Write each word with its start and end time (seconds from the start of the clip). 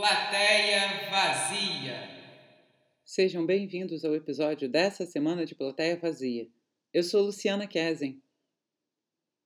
Plateia 0.00 1.10
Vazia. 1.10 2.08
Sejam 3.04 3.44
bem-vindos 3.44 4.02
ao 4.02 4.14
episódio 4.14 4.66
dessa 4.66 5.04
semana 5.04 5.44
de 5.44 5.54
Plateia 5.54 5.94
Vazia. 5.94 6.48
Eu 6.90 7.02
sou 7.02 7.24
Luciana 7.24 7.66
Kesen. 7.66 8.18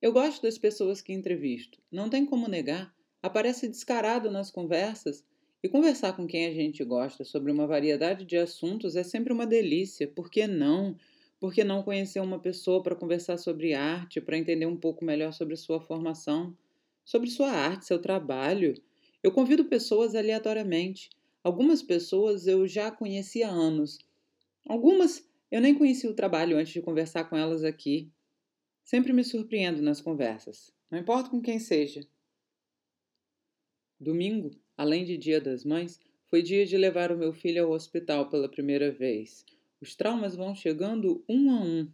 Eu 0.00 0.12
gosto 0.12 0.42
das 0.42 0.56
pessoas 0.56 1.02
que 1.02 1.12
entrevisto, 1.12 1.82
não 1.90 2.08
tem 2.08 2.24
como 2.24 2.46
negar, 2.46 2.94
aparece 3.20 3.66
descarado 3.66 4.30
nas 4.30 4.48
conversas 4.48 5.24
e 5.60 5.68
conversar 5.68 6.12
com 6.14 6.24
quem 6.24 6.46
a 6.46 6.54
gente 6.54 6.84
gosta 6.84 7.24
sobre 7.24 7.50
uma 7.50 7.66
variedade 7.66 8.24
de 8.24 8.36
assuntos 8.36 8.94
é 8.94 9.02
sempre 9.02 9.32
uma 9.32 9.48
delícia. 9.48 10.06
Por 10.06 10.30
que 10.30 10.46
não? 10.46 10.96
Por 11.40 11.52
que 11.52 11.64
não 11.64 11.82
conhecer 11.82 12.20
uma 12.20 12.38
pessoa 12.38 12.80
para 12.80 12.94
conversar 12.94 13.38
sobre 13.38 13.74
arte, 13.74 14.20
para 14.20 14.38
entender 14.38 14.66
um 14.66 14.76
pouco 14.76 15.04
melhor 15.04 15.32
sobre 15.32 15.56
sua 15.56 15.80
formação, 15.80 16.56
sobre 17.04 17.28
sua 17.28 17.50
arte, 17.50 17.86
seu 17.86 18.00
trabalho? 18.00 18.80
Eu 19.24 19.32
convido 19.32 19.64
pessoas 19.64 20.14
aleatoriamente. 20.14 21.08
Algumas 21.42 21.82
pessoas 21.82 22.46
eu 22.46 22.68
já 22.68 22.90
conheci 22.90 23.42
há 23.42 23.48
anos. 23.48 23.98
Algumas 24.68 25.26
eu 25.50 25.62
nem 25.62 25.74
conheci 25.74 26.06
o 26.06 26.12
trabalho 26.12 26.58
antes 26.58 26.74
de 26.74 26.82
conversar 26.82 27.24
com 27.24 27.34
elas 27.34 27.64
aqui. 27.64 28.12
Sempre 28.84 29.14
me 29.14 29.24
surpreendo 29.24 29.80
nas 29.80 29.98
conversas, 29.98 30.70
não 30.90 30.98
importa 30.98 31.30
com 31.30 31.40
quem 31.40 31.58
seja. 31.58 32.06
Domingo, 33.98 34.50
além 34.76 35.06
de 35.06 35.16
Dia 35.16 35.40
das 35.40 35.64
Mães, 35.64 35.98
foi 36.26 36.42
dia 36.42 36.66
de 36.66 36.76
levar 36.76 37.10
o 37.10 37.16
meu 37.16 37.32
filho 37.32 37.64
ao 37.64 37.72
hospital 37.72 38.28
pela 38.28 38.46
primeira 38.46 38.92
vez. 38.92 39.42
Os 39.80 39.94
traumas 39.94 40.36
vão 40.36 40.54
chegando 40.54 41.24
um 41.26 41.50
a 41.50 41.62
um. 41.62 41.88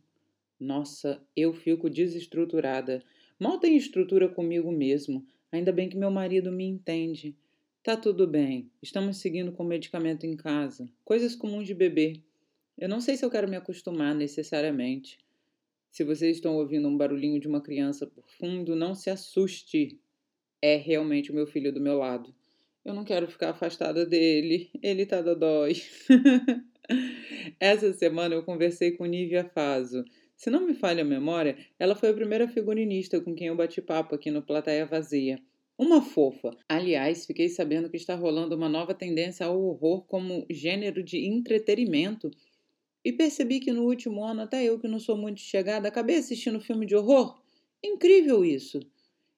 Nossa, 0.59 1.25
eu 1.37 1.53
fico 1.53 1.89
desestruturada. 1.89 3.05
Mal 3.39 3.61
tenho 3.61 3.77
estrutura 3.77 4.29
comigo 4.29 4.73
mesmo. 4.73 5.25
Ainda 5.53 5.73
bem 5.73 5.89
que 5.89 5.97
meu 5.97 6.11
marido 6.11 6.53
me 6.53 6.65
entende. 6.65 7.37
Tá 7.83 7.97
tudo 7.97 8.27
bem. 8.27 8.71
Estamos 8.83 9.17
seguindo 9.17 9.53
com 9.53 9.65
medicamento 9.65 10.25
em 10.25 10.37
casa. 10.37 10.89
Coisas 11.05 11.35
comuns 11.35 11.67
de 11.67 11.75
bebê. 11.75 12.21
Eu 12.79 12.89
não 12.89 13.01
sei 13.01 13.17
se 13.17 13.25
eu 13.25 13.31
quero 13.31 13.49
me 13.49 13.57
acostumar 13.57 14.15
necessariamente. 14.15 15.19
Se 15.91 16.05
vocês 16.05 16.37
estão 16.37 16.57
ouvindo 16.57 16.87
um 16.87 16.97
barulhinho 16.97 17.41
de 17.41 17.49
uma 17.49 17.61
criança 17.61 18.07
por 18.07 18.29
fundo, 18.29 18.77
não 18.77 18.95
se 18.95 19.11
assuste. 19.11 19.99
É 20.63 20.77
realmente 20.77 21.33
o 21.33 21.35
meu 21.35 21.47
filho 21.47 21.73
do 21.73 21.81
meu 21.81 21.99
lado. 21.99 22.35
Eu 22.85 22.95
não 22.95 23.05
quero 23.05 23.29
ficar 23.29 23.51
afastada 23.51 24.07
dele. 24.07 24.71
Ele 24.83 25.05
tá 25.05 25.21
dodói. 25.21 25.75
Essa 27.59 27.93
semana 27.93 28.35
eu 28.35 28.45
conversei 28.45 28.93
com 28.93 29.05
Nívia 29.05 29.45
Faso. 29.45 30.05
Se 30.41 30.49
não 30.49 30.67
me 30.67 30.73
falha 30.73 31.03
a 31.03 31.05
memória, 31.05 31.59
ela 31.79 31.95
foi 31.95 32.09
a 32.09 32.15
primeira 32.15 32.49
figurinista 32.49 33.21
com 33.21 33.35
quem 33.35 33.49
eu 33.49 33.55
bati 33.55 33.83
papo 33.83 34.15
aqui 34.15 34.31
no 34.31 34.41
Plateia 34.41 34.87
Vazia. 34.87 35.39
Uma 35.77 36.01
fofa. 36.01 36.57
Aliás, 36.67 37.27
fiquei 37.27 37.51
sabendo 37.51 37.91
que 37.91 37.99
está 37.99 38.15
rolando 38.15 38.57
uma 38.57 38.67
nova 38.67 38.95
tendência 38.95 39.45
ao 39.45 39.63
horror 39.63 40.03
como 40.07 40.47
gênero 40.49 41.03
de 41.03 41.19
entretenimento. 41.27 42.31
E 43.05 43.13
percebi 43.13 43.61
que 43.61 43.71
no 43.71 43.85
último 43.85 44.25
ano, 44.25 44.41
até 44.41 44.65
eu 44.65 44.81
que 44.81 44.89
não 44.89 44.99
sou 44.99 45.15
muito 45.15 45.43
chegada, 45.43 45.89
acabei 45.89 46.17
assistindo 46.17 46.59
filme 46.59 46.87
de 46.87 46.97
horror. 46.97 47.39
Incrível 47.85 48.43
isso! 48.43 48.81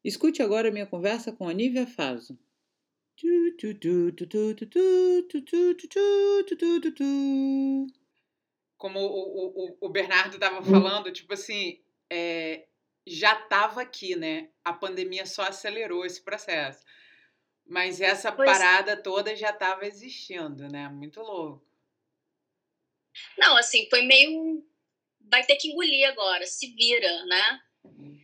Escute 0.04 0.40
agora 0.40 0.70
minha 0.70 0.86
conversa 0.86 1.32
com 1.32 1.48
a 1.48 1.52
Nívia 1.52 1.84
Faso. 1.84 2.38
Como 8.82 8.98
o, 8.98 9.46
o, 9.46 9.78
o 9.80 9.88
Bernardo 9.88 10.34
estava 10.34 10.58
hum. 10.58 10.64
falando, 10.64 11.12
tipo 11.12 11.32
assim, 11.34 11.80
é, 12.10 12.66
já 13.06 13.32
estava 13.38 13.80
aqui, 13.80 14.16
né? 14.16 14.50
A 14.64 14.72
pandemia 14.72 15.24
só 15.24 15.42
acelerou 15.42 16.04
esse 16.04 16.20
processo. 16.20 16.84
Mas 17.64 18.00
essa 18.00 18.32
pois... 18.32 18.50
parada 18.50 19.00
toda 19.00 19.36
já 19.36 19.50
estava 19.50 19.86
existindo, 19.86 20.68
né? 20.68 20.88
Muito 20.88 21.20
louco. 21.20 21.64
Não, 23.38 23.56
assim, 23.56 23.88
foi 23.88 24.02
meio. 24.02 24.66
Vai 25.30 25.46
ter 25.46 25.54
que 25.54 25.68
engolir 25.68 26.08
agora, 26.08 26.44
se 26.44 26.74
vira, 26.74 27.24
né? 27.26 27.62
Uhum. 27.84 28.20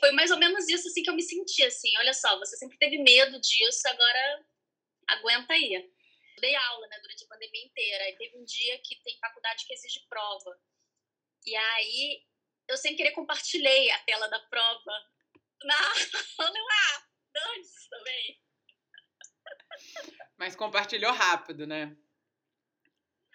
Foi 0.00 0.10
mais 0.12 0.30
ou 0.30 0.38
menos 0.38 0.66
isso 0.70 0.88
assim 0.88 1.02
que 1.02 1.10
eu 1.10 1.14
me 1.14 1.22
senti, 1.22 1.62
assim. 1.64 1.90
Olha 1.98 2.14
só, 2.14 2.38
você 2.38 2.56
sempre 2.56 2.78
teve 2.78 2.96
medo 2.96 3.38
disso, 3.38 3.86
agora 3.88 4.46
aguenta 5.06 5.52
aí 5.52 5.93
dei 6.40 6.54
aula, 6.54 6.86
né, 6.88 6.98
durante 7.00 7.24
a 7.24 7.28
pandemia 7.28 7.64
inteira. 7.64 8.08
E 8.10 8.16
teve 8.16 8.36
um 8.36 8.44
dia 8.44 8.78
que 8.78 8.96
tem 9.02 9.18
faculdade 9.18 9.64
que 9.66 9.74
exige 9.74 10.00
prova. 10.08 10.58
E 11.46 11.54
aí, 11.54 12.26
eu 12.68 12.76
sem 12.76 12.96
querer 12.96 13.12
compartilhei 13.12 13.90
a 13.90 13.98
tela 14.04 14.28
da 14.28 14.40
prova 14.40 14.92
na 15.64 15.76
aula. 15.76 16.52
Ah, 16.72 17.06
dane-se 17.32 17.88
também. 17.88 18.40
Mas 20.38 20.56
compartilhou 20.56 21.12
rápido, 21.12 21.66
né? 21.66 21.96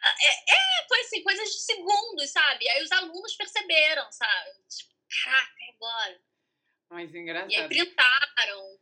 É, 0.01 0.53
é, 0.53 0.87
foi 0.87 1.01
assim, 1.01 1.23
coisas 1.23 1.49
de 1.49 1.59
segundos, 1.59 2.29
sabe? 2.31 2.69
Aí 2.69 2.83
os 2.83 2.91
alunos 2.91 3.35
perceberam, 3.35 4.09
sabe? 4.11 4.51
Tipo, 4.69 4.93
caraca, 5.23 5.65
agora. 5.75 6.21
Mas 6.89 7.13
engraçado. 7.13 7.51
E 7.51 7.55
aí 7.55 7.67
printaram. 7.67 8.79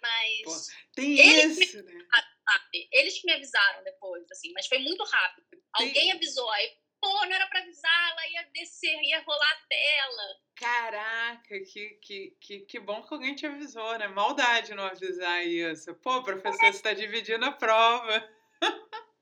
Mas. 0.00 0.42
Pô, 0.42 0.52
tem 0.94 1.14
isso, 1.14 1.82
né? 1.82 2.06
Sabe? 2.44 2.88
Eles 2.92 3.18
que 3.18 3.26
me 3.26 3.32
avisaram 3.32 3.82
depois, 3.82 4.24
assim, 4.30 4.52
mas 4.52 4.66
foi 4.66 4.78
muito 4.78 5.02
rápido. 5.04 5.46
Alguém 5.72 6.12
avisou, 6.12 6.48
aí, 6.50 6.76
pô, 7.00 7.08
não 7.26 7.32
era 7.32 7.46
pra 7.46 7.60
avisar, 7.60 8.10
ela 8.10 8.28
ia 8.28 8.50
descer, 8.52 9.00
ia 9.02 9.20
rolar 9.22 9.52
a 9.52 9.66
tela. 9.68 10.40
Caraca, 10.56 11.60
que, 11.60 11.98
que, 12.00 12.36
que, 12.40 12.60
que 12.60 12.80
bom 12.80 13.02
que 13.02 13.12
alguém 13.12 13.34
te 13.34 13.46
avisou, 13.46 13.98
né? 13.98 14.06
Maldade 14.08 14.74
não 14.74 14.84
avisar 14.84 15.44
isso. 15.46 15.94
Pô, 15.96 16.22
professor, 16.22 16.72
você 16.72 16.82
tá 16.82 16.92
dividindo 16.92 17.44
a 17.44 17.52
prova. 17.52 18.30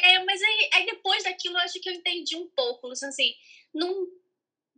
É, 0.00 0.22
mas 0.24 0.40
aí, 0.40 0.70
aí 0.74 0.86
depois 0.86 1.24
daquilo 1.24 1.56
eu 1.56 1.62
acho 1.62 1.80
que 1.80 1.88
eu 1.88 1.92
entendi 1.92 2.36
um 2.36 2.48
pouco, 2.50 2.88
assim, 2.88 3.34
não, 3.74 4.06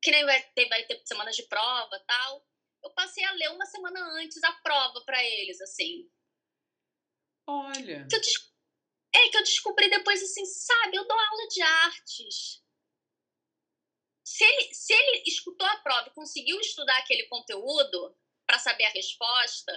que 0.02 0.10
nem 0.10 0.24
vai 0.24 0.40
ter, 0.54 0.66
vai 0.68 0.82
ter 0.84 0.98
semanas 1.04 1.36
de 1.36 1.42
prova 1.42 2.02
tal. 2.06 2.46
Eu 2.82 2.90
passei 2.92 3.22
a 3.24 3.32
ler 3.32 3.50
uma 3.50 3.66
semana 3.66 4.00
antes 4.14 4.42
a 4.42 4.52
prova 4.52 5.02
para 5.04 5.22
eles, 5.22 5.60
assim. 5.60 6.08
Olha. 7.50 8.06
Que 8.08 8.16
eu, 8.16 8.20
é, 9.14 9.28
que 9.28 9.36
eu 9.36 9.42
descobri 9.42 9.90
depois 9.90 10.22
assim, 10.22 10.44
sabe, 10.46 10.96
eu 10.96 11.06
dou 11.06 11.18
aula 11.18 11.48
de 11.48 11.62
artes. 11.62 12.62
Se 14.24 14.44
ele, 14.44 14.74
se 14.74 14.92
ele 14.92 15.22
escutou 15.26 15.66
a 15.66 15.76
prova 15.78 16.08
e 16.08 16.14
conseguiu 16.14 16.60
estudar 16.60 16.96
aquele 16.98 17.24
conteúdo 17.24 18.16
para 18.46 18.60
saber 18.60 18.84
a 18.84 18.90
resposta, 18.90 19.72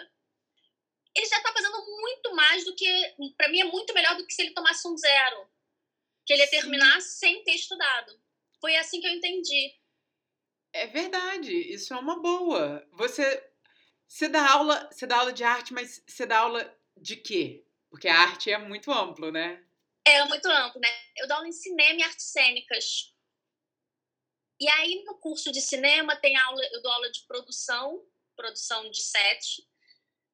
ele 1.15 1.25
já 1.25 1.37
está 1.37 1.51
fazendo 1.51 1.77
muito 2.01 2.35
mais 2.35 2.63
do 2.63 2.75
que. 2.75 3.15
Para 3.35 3.49
mim, 3.49 3.61
é 3.61 3.65
muito 3.65 3.93
melhor 3.93 4.15
do 4.15 4.25
que 4.27 4.33
se 4.33 4.43
ele 4.43 4.53
tomasse 4.53 4.87
um 4.87 4.95
zero. 4.95 5.49
Que 6.25 6.33
ele 6.33 6.43
ia 6.43 6.49
terminar 6.49 7.01
Sim. 7.01 7.09
sem 7.09 7.43
ter 7.43 7.55
estudado. 7.55 8.21
Foi 8.61 8.75
assim 8.77 9.01
que 9.01 9.07
eu 9.07 9.11
entendi. 9.11 9.75
É 10.71 10.87
verdade, 10.87 11.51
isso 11.51 11.93
é 11.93 11.97
uma 11.97 12.19
boa. 12.19 12.87
Você, 12.93 13.51
você 14.07 14.27
dá 14.27 14.51
aula, 14.51 14.89
você 14.91 15.05
dá 15.05 15.17
aula 15.17 15.33
de 15.33 15.43
arte, 15.43 15.73
mas 15.73 16.03
você 16.07 16.25
dá 16.25 16.39
aula 16.39 16.79
de 16.97 17.15
quê? 17.15 17.62
Porque 17.93 18.07
a 18.07 18.21
arte 18.21 18.49
é 18.49 18.57
muito 18.57 18.91
amplo, 18.91 19.31
né? 19.31 19.63
É 20.03 20.25
muito 20.25 20.47
amplo, 20.47 20.81
né? 20.81 20.89
Eu 21.15 21.27
dou 21.27 21.37
aula 21.37 21.47
em 21.47 21.51
cinema 21.51 21.99
e 21.99 22.01
artes 22.01 22.25
cênicas. 22.25 23.13
E 24.59 24.67
aí, 24.67 25.03
no 25.05 25.19
curso 25.19 25.51
de 25.51 25.61
cinema, 25.61 26.15
tem 26.15 26.35
aula, 26.35 26.59
eu 26.71 26.81
dou 26.81 26.91
aula 26.91 27.11
de 27.11 27.21
produção, 27.27 28.03
produção 28.35 28.89
de 28.89 28.99
set, 28.99 29.63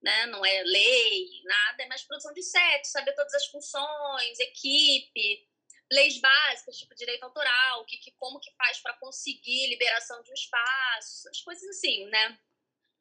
né? 0.01 0.25
Não 0.27 0.45
é 0.45 0.63
lei, 0.63 1.27
nada, 1.43 1.83
é 1.83 1.87
mais 1.87 2.01
produção 2.03 2.31
de 2.31 2.41
set, 2.41 2.87
saber 2.87 3.13
todas 3.13 3.33
as 3.33 3.47
funções, 3.47 4.39
equipe, 4.39 5.45
leis 5.91 6.17
básicas, 6.21 6.77
tipo 6.77 6.95
direito 6.95 7.23
autoral, 7.23 7.83
que, 7.83 7.97
que 7.97 8.13
como 8.13 8.39
que 8.39 8.55
faz 8.55 8.79
para 8.79 8.97
conseguir 9.00 9.67
liberação 9.67 10.23
de 10.23 10.31
um 10.31 10.33
espaço, 10.33 11.27
as 11.27 11.41
coisas 11.41 11.67
assim, 11.67 12.05
né? 12.05 12.39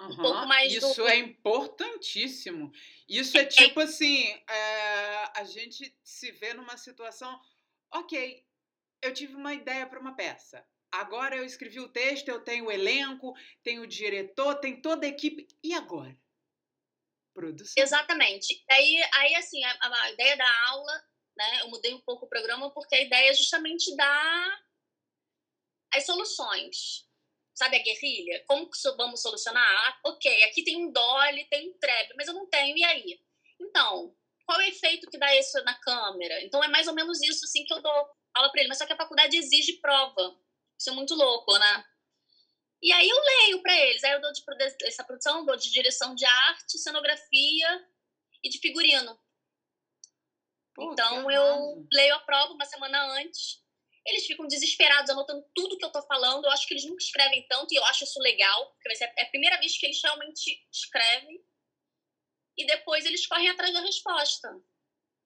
Uhum, 0.00 0.12
um 0.12 0.16
pouco 0.16 0.46
mais 0.46 0.72
Isso 0.72 1.02
do... 1.02 1.08
é 1.08 1.16
importantíssimo. 1.16 2.72
Isso 3.08 3.36
é, 3.36 3.42
é 3.42 3.46
tipo 3.46 3.80
assim, 3.80 4.26
é, 4.48 5.40
a 5.40 5.44
gente 5.44 5.96
se 6.04 6.30
vê 6.32 6.54
numa 6.54 6.76
situação, 6.76 7.40
ok, 7.92 8.46
eu 9.02 9.12
tive 9.12 9.34
uma 9.34 9.54
ideia 9.54 9.86
para 9.86 9.98
uma 9.98 10.14
peça. 10.14 10.64
Agora 10.90 11.36
eu 11.36 11.44
escrevi 11.44 11.80
o 11.80 11.88
texto, 11.88 12.28
eu 12.28 12.42
tenho 12.42 12.66
o 12.66 12.72
elenco, 12.72 13.34
tenho 13.62 13.82
o 13.82 13.86
diretor, 13.86 14.54
tem 14.56 14.80
toda 14.80 15.04
a 15.04 15.08
equipe. 15.08 15.46
E 15.62 15.74
agora? 15.74 16.16
Produção. 17.34 17.82
Exatamente. 17.82 18.64
Aí, 18.70 19.02
aí 19.14 19.34
assim, 19.34 19.62
a, 19.64 20.02
a 20.02 20.12
ideia 20.12 20.36
da 20.36 20.68
aula, 20.68 21.04
né? 21.36 21.60
Eu 21.62 21.68
mudei 21.68 21.92
um 21.92 22.00
pouco 22.00 22.24
o 22.24 22.28
programa 22.28 22.72
porque 22.72 22.94
a 22.94 23.02
ideia 23.02 23.30
é 23.30 23.34
justamente 23.34 23.94
dar 23.96 24.64
as 25.92 26.06
soluções 26.06 27.07
sabe 27.58 27.76
a 27.76 27.82
guerrilha? 27.82 28.44
Como 28.46 28.70
que 28.70 28.78
vamos 28.96 29.20
solucionar? 29.20 29.62
Ah, 29.62 30.00
ok, 30.06 30.44
aqui 30.44 30.62
tem 30.62 30.76
um 30.76 30.92
dolly, 30.92 31.44
tem 31.50 31.68
um 31.68 31.78
trap, 31.78 32.14
mas 32.16 32.28
eu 32.28 32.34
não 32.34 32.48
tenho, 32.48 32.76
e 32.76 32.84
aí? 32.84 33.20
Então, 33.60 34.14
qual 34.46 34.60
é 34.60 34.64
o 34.64 34.68
efeito 34.68 35.10
que 35.10 35.18
dá 35.18 35.34
isso 35.36 35.62
na 35.64 35.74
câmera? 35.74 36.42
Então 36.44 36.62
é 36.62 36.68
mais 36.68 36.86
ou 36.86 36.94
menos 36.94 37.20
isso 37.20 37.44
assim 37.44 37.64
que 37.64 37.74
eu 37.74 37.82
dou 37.82 38.08
aula 38.34 38.50
para 38.50 38.60
ele, 38.60 38.68
mas 38.68 38.78
só 38.78 38.86
que 38.86 38.92
a 38.92 38.96
faculdade 38.96 39.36
exige 39.36 39.74
prova. 39.80 40.38
Isso 40.78 40.90
é 40.90 40.92
muito 40.92 41.14
louco, 41.14 41.58
né? 41.58 41.84
E 42.80 42.92
aí 42.92 43.08
eu 43.08 43.16
leio 43.16 43.60
para 43.60 43.76
eles, 43.76 44.04
aí 44.04 44.12
eu 44.12 44.20
dou 44.20 44.32
de 44.32 44.42
essa 44.84 45.04
produção, 45.04 45.44
dou 45.44 45.56
de 45.56 45.70
direção 45.72 46.14
de 46.14 46.24
arte, 46.24 46.78
cenografia 46.78 47.88
e 48.42 48.48
de 48.48 48.58
figurino. 48.58 49.18
Pô, 50.74 50.92
então 50.92 51.28
eu 51.28 51.86
leio 51.92 52.14
a 52.14 52.20
prova 52.20 52.52
uma 52.52 52.64
semana 52.64 53.04
antes. 53.20 53.60
Eles 54.08 54.26
ficam 54.26 54.46
desesperados 54.48 55.10
anotando 55.10 55.44
tudo 55.54 55.76
que 55.76 55.84
eu 55.84 55.92
tô 55.92 56.00
falando. 56.02 56.46
Eu 56.46 56.50
acho 56.50 56.66
que 56.66 56.72
eles 56.72 56.86
nunca 56.86 57.02
escrevem 57.02 57.46
tanto 57.46 57.72
e 57.72 57.76
eu 57.76 57.84
acho 57.84 58.04
isso 58.04 58.18
legal, 58.20 58.72
porque 58.72 59.04
é 59.04 59.22
a 59.22 59.26
primeira 59.26 59.58
vez 59.58 59.76
que 59.76 59.84
eles 59.84 60.00
realmente 60.02 60.66
escrevem. 60.72 61.44
E 62.56 62.66
depois 62.66 63.04
eles 63.04 63.26
correm 63.26 63.50
atrás 63.50 63.72
da 63.72 63.80
resposta 63.80 64.48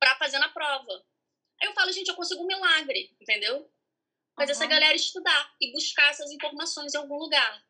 para 0.00 0.16
fazer 0.16 0.38
na 0.40 0.48
prova. 0.48 1.06
Aí 1.60 1.68
eu 1.68 1.74
falo, 1.74 1.92
gente, 1.92 2.08
eu 2.08 2.16
consigo 2.16 2.42
um 2.42 2.46
milagre, 2.46 3.16
entendeu? 3.20 3.72
Fazer 4.34 4.52
uhum. 4.52 4.58
essa 4.58 4.66
galera 4.66 4.96
estudar 4.96 5.54
e 5.60 5.70
buscar 5.72 6.10
essas 6.10 6.32
informações 6.32 6.92
em 6.92 6.98
algum 6.98 7.16
lugar. 7.16 7.64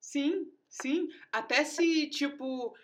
Sim, 0.00 0.52
sim. 0.68 1.08
Até 1.30 1.64
se, 1.64 2.10
tipo, 2.10 2.76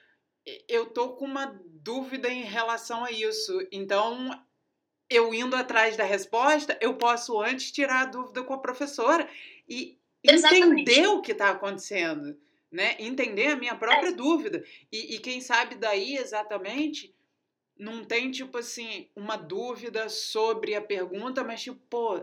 eu 0.69 0.93
tô 0.93 1.16
com 1.16 1.25
uma 1.25 1.46
dúvida 1.66 2.28
em 2.28 2.44
relação 2.44 3.04
a 3.04 3.11
isso. 3.11 3.66
Então, 3.72 4.31
eu 5.10 5.32
indo 5.32 5.56
atrás 5.56 5.96
da 5.96 6.05
resposta, 6.05 6.76
eu 6.81 6.94
posso 6.94 7.40
antes 7.40 7.70
tirar 7.70 8.02
a 8.02 8.06
dúvida 8.06 8.43
com 8.43 8.52
a 8.52 8.58
professora 8.58 9.28
e 9.69 9.99
Exatamente. 10.22 10.82
entender 10.82 11.06
o 11.08 11.22
que 11.22 11.32
está 11.32 11.50
acontecendo, 11.50 12.37
né? 12.70 12.96
Entender 12.99 13.49
a 13.49 13.56
minha 13.56 13.75
própria 13.75 14.10
é. 14.10 14.12
dúvida. 14.12 14.64
E, 14.93 15.14
e 15.14 15.19
quem 15.19 15.40
sabe 15.40 15.76
daí 15.76 16.16
exatamente 16.16 17.14
não 17.78 18.05
tem, 18.05 18.31
tipo 18.31 18.58
assim, 18.58 19.08
uma 19.14 19.37
dúvida 19.37 20.08
sobre 20.08 20.75
a 20.75 20.82
pergunta, 20.82 21.44
mas 21.44 21.62
tipo, 21.62 21.78
pô, 21.88 22.20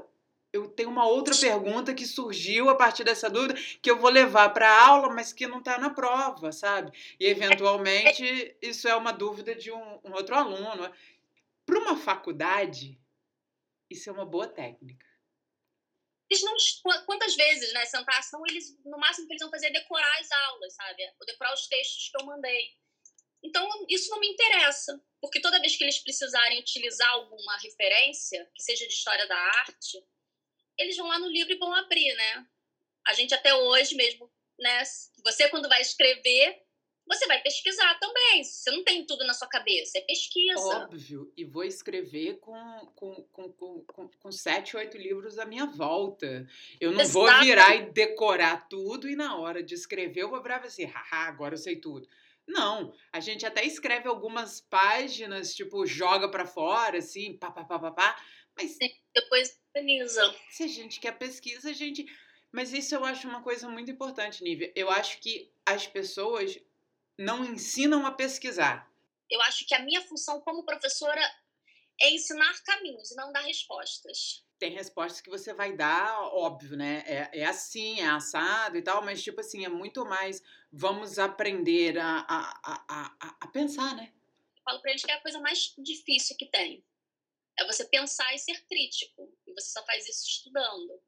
eu 0.56 0.70
tenho 0.70 0.90
uma 0.90 1.06
outra 1.06 1.36
pergunta 1.36 1.94
que 1.94 2.06
surgiu 2.06 2.70
a 2.70 2.76
partir 2.76 3.04
dessa 3.04 3.30
dúvida 3.30 3.56
que 3.82 3.92
eu 3.92 3.98
vou 3.98 4.10
levar 4.10 4.50
para 4.50 4.70
a 4.70 4.88
aula, 4.88 5.14
mas 5.14 5.34
que 5.34 5.48
não 5.48 5.60
está 5.60 5.78
na 5.78 5.90
prova, 5.90 6.52
sabe? 6.54 6.92
E 7.20 7.26
eventualmente 7.26 8.56
isso 8.62 8.88
é 8.88 8.96
uma 8.96 9.12
dúvida 9.12 9.54
de 9.54 9.72
um, 9.72 10.00
um 10.04 10.14
outro 10.14 10.34
aluno. 10.34 10.90
Para 11.66 11.80
uma 11.80 11.98
faculdade, 11.98 13.00
isso 13.90 14.10
é 14.10 14.14
uma 14.14 14.26
boa 14.26 14.48
técnica. 14.48 15.06
Eles 16.30 16.44
não, 16.44 16.56
quantas 17.06 17.36
vezes, 17.36 17.72
né, 17.74 17.86
sentação, 17.86 18.42
eles, 18.48 18.78
no 18.84 18.98
máximo 18.98 19.28
que 19.28 19.34
eles 19.34 19.42
vão 19.42 19.52
fazer 19.52 19.68
é 19.68 19.72
decorar 19.72 20.20
as 20.20 20.32
aulas, 20.32 20.74
sabe? 20.74 21.04
Ou 21.20 21.26
decorar 21.26 21.54
os 21.54 21.68
textos 21.68 22.10
que 22.10 22.22
eu 22.22 22.26
mandei. 22.26 22.74
Então, 23.44 23.70
isso 23.88 24.10
não 24.10 24.20
me 24.20 24.28
interessa, 24.28 25.00
porque 25.22 25.40
toda 25.40 25.60
vez 25.60 25.76
que 25.76 25.84
eles 25.84 26.00
precisarem 26.00 26.60
utilizar 26.60 27.10
alguma 27.12 27.58
referência, 27.58 28.50
que 28.56 28.64
seja 28.64 28.88
de 28.88 28.94
história 28.94 29.28
da 29.28 29.38
arte, 29.38 30.04
eles 30.80 30.98
vão 30.98 31.08
lá 31.08 31.20
no 31.20 31.30
livro 31.30 31.54
e 31.54 31.58
vão 31.58 31.74
abrir, 31.76 32.14
né? 32.16 32.48
A 33.08 33.14
gente 33.14 33.36
até 33.36 33.54
hoje 33.54 33.96
mesmo, 33.96 34.32
né? 34.60 34.84
Você 35.24 35.48
quando 35.50 35.70
vai 35.70 35.80
escrever, 35.80 36.65
você 37.08 37.28
vai 37.28 37.42
pesquisar 37.42 37.98
também. 38.00 38.44
Você 38.44 38.72
não 38.72 38.84
tem 38.84 39.06
tudo 39.06 39.26
na 39.26 39.34
sua 39.34 39.48
cabeça, 39.48 39.98
é 39.98 40.02
pesquisa. 40.02 40.60
Óbvio, 40.60 41.32
e 41.38 41.46
vou 41.46 41.64
escrever 41.64 42.38
com, 42.40 42.92
com, 42.96 43.24
com, 43.32 43.50
com, 43.84 44.10
com 44.10 44.32
sete, 44.32 44.76
oito 44.76 44.98
livros 44.98 45.38
à 45.38 45.46
minha 45.46 45.66
volta. 45.66 46.48
Eu 46.80 46.92
não 46.92 47.02
Exato. 47.02 47.14
vou 47.14 47.40
virar 47.40 47.76
e 47.76 47.92
decorar 47.92 48.68
tudo 48.68 49.08
e 49.08 49.16
na 49.16 49.38
hora 49.38 49.62
de 49.62 49.76
escrever 49.76 50.24
eu 50.24 50.30
vou 50.30 50.42
virar 50.42 50.58
assim, 50.58 50.86
haha, 50.86 51.28
agora 51.28 51.54
eu 51.54 51.60
sei 51.60 51.76
tudo. 51.76 52.08
Não, 52.48 52.94
a 53.12 53.20
gente 53.20 53.46
até 53.46 53.66
escreve 53.66 54.08
algumas 54.08 54.62
páginas, 54.62 55.56
tipo, 55.56 55.86
joga 55.86 56.30
para 56.30 56.46
fora, 56.46 57.00
assim, 57.00 57.36
pá, 57.38 57.50
pá, 57.50 57.64
pá, 57.64 57.80
pá, 57.80 57.92
pá, 57.92 58.24
mas... 58.56 58.78
Depois 59.14 59.60
organiza. 59.76 60.36
Se 60.50 60.64
a 60.64 60.68
gente 60.68 61.00
quer 61.00 61.18
pesquisa, 61.18 61.70
a 61.70 61.74
gente... 61.74 62.06
Mas 62.52 62.72
isso 62.72 62.96
eu 62.96 63.04
acho 63.04 63.28
uma 63.28 63.42
coisa 63.42 63.68
muito 63.68 63.92
importante, 63.92 64.44
Nívia. 64.44 64.72
Eu 64.76 64.90
acho 64.90 65.20
que 65.20 65.52
as 65.66 65.88
pessoas 65.88 66.58
não 67.18 67.44
ensinam 67.44 68.06
a 68.06 68.12
pesquisar. 68.12 68.92
Eu 69.30 69.42
acho 69.42 69.66
que 69.66 69.74
a 69.74 69.80
minha 69.80 70.02
função 70.02 70.40
como 70.42 70.66
professora 70.66 71.22
é 72.00 72.12
ensinar 72.12 72.54
caminhos 72.64 73.12
e 73.12 73.16
não 73.16 73.32
dar 73.32 73.42
respostas. 73.42 74.44
Tem 74.60 74.72
respostas 74.72 75.22
que 75.22 75.30
você 75.30 75.54
vai 75.54 75.76
dar, 75.76 76.22
óbvio, 76.34 76.78
né? 76.78 77.04
É, 77.06 77.42
é 77.42 77.46
assim, 77.46 78.00
é 78.00 78.08
assado 78.08 78.78
e 78.78 78.82
tal, 78.82 79.04
mas, 79.04 79.24
tipo 79.24 79.42
assim, 79.42 79.66
é 79.66 79.70
muito 79.70 80.06
mais 80.06 80.42
vamos 80.72 81.18
aprender 81.18 81.98
a, 81.98 82.26
a, 82.28 82.86
a, 82.90 83.38
a, 83.42 83.48
pensar, 83.48 83.96
né? 83.96 84.12
Eu 84.58 84.64
falo 84.64 84.82
para 84.82 84.92
eles 84.92 85.04
que 85.04 85.12
é 85.12 85.16
a 85.16 85.22
coisa 85.22 85.40
mais 85.40 85.74
difícil 85.78 86.36
que 86.38 86.46
tem. 86.48 86.84
É 87.58 87.66
você 87.66 87.86
pensar 87.86 88.34
e 88.34 88.40
ser 88.40 88.66
crítico. 88.66 89.34
E 89.48 89.54
você 89.54 89.70
só 89.70 89.86
faz 89.86 90.08
isso 90.08 90.28
estudando. 90.28 91.02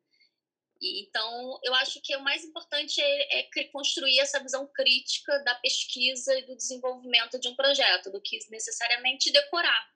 E, 0.82 1.04
então, 1.04 1.60
eu 1.64 1.74
acho 1.76 2.02
que 2.02 2.16
o 2.16 2.24
mais 2.24 2.44
importante 2.44 3.02
é, 3.02 3.40
é, 3.40 3.64
construir 3.66 4.20
essa 4.20 4.40
visão 4.40 4.68
crítica 4.68 5.38
da 5.44 5.56
pesquisa 5.56 6.38
e 6.38 6.46
do 6.46 6.56
desenvolvimento 6.56 7.40
de 7.40 7.48
um 7.48 7.56
projeto, 7.56 8.12
do 8.12 8.22
que 8.22 8.40
necessariamente 8.50 9.32
decorar. 9.32 9.92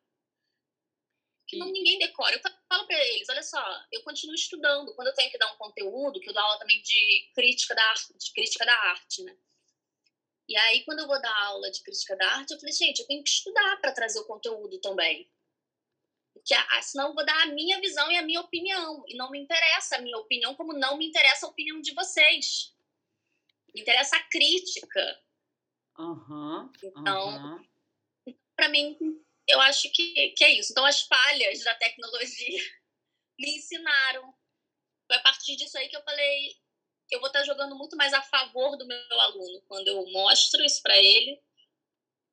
Que 1.47 1.57
não 1.57 1.71
ninguém 1.71 1.99
decora. 1.99 2.35
Eu 2.35 2.41
falo 2.41 2.87
para 2.87 2.97
eles, 2.97 3.27
olha 3.29 3.43
só, 3.43 3.63
eu 3.91 4.01
continuo 4.03 4.35
estudando. 4.35 4.95
Quando 4.95 5.07
eu 5.07 5.13
tenho 5.13 5.29
que 5.31 5.37
dar 5.37 5.51
um 5.53 5.57
conteúdo, 5.57 6.19
que 6.19 6.29
eu 6.29 6.33
dou 6.33 6.41
aula 6.41 6.59
também 6.59 6.81
de 6.81 7.31
crítica 7.35 7.75
da 7.75 7.83
arte, 7.83 8.17
de 8.17 8.33
crítica 8.33 8.65
da 8.65 8.73
arte, 8.73 9.23
né? 9.23 9.37
E 10.47 10.57
aí, 10.57 10.83
quando 10.83 10.99
eu 10.99 11.07
vou 11.07 11.21
dar 11.21 11.43
aula 11.45 11.69
de 11.71 11.81
crítica 11.83 12.15
da 12.15 12.27
arte, 12.27 12.51
eu 12.51 12.59
falei, 12.59 12.73
gente, 12.73 12.99
eu 12.99 13.07
tenho 13.07 13.23
que 13.23 13.29
estudar 13.29 13.79
para 13.79 13.91
trazer 13.91 14.19
o 14.19 14.25
conteúdo 14.25 14.79
também. 14.79 15.29
Porque 16.41 16.83
senão 16.83 17.09
eu 17.09 17.13
vou 17.13 17.25
dar 17.25 17.43
a 17.43 17.47
minha 17.47 17.79
visão 17.79 18.11
e 18.11 18.17
a 18.17 18.21
minha 18.21 18.41
opinião. 18.41 19.03
E 19.07 19.15
não 19.15 19.29
me 19.29 19.39
interessa 19.39 19.97
a 19.97 20.01
minha 20.01 20.17
opinião, 20.17 20.55
como 20.55 20.73
não 20.73 20.97
me 20.97 21.07
interessa 21.07 21.45
a 21.45 21.49
opinião 21.49 21.79
de 21.79 21.93
vocês. 21.93 22.73
Me 23.73 23.81
interessa 23.81 24.17
a 24.17 24.23
crítica. 24.23 25.21
Uhum, 25.97 26.71
então, 26.83 27.59
uhum. 28.25 28.35
para 28.55 28.69
mim, 28.69 28.97
eu 29.47 29.61
acho 29.61 29.91
que, 29.91 30.29
que 30.29 30.43
é 30.43 30.51
isso. 30.51 30.71
Então, 30.71 30.85
as 30.85 31.01
falhas 31.01 31.63
da 31.63 31.75
tecnologia 31.75 32.59
me 33.39 33.57
ensinaram. 33.57 34.33
Foi 35.07 35.17
a 35.17 35.21
partir 35.21 35.55
disso 35.55 35.77
aí 35.77 35.89
que 35.89 35.95
eu 35.95 36.03
falei, 36.03 36.55
eu 37.11 37.19
vou 37.19 37.27
estar 37.27 37.43
jogando 37.43 37.75
muito 37.75 37.95
mais 37.95 38.13
a 38.13 38.21
favor 38.21 38.77
do 38.77 38.87
meu 38.87 39.19
aluno 39.19 39.61
quando 39.67 39.87
eu 39.89 40.09
mostro 40.11 40.63
isso 40.63 40.81
para 40.81 40.97
ele, 40.97 41.39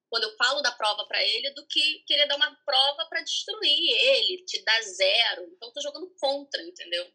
quando 0.08 0.25
eu 0.25 0.37
falo 0.37 0.62
da 0.62 0.72
prova 0.72 1.05
para 1.06 1.22
ele, 1.22 1.50
do 1.50 1.66
que 1.66 2.02
querer 2.06 2.26
dar 2.26 2.37
uma 2.37 2.55
prova 2.64 3.06
para 3.08 3.22
destruir 3.22 3.90
ele, 3.90 4.44
te 4.44 4.62
dar 4.64 4.81
zero. 4.82 5.44
Então, 5.55 5.69
eu 5.69 5.72
tô 5.72 5.81
jogando 5.81 6.12
contra, 6.19 6.62
entendeu? 6.62 7.06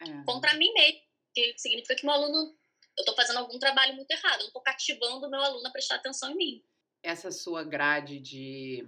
É. 0.00 0.24
Contra 0.24 0.54
mim 0.54 0.72
mesmo. 0.72 1.00
Que 1.32 1.54
significa 1.56 1.94
que 1.94 2.04
meu 2.04 2.14
aluno, 2.14 2.56
eu 2.98 3.02
estou 3.02 3.14
fazendo 3.14 3.38
algum 3.38 3.58
trabalho 3.58 3.94
muito 3.94 4.10
errado. 4.10 4.34
Eu 4.34 4.40
não 4.40 4.46
estou 4.48 4.62
cativando 4.62 5.26
o 5.26 5.30
meu 5.30 5.40
aluno 5.40 5.66
a 5.66 5.70
prestar 5.70 5.96
atenção 5.96 6.30
em 6.32 6.36
mim. 6.36 6.64
Essa 7.02 7.30
sua 7.30 7.62
grade 7.62 8.18
de, 8.18 8.86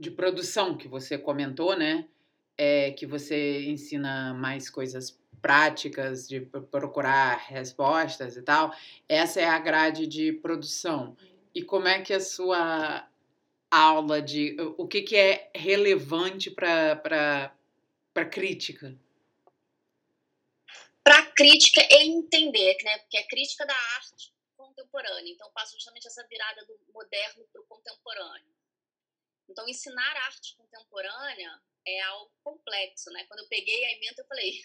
de 0.00 0.10
produção 0.10 0.76
que 0.76 0.88
você 0.88 1.18
comentou, 1.18 1.76
né? 1.76 2.08
É 2.56 2.92
que 2.92 3.06
você 3.06 3.64
ensina 3.66 4.32
mais 4.34 4.70
coisas 4.70 5.18
práticas 5.44 6.26
de 6.26 6.40
procurar 6.40 7.36
respostas 7.36 8.34
e 8.34 8.42
tal, 8.42 8.74
essa 9.06 9.42
é 9.42 9.44
a 9.44 9.58
grade 9.58 10.06
de 10.06 10.32
produção. 10.32 11.14
E 11.54 11.62
como 11.62 11.86
é 11.86 12.02
que 12.02 12.12
a 12.12 12.20
sua 12.20 13.08
aula 13.70 14.20
de 14.20 14.56
o 14.76 14.86
que, 14.86 15.02
que 15.02 15.16
é 15.16 15.50
relevante 15.54 16.50
para 16.50 17.52
crítica? 18.30 18.98
Para 21.02 21.26
crítica 21.32 21.80
é 21.82 22.02
entender, 22.02 22.76
né? 22.82 22.98
Porque 22.98 23.18
é 23.18 23.22
crítica 23.24 23.66
da 23.66 23.74
arte 23.96 24.32
contemporânea. 24.56 25.30
Então, 25.30 25.50
passo 25.52 25.74
justamente 25.74 26.06
essa 26.06 26.26
virada 26.26 26.64
do 26.64 26.80
moderno 26.92 27.44
para 27.52 27.60
o 27.60 27.66
contemporâneo. 27.66 28.54
Então, 29.48 29.68
ensinar 29.68 30.16
arte 30.24 30.56
contemporânea 30.56 31.60
é 31.86 32.00
algo 32.00 32.32
complexo, 32.42 33.10
né? 33.10 33.24
Quando 33.26 33.40
eu 33.40 33.48
peguei 33.48 33.84
a 33.84 33.92
emenda, 33.92 34.22
eu 34.22 34.26
falei, 34.26 34.64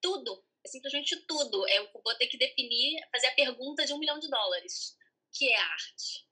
tudo, 0.00 0.44
é 0.64 0.68
simplesmente 0.68 1.16
tudo. 1.26 1.68
Eu 1.68 1.90
vou 1.92 2.14
ter 2.14 2.28
que 2.28 2.38
definir, 2.38 3.04
fazer 3.10 3.26
a 3.26 3.34
pergunta 3.34 3.84
de 3.84 3.92
um 3.92 3.98
milhão 3.98 4.18
de 4.18 4.30
dólares. 4.30 4.96
O 5.28 5.38
que 5.38 5.48
é 5.48 5.60
arte? 5.60 6.29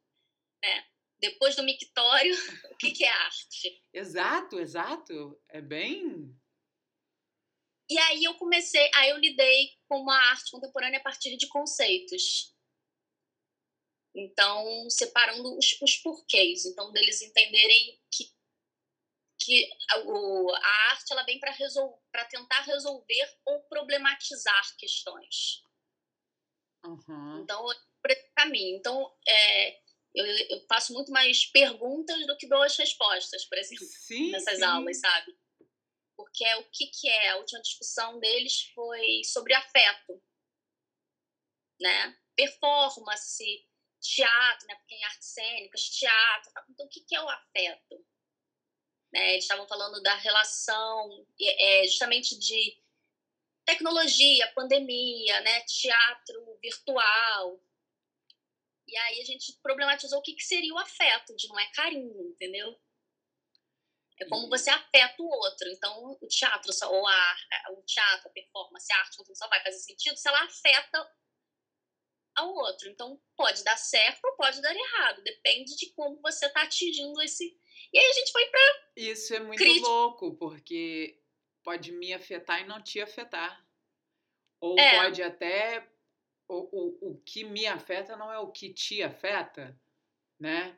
Né? 0.62 0.87
Depois 1.19 1.57
do 1.57 1.62
mictório, 1.62 2.35
o 2.73 2.77
que, 2.77 2.93
que 2.93 3.05
é 3.05 3.11
arte? 3.11 3.85
Exato, 3.93 4.59
exato. 4.59 5.41
É 5.49 5.61
bem. 5.61 6.35
E 7.91 7.99
aí 7.99 8.25
eu 8.25 8.35
comecei, 8.35 8.91
aí 8.95 9.11
eu 9.11 9.17
lidei 9.17 9.79
com 9.88 10.09
a 10.11 10.19
arte 10.31 10.50
contemporânea 10.50 10.99
a 10.99 11.03
partir 11.03 11.37
de 11.37 11.49
conceitos. 11.49 12.55
Então, 14.15 14.91
separando 14.91 15.57
os, 15.57 15.81
os 15.81 15.97
porquês. 15.97 16.67
Então, 16.67 16.93
deles 16.93 17.23
entenderem 17.23 18.00
que 18.11 18.37
que 19.41 19.71
o, 20.05 20.53
a 20.53 20.91
arte 20.91 21.12
ela 21.12 21.23
vem 21.23 21.38
para 21.38 22.25
tentar 22.25 22.61
resolver 22.62 23.38
ou 23.47 23.62
problematizar 23.62 24.77
questões. 24.77 25.62
Uhum. 26.85 27.43
Então, 27.43 27.65
por 28.03 28.11
esse 28.11 28.31
caminho. 28.35 28.77
Então, 28.77 29.17
é, 29.27 29.81
eu, 30.19 30.47
eu 30.51 30.67
faço 30.67 30.93
muito 30.93 31.13
mais 31.13 31.47
perguntas 31.47 32.27
do 32.27 32.37
que 32.37 32.49
dou 32.49 32.63
as 32.63 32.77
respostas, 32.77 33.45
por 33.45 33.57
exemplo, 33.57 33.87
sim, 33.87 34.31
nessas 34.31 34.57
sim. 34.59 34.65
aulas, 34.65 34.99
sabe? 35.01 35.39
Porque 36.17 36.45
é 36.45 36.57
o 36.57 36.65
que, 36.71 36.87
que 36.89 37.09
é? 37.09 37.29
A 37.31 37.37
última 37.37 37.63
discussão 37.63 38.19
deles 38.19 38.71
foi 38.75 39.23
sobre 39.25 39.55
afeto, 39.55 40.21
né? 41.81 42.19
Performance, 42.35 43.45
teatro, 44.01 44.67
né? 44.67 44.75
Porque 44.75 44.95
em 44.95 45.05
artes 45.05 45.29
cênicas, 45.29 45.83
teatro. 45.91 46.53
Então, 46.71 46.87
o 46.87 46.89
que, 46.89 47.01
que 47.01 47.15
é 47.15 47.23
o 47.23 47.29
afeto? 47.29 48.05
Né? 49.13 49.33
Eles 49.33 49.45
estavam 49.45 49.67
falando 49.69 50.03
da 50.03 50.15
relação, 50.17 51.27
é, 51.41 51.85
justamente 51.87 52.37
de 52.39 52.83
tecnologia, 53.65 54.53
pandemia, 54.55 55.41
né? 55.43 55.61
Teatro 55.61 56.59
virtual. 56.61 57.61
E 58.88 58.97
aí 58.97 59.21
a 59.21 59.25
gente 59.25 59.59
problematizou 59.62 60.18
o 60.18 60.23
que, 60.23 60.35
que 60.35 60.42
seria 60.42 60.73
o 60.73 60.78
afeto, 60.78 61.37
de 61.37 61.47
não 61.49 61.59
é 61.59 61.66
carinho, 61.73 62.30
entendeu? 62.30 62.75
É 64.21 64.26
como 64.26 64.49
você 64.49 64.71
afeta 64.71 65.23
o 65.23 65.28
outro. 65.28 65.68
Então, 65.68 66.18
o 66.21 66.26
teatro, 66.26 66.73
ou 66.88 67.07
a, 67.07 67.37
o 67.71 67.83
teatro, 67.83 68.28
a 68.28 68.33
performance, 68.33 68.92
a 68.92 68.97
arte, 68.97 69.16
só 69.35 69.49
vai 69.49 69.62
fazer 69.62 69.78
sentido 69.78 70.16
se 70.16 70.28
ela 70.28 70.42
afeta 70.42 71.09
ao 72.37 72.52
outro. 72.52 72.88
Então, 72.88 73.21
pode 73.37 73.62
dar 73.62 73.76
certo 73.76 74.25
ou 74.25 74.37
pode 74.37 74.61
dar 74.61 74.75
errado. 74.75 75.23
Depende 75.23 75.76
de 75.76 75.92
como 75.92 76.21
você 76.21 76.47
está 76.47 76.62
atingindo 76.62 77.21
esse. 77.23 77.45
E 77.92 77.99
aí 77.99 78.07
a 78.07 78.12
gente 78.12 78.33
foi 78.33 78.47
para. 78.47 78.61
Isso 78.97 79.35
é 79.35 79.40
muito 79.40 79.59
crítica. 79.59 79.87
louco, 79.87 80.37
porque 80.37 81.21
pode 81.62 81.92
me 81.92 82.12
afetar 82.12 82.61
e 82.61 82.66
não 82.66 82.83
te 82.83 83.00
afetar. 83.00 83.64
Ou 84.61 84.78
é. 84.78 84.97
pode 84.97 85.23
até. 85.23 85.88
O, 86.49 86.55
o, 86.73 87.11
o 87.11 87.21
que 87.25 87.45
me 87.45 87.67
afeta 87.67 88.17
não 88.17 88.33
é 88.33 88.38
o 88.38 88.49
que 88.49 88.71
te 88.71 89.02
afeta, 89.02 89.78
né? 90.40 90.75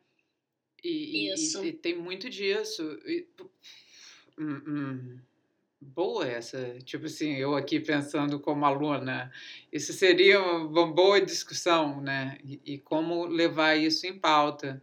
E, 0.83 1.33
Isso. 1.33 1.65
E, 1.65 1.69
e 1.69 1.73
tem 1.73 1.97
muito 1.97 2.29
disso. 2.29 2.99
E, 3.07 3.29
hum, 4.39 4.63
hum. 4.67 5.21
Boa 5.83 6.27
essa. 6.27 6.79
Tipo 6.85 7.07
assim, 7.07 7.37
eu 7.37 7.55
aqui 7.57 7.81
pensando 7.81 8.39
como 8.39 8.67
aluna, 8.67 9.33
isso 9.73 9.95
seria 9.95 10.39
uma 10.43 10.87
boa 10.87 11.21
discussão, 11.21 12.03
né? 12.03 12.37
E, 12.45 12.61
e 12.75 12.79
como 12.79 13.25
levar 13.25 13.77
isso 13.77 14.07
em 14.07 14.19
pauta. 14.19 14.83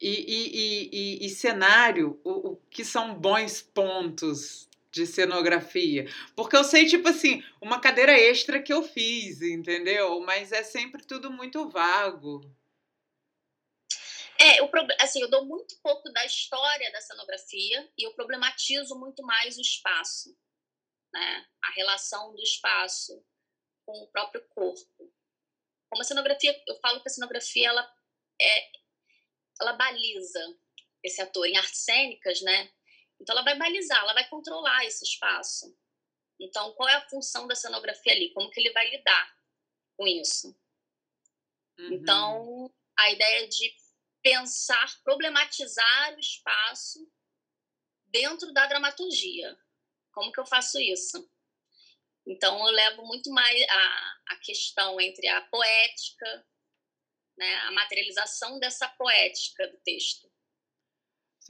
E, 0.00 1.24
e, 1.24 1.28
cenário, 1.30 2.20
o, 2.22 2.50
o 2.50 2.56
que 2.70 2.84
são 2.84 3.14
bons 3.14 3.62
pontos 3.62 4.67
de 4.98 5.06
cenografia. 5.06 6.06
Porque 6.34 6.56
eu 6.56 6.64
sei, 6.64 6.86
tipo 6.86 7.08
assim, 7.08 7.42
uma 7.60 7.80
cadeira 7.80 8.12
extra 8.12 8.60
que 8.60 8.72
eu 8.72 8.82
fiz, 8.82 9.40
entendeu? 9.40 10.20
Mas 10.20 10.50
é 10.50 10.62
sempre 10.62 11.06
tudo 11.06 11.30
muito 11.30 11.68
vago. 11.68 12.40
É, 14.40 14.58
assim, 15.00 15.20
eu 15.20 15.30
dou 15.30 15.44
muito 15.44 15.76
pouco 15.82 16.10
da 16.12 16.24
história 16.24 16.90
da 16.92 17.00
cenografia 17.00 17.90
e 17.96 18.06
eu 18.06 18.14
problematizo 18.14 18.98
muito 18.98 19.22
mais 19.22 19.56
o 19.56 19.60
espaço, 19.60 20.36
né? 21.12 21.46
A 21.64 21.70
relação 21.72 22.34
do 22.34 22.42
espaço 22.42 23.24
com 23.84 23.98
o 24.02 24.08
próprio 24.08 24.44
corpo. 24.48 25.12
Como 25.90 26.02
a 26.02 26.04
cenografia, 26.04 26.54
eu 26.66 26.78
falo 26.80 27.00
que 27.00 27.08
a 27.08 27.12
cenografia 27.12 27.68
ela 27.68 27.96
é, 28.40 28.70
ela 29.60 29.72
baliza 29.72 30.56
esse 31.02 31.20
ator 31.20 31.46
em 31.46 31.56
artes 31.56 31.84
cênicas, 31.84 32.40
né? 32.42 32.70
Então 33.20 33.34
ela 33.34 33.44
vai 33.44 33.56
balizar, 33.58 33.98
ela 34.00 34.14
vai 34.14 34.28
controlar 34.28 34.84
esse 34.84 35.04
espaço. 35.04 35.76
Então 36.40 36.72
qual 36.74 36.88
é 36.88 36.94
a 36.94 37.08
função 37.08 37.46
da 37.46 37.54
cenografia 37.54 38.12
ali? 38.12 38.32
Como 38.32 38.50
que 38.50 38.60
ele 38.60 38.72
vai 38.72 38.88
lidar 38.90 39.36
com 39.96 40.06
isso? 40.06 40.56
Uhum. 41.78 41.92
Então 41.92 42.74
a 42.96 43.10
ideia 43.10 43.48
de 43.48 43.74
pensar, 44.22 45.02
problematizar 45.02 46.14
o 46.14 46.20
espaço 46.20 47.10
dentro 48.06 48.52
da 48.52 48.66
dramaturgia. 48.66 49.56
Como 50.12 50.32
que 50.32 50.40
eu 50.40 50.46
faço 50.46 50.80
isso? 50.80 51.30
Então, 52.26 52.58
eu 52.66 52.72
levo 52.72 53.06
muito 53.06 53.30
mais 53.30 53.62
a, 53.70 54.18
a 54.26 54.36
questão 54.36 55.00
entre 55.00 55.26
a 55.28 55.40
poética, 55.42 56.46
né, 57.38 57.54
a 57.60 57.72
materialização 57.72 58.58
dessa 58.58 58.86
poética 58.86 59.66
do 59.68 59.78
texto. 59.78 60.27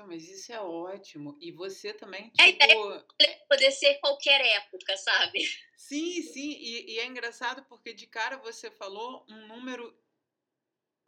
Mas 0.06 0.28
isso 0.28 0.52
é 0.52 0.60
ótimo. 0.60 1.36
E 1.40 1.50
você 1.52 1.92
também, 1.92 2.30
tipo... 2.30 2.92
É, 3.20 3.24
é 3.24 3.34
poder 3.48 3.70
ser 3.70 3.94
qualquer 3.96 4.40
época, 4.40 4.96
sabe? 4.96 5.40
Sim, 5.76 6.22
sim. 6.22 6.56
E, 6.60 6.94
e 6.94 6.98
é 6.98 7.06
engraçado 7.06 7.64
porque 7.68 7.92
de 7.92 8.06
cara 8.06 8.36
você 8.36 8.70
falou 8.70 9.24
um 9.28 9.46
número 9.46 9.96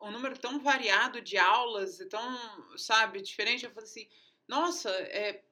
um 0.02 0.10
número 0.10 0.38
tão 0.38 0.58
variado 0.60 1.20
de 1.20 1.36
aulas 1.36 2.00
e 2.00 2.06
tão, 2.06 2.78
sabe, 2.78 3.20
diferente. 3.20 3.64
Eu 3.64 3.70
falei 3.70 3.88
assim, 3.88 4.08
nossa, 4.48 4.90
é, 4.90 5.42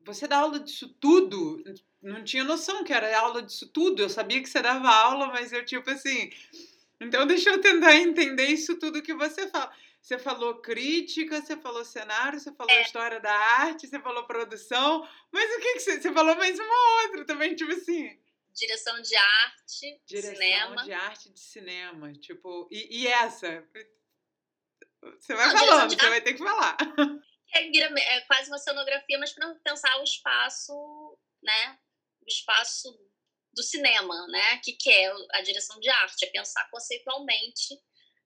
você 0.00 0.26
dá 0.26 0.38
aula 0.38 0.58
disso 0.60 0.88
tudo? 1.00 1.62
Não 2.02 2.24
tinha 2.24 2.44
noção 2.44 2.84
que 2.84 2.92
era 2.92 3.18
aula 3.18 3.42
disso 3.42 3.68
tudo. 3.68 4.02
Eu 4.02 4.10
sabia 4.10 4.42
que 4.42 4.48
você 4.48 4.60
dava 4.60 4.88
aula, 4.88 5.28
mas 5.28 5.52
eu, 5.52 5.64
tipo 5.64 5.88
assim. 5.90 6.30
Então, 7.00 7.26
deixa 7.26 7.50
eu 7.50 7.60
tentar 7.60 7.94
entender 7.96 8.46
isso 8.46 8.78
tudo 8.78 9.02
que 9.02 9.14
você 9.14 9.48
fala. 9.48 9.72
Você 10.04 10.18
falou 10.18 10.60
crítica, 10.60 11.40
você 11.40 11.56
falou 11.56 11.82
cenário, 11.82 12.38
você 12.38 12.52
falou 12.52 12.70
é. 12.70 12.82
história 12.82 13.18
da 13.20 13.32
arte, 13.32 13.86
você 13.86 13.98
falou 13.98 14.26
produção, 14.26 15.08
mas 15.32 15.50
o 15.50 15.60
que, 15.60 15.72
que 15.72 15.80
você. 15.80 15.98
Você 15.98 16.12
falou 16.12 16.36
mais 16.36 16.58
uma 16.58 17.02
outra 17.04 17.24
também, 17.24 17.56
tipo 17.56 17.72
assim 17.72 18.22
direção 18.54 19.00
de 19.02 19.16
arte, 19.16 20.02
direção 20.06 20.34
cinema. 20.34 20.84
de 20.84 20.92
arte 20.92 21.30
de 21.30 21.40
cinema, 21.40 22.12
tipo, 22.12 22.68
e, 22.70 23.00
e 23.00 23.06
essa? 23.08 23.66
Você 25.18 25.34
vai 25.34 25.48
Não, 25.48 25.58
falando, 25.58 25.90
você 25.90 26.08
vai 26.08 26.20
ter 26.20 26.34
que 26.34 26.38
falar. 26.38 26.76
É, 27.52 28.16
é 28.16 28.20
quase 28.22 28.50
uma 28.50 28.58
cenografia, 28.58 29.18
mas 29.18 29.32
para 29.32 29.54
pensar 29.56 30.00
o 30.00 30.02
espaço, 30.04 31.18
né? 31.42 31.78
O 32.22 32.26
espaço 32.26 32.96
do 33.52 33.62
cinema, 33.62 34.26
né? 34.28 34.58
Que 34.58 34.72
que 34.72 34.90
é 34.90 35.12
a 35.32 35.42
direção 35.42 35.78
de 35.78 35.88
arte, 35.88 36.24
é 36.24 36.30
pensar 36.30 36.68
conceitualmente 36.70 37.78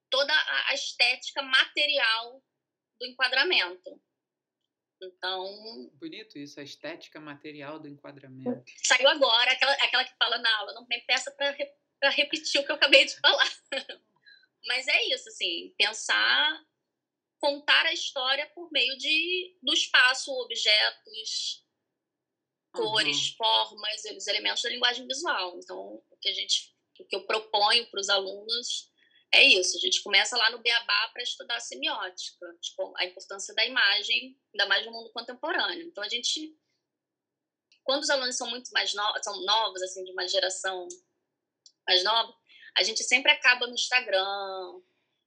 toda 0.09 0.33
a 0.67 0.73
estética 0.73 1.41
material 1.41 2.43
do 2.99 3.05
enquadramento. 3.05 4.01
Então. 5.01 5.89
Bonito 5.93 6.37
isso, 6.37 6.59
a 6.59 6.63
estética 6.63 7.19
material 7.19 7.79
do 7.79 7.87
enquadramento. 7.87 8.63
Saiu 8.83 9.07
agora, 9.07 9.51
aquela, 9.51 9.71
aquela 9.73 10.03
que 10.03 10.15
fala 10.17 10.37
na 10.39 10.57
aula, 10.57 10.73
não 10.73 10.85
me 10.87 11.01
peça 11.01 11.31
para 11.31 12.09
repetir 12.09 12.59
o 12.59 12.65
que 12.65 12.71
eu 12.71 12.75
acabei 12.75 13.05
de 13.05 13.17
falar. 13.19 13.49
Mas 14.67 14.87
é 14.87 15.05
isso, 15.05 15.29
assim, 15.29 15.73
pensar, 15.77 16.65
contar 17.39 17.85
a 17.85 17.93
história 17.93 18.45
por 18.53 18.69
meio 18.71 18.97
de, 18.97 19.57
do 19.61 19.73
espaço, 19.73 20.31
objetos, 20.33 21.65
cores, 22.73 23.29
uhum. 23.29 23.35
formas, 23.37 24.03
os 24.15 24.27
elementos 24.27 24.61
da 24.61 24.69
linguagem 24.69 25.07
visual. 25.07 25.57
Então, 25.57 26.03
o 26.09 26.17
que 26.17 26.27
a 26.27 26.33
gente, 26.33 26.75
o 26.99 27.05
que 27.05 27.15
eu 27.15 27.25
proponho 27.25 27.89
para 27.89 28.01
os 28.01 28.09
alunos 28.09 28.91
é 29.31 29.43
isso. 29.43 29.77
A 29.77 29.79
gente 29.79 30.01
começa 30.01 30.37
lá 30.37 30.49
no 30.49 30.59
Beabá 30.59 31.09
para 31.13 31.23
estudar 31.23 31.59
semiótica, 31.59 32.45
tipo, 32.61 32.93
a 32.97 33.05
importância 33.05 33.53
da 33.53 33.65
imagem, 33.65 34.37
ainda 34.53 34.67
mais 34.67 34.85
no 34.85 34.91
mundo 34.91 35.11
contemporâneo. 35.11 35.87
Então 35.87 36.03
a 36.03 36.09
gente, 36.09 36.55
quando 37.83 38.03
os 38.03 38.09
alunos 38.09 38.37
são 38.37 38.49
muito 38.49 38.71
mais 38.71 38.93
novos, 38.93 39.21
são 39.23 39.45
novos 39.45 39.81
assim 39.81 40.03
de 40.03 40.11
uma 40.11 40.27
geração 40.27 40.87
mais 41.87 42.03
nova, 42.03 42.33
a 42.77 42.83
gente 42.83 43.03
sempre 43.03 43.31
acaba 43.31 43.67
no 43.67 43.73
Instagram. 43.73 44.81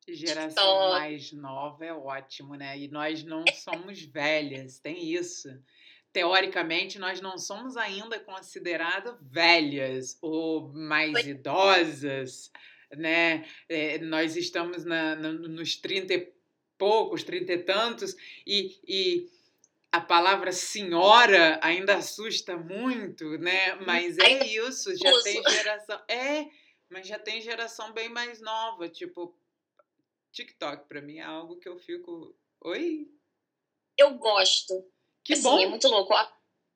Geração 0.09 0.49
TikTok. 0.49 0.91
mais 0.91 1.33
nova 1.33 1.85
é 1.85 1.93
ótimo, 1.93 2.57
né? 2.57 2.77
E 2.77 2.89
nós 2.89 3.23
não 3.23 3.45
somos 3.55 4.03
velhas, 4.03 4.81
tem 4.81 5.13
isso 5.13 5.49
teoricamente, 6.13 6.99
nós 6.99 7.21
não 7.21 7.39
somos 7.39 7.77
ainda 7.77 8.21
consideradas 8.21 9.17
velhas 9.23 10.19
ou 10.21 10.71
mais 10.73 11.27
idosas 11.27 12.51
né? 12.97 13.47
É, 13.69 13.99
nós 13.99 14.37
estamos 14.37 14.85
na, 14.85 15.17
na, 15.17 15.33
nos 15.33 15.77
30 15.77 16.15
e 16.15 16.33
poucos, 16.79 17.23
30 17.23 17.53
e 17.53 17.59
tantos, 17.59 18.17
e, 18.47 18.81
e 18.87 19.31
a 19.93 20.01
palavra 20.01 20.53
senhora 20.53 21.61
ainda 21.63 21.97
assusta 21.97 22.57
muito, 22.57 23.39
né? 23.39 23.75
Mas 23.87 24.19
é 24.19 24.47
isso, 24.47 24.97
já 24.97 25.23
tem 25.23 25.43
geração. 25.51 26.03
É, 26.09 26.47
mas 26.89 27.07
já 27.07 27.19
tem 27.19 27.41
geração 27.41 27.93
bem 27.93 28.09
mais 28.09 28.41
nova, 28.41 28.89
tipo, 28.89 29.37
TikTok 30.33 30.89
para 30.89 31.03
mim 31.03 31.19
é 31.19 31.23
algo 31.23 31.57
que 31.57 31.69
eu 31.69 31.79
fico. 31.79 32.35
Oi? 32.63 33.07
Eu 33.97 34.15
gosto. 34.15 34.91
Que 35.23 35.35
assim, 35.35 35.43
bom. 35.43 35.61
É 35.61 35.67
muito 35.67 35.89
louco. 35.89 36.15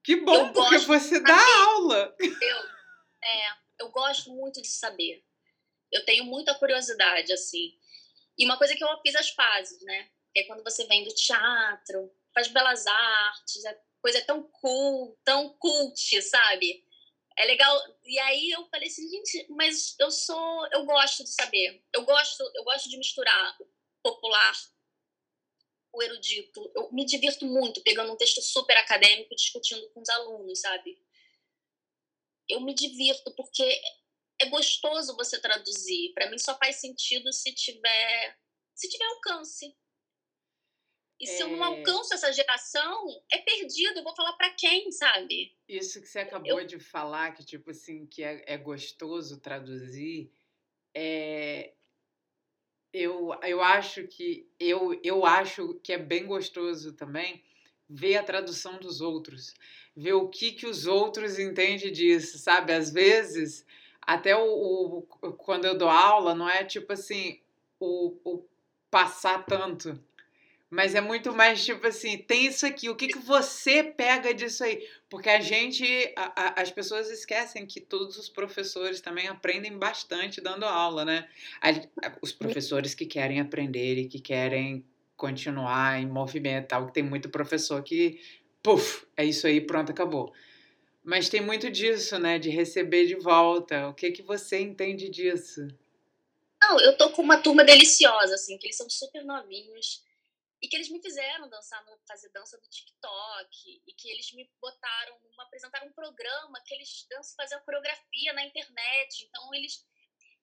Que 0.04 0.16
bom, 0.16 0.46
eu 0.46 0.52
porque 0.52 0.78
você 0.78 1.18
dá 1.20 1.64
aula. 1.64 2.14
Eu, 2.20 2.58
é, 3.25 3.56
eu 3.80 3.88
gosto 3.90 4.30
muito 4.30 4.61
de 4.61 4.68
saber. 4.68 5.25
Eu 5.90 6.05
tenho 6.05 6.25
muita 6.25 6.55
curiosidade, 6.55 7.33
assim. 7.33 7.78
E 8.38 8.45
uma 8.45 8.59
coisa 8.59 8.75
que 8.75 8.85
eu 8.85 9.00
fiz 9.02 9.14
as 9.16 9.31
pazes, 9.31 9.81
né? 9.83 10.11
É 10.35 10.43
quando 10.45 10.62
você 10.62 10.85
vem 10.87 11.05
do 11.05 11.14
teatro, 11.14 12.12
faz 12.35 12.49
belas 12.49 12.87
artes, 12.87 13.64
a 13.64 13.75
coisa 14.02 14.19
é 14.19 14.25
tão 14.25 14.43
cool, 14.43 15.19
tão 15.25 15.57
cult, 15.59 16.23
sabe? 16.23 16.85
É 17.38 17.45
legal. 17.45 17.78
E 18.05 18.19
aí 18.19 18.50
eu 18.50 18.66
falei 18.69 18.88
assim, 18.88 19.09
gente, 19.09 19.47
mas 19.50 19.95
eu 19.99 20.11
sou, 20.11 20.66
eu 20.73 20.85
gosto 20.85 21.25
de 21.25 21.31
saber. 21.31 21.83
Eu 21.93 22.05
gosto, 22.05 22.43
eu 22.55 22.64
gosto 22.64 22.88
de 22.88 22.99
misturar 22.99 23.57
o 23.61 23.66
popular, 24.02 24.55
o 25.93 26.02
erudito. 26.02 26.71
Eu 26.75 26.93
me 26.93 27.05
divirto 27.05 27.47
muito 27.47 27.83
pegando 27.83 28.12
um 28.12 28.16
texto 28.16 28.40
super 28.43 28.76
acadêmico 28.76 29.35
discutindo 29.35 29.88
com 29.90 30.00
os 30.00 30.09
alunos, 30.09 30.61
sabe? 30.61 30.99
Eu 32.49 32.61
me 32.61 32.75
divirto 32.75 33.35
porque 33.35 33.83
é 34.40 34.47
gostoso 34.49 35.16
você 35.16 35.40
traduzir. 35.40 36.12
Para 36.14 36.31
mim 36.31 36.38
só 36.38 36.57
faz 36.59 36.76
sentido 36.76 37.33
se 37.33 37.52
tiver 37.55 38.37
se 38.75 38.88
tiver 38.88 39.07
alcance. 39.07 39.75
E 41.19 41.26
se 41.26 41.40
eu 41.40 41.49
não 41.49 41.64
é. 41.64 41.78
alcanço 41.78 42.12
essa 42.12 42.31
geração, 42.31 43.07
é 43.33 43.38
perdido. 43.38 43.99
Eu 43.99 44.05
vou 44.05 44.14
falar 44.14 44.35
para 44.35 44.50
quem, 44.50 44.93
sabe? 44.93 45.57
Isso 45.66 46.00
que 46.00 46.07
você 46.07 46.19
acabou 46.19 46.61
eu... 46.61 46.66
de 46.66 46.78
falar, 46.78 47.33
que 47.33 47.43
tipo 47.43 47.71
assim, 47.71 48.07
que 48.07 48.23
é, 48.23 48.45
é 48.47 48.59
gostoso 48.59 49.40
traduzir, 49.40 50.31
é, 50.95 51.73
eu, 52.93 53.31
eu 53.43 53.62
acho 53.62 54.07
que 54.07 54.50
eu, 54.59 54.99
eu 55.02 55.25
acho 55.25 55.75
que 55.83 55.93
é 55.93 55.99
bem 55.99 56.26
gostoso 56.26 56.93
também 56.93 57.43
ver 57.88 58.16
a 58.16 58.23
tradução 58.23 58.78
dos 58.78 59.00
outros, 59.00 59.55
ver 59.95 60.14
o 60.14 60.28
que 60.28 60.52
que 60.52 60.66
os 60.66 60.87
outros 60.87 61.38
entendem 61.38 61.93
disso, 61.93 62.38
sabe? 62.38 62.73
Às 62.73 62.90
vezes, 62.90 63.64
até 64.07 64.37
o, 64.37 65.05
o 65.21 65.33
quando 65.33 65.65
eu 65.65 65.77
dou 65.77 65.89
aula, 65.89 66.35
não 66.35 66.49
é 66.49 66.65
tipo 66.65 66.93
assim, 66.93 67.41
o, 67.81 68.17
o 68.25 68.45
passar 68.91 69.45
tanto, 69.45 69.99
mas 70.71 70.95
é 70.95 71.01
muito 71.01 71.35
mais 71.35 71.65
tipo 71.65 71.87
assim, 71.87 72.19
tem 72.19 72.47
isso 72.47 72.65
aqui, 72.65 72.89
o 72.89 72.95
que, 72.95 73.09
que 73.09 73.19
você 73.19 73.83
pega 73.83 74.33
disso 74.33 74.63
aí? 74.65 74.87
Porque 75.09 75.29
a 75.29 75.41
gente, 75.41 75.85
a, 76.17 76.61
a, 76.61 76.63
as 76.63 76.71
pessoas 76.71 77.11
esquecem 77.11 77.67
que 77.67 77.81
todos 77.81 78.17
os 78.17 78.29
professores 78.29 79.01
também 79.01 79.29
aprendem 79.29 79.77
bastante 79.77 80.41
dando 80.41 80.65
aula, 80.65 81.05
né? 81.05 81.29
Os 82.23 82.33
professores 82.33 82.95
que 82.95 83.07
querem 83.07 83.41
aprender 83.41 83.99
e 83.99 84.09
que 84.09 84.21
querem 84.21 84.85
continuar 85.17 86.01
em 86.01 86.07
movimento, 86.07 86.69
tal, 86.69 86.87
que 86.87 86.93
tem 86.93 87.03
muito 87.03 87.29
professor 87.29 87.83
que, 87.83 88.21
puf, 88.63 89.07
é 89.17 89.25
isso 89.25 89.47
aí, 89.47 89.61
pronto, 89.61 89.91
acabou. 89.91 90.33
Mas 91.07 91.29
tem 91.29 91.41
muito 91.41 91.71
disso, 91.71 92.19
né, 92.19 92.37
de 92.37 92.51
receber 92.51 93.07
de 93.07 93.15
volta. 93.15 93.89
O 93.89 93.95
que 93.95 94.11
que 94.11 94.23
você 94.23 94.59
entende 94.59 95.09
disso? 95.09 95.61
Não, 96.61 96.81
eu 96.81 96.99
tô 96.99 97.13
com 97.13 97.23
uma 97.23 97.41
turma 97.41 97.63
deliciosa, 97.63 98.35
assim, 98.35 98.59
que 98.59 98.67
eles 98.67 98.77
são 98.77 98.91
super 98.91 99.25
novinhos 99.25 100.03
e 100.61 100.67
que 100.67 100.75
eles 100.75 100.91
me 100.91 101.01
fizeram 101.01 101.49
dançar, 101.49 101.81
fazer 102.09 102.29
dança 102.31 102.59
do 102.59 102.69
TikTok 102.69 103.83
e 103.87 103.93
que 103.93 104.11
eles 104.11 104.33
me 104.33 104.51
botaram, 104.61 105.17
apresentaram 105.39 105.87
um 105.87 105.93
programa 105.93 106.61
que 106.67 106.75
eles 106.75 107.07
dançam, 107.09 107.37
faziam 107.37 107.61
coreografia 107.61 108.33
na 108.33 108.45
internet. 108.45 109.29
Então 109.29 109.55
eles 109.55 109.87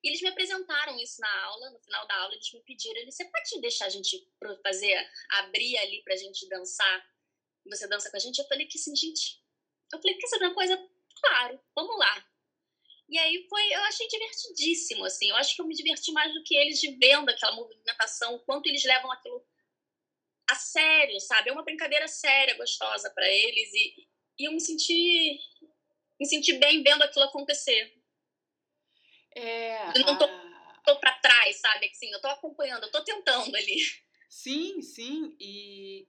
eles 0.01 0.22
me 0.22 0.29
apresentaram 0.29 0.98
isso 0.98 1.20
na 1.20 1.43
aula, 1.43 1.72
no 1.72 1.79
final 1.82 2.08
da 2.08 2.15
aula 2.15 2.34
eles 2.36 2.51
me 2.53 2.62
pediram, 2.62 3.01
eles, 3.01 3.15
você 3.15 3.25
pode 3.25 3.62
deixar 3.62 3.86
a 3.86 3.89
gente 3.89 4.17
fazer, 4.62 4.96
abrir 5.29 5.77
ali 5.77 6.01
pra 6.03 6.15
gente 6.15 6.48
dançar? 6.48 7.05
Você 7.65 7.88
dança 7.88 8.10
com 8.10 8.17
a 8.17 8.20
gente? 8.20 8.39
Eu 8.39 8.48
falei 8.48 8.65
que 8.65 8.77
sim, 8.77 8.96
gente. 8.96 9.42
Eu 9.93 10.01
falei, 10.01 10.17
quer 10.17 10.27
saber 10.27 10.45
uma 10.45 10.55
coisa? 10.55 10.89
Claro, 11.21 11.59
vamos 11.75 11.97
lá. 11.97 12.25
E 13.07 13.17
aí 13.17 13.45
foi, 13.47 13.73
eu 13.73 13.81
achei 13.81 14.07
divertidíssimo, 14.07 15.05
assim. 15.05 15.29
Eu 15.29 15.35
acho 15.35 15.55
que 15.55 15.62
eu 15.62 15.67
me 15.67 15.75
diverti 15.75 16.12
mais 16.12 16.33
do 16.33 16.43
que 16.43 16.55
eles 16.55 16.79
de 16.79 16.95
vendo 16.97 17.29
aquela 17.29 17.55
movimentação, 17.55 18.35
o 18.35 18.39
quanto 18.39 18.67
eles 18.67 18.83
levam 18.83 19.12
aquilo 19.12 19.45
a 20.50 20.55
sério, 20.55 21.19
sabe? 21.19 21.50
É 21.50 21.53
uma 21.53 21.63
brincadeira 21.63 22.07
séria, 22.07 22.57
gostosa 22.57 23.09
para 23.12 23.29
eles 23.29 23.73
e, 23.73 24.07
e 24.39 24.47
eu 24.47 24.51
me 24.51 24.59
senti 24.59 25.39
me 26.19 26.25
senti 26.25 26.53
bem 26.53 26.83
vendo 26.83 27.03
aquilo 27.03 27.25
acontecer. 27.25 27.93
É, 29.35 29.89
eu 29.97 30.05
não 30.05 30.17
tô, 30.17 30.25
a... 30.25 30.81
tô 30.85 31.00
para 31.00 31.19
trás, 31.19 31.57
sabe? 31.57 31.88
Assim, 31.88 32.12
eu 32.12 32.21
tô 32.21 32.27
acompanhando, 32.27 32.83
eu 32.83 32.91
tô 32.91 33.03
tentando 33.03 33.55
ali. 33.55 33.77
Sim, 34.29 34.81
sim, 34.81 35.35
e 35.39 36.07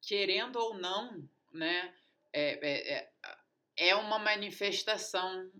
querendo 0.00 0.56
ou 0.56 0.74
não, 0.74 1.28
né? 1.52 1.94
É, 2.32 2.58
é, 2.62 2.94
é, 2.94 3.08
é 3.76 3.94
uma 3.94 4.18
manifestação 4.18 5.50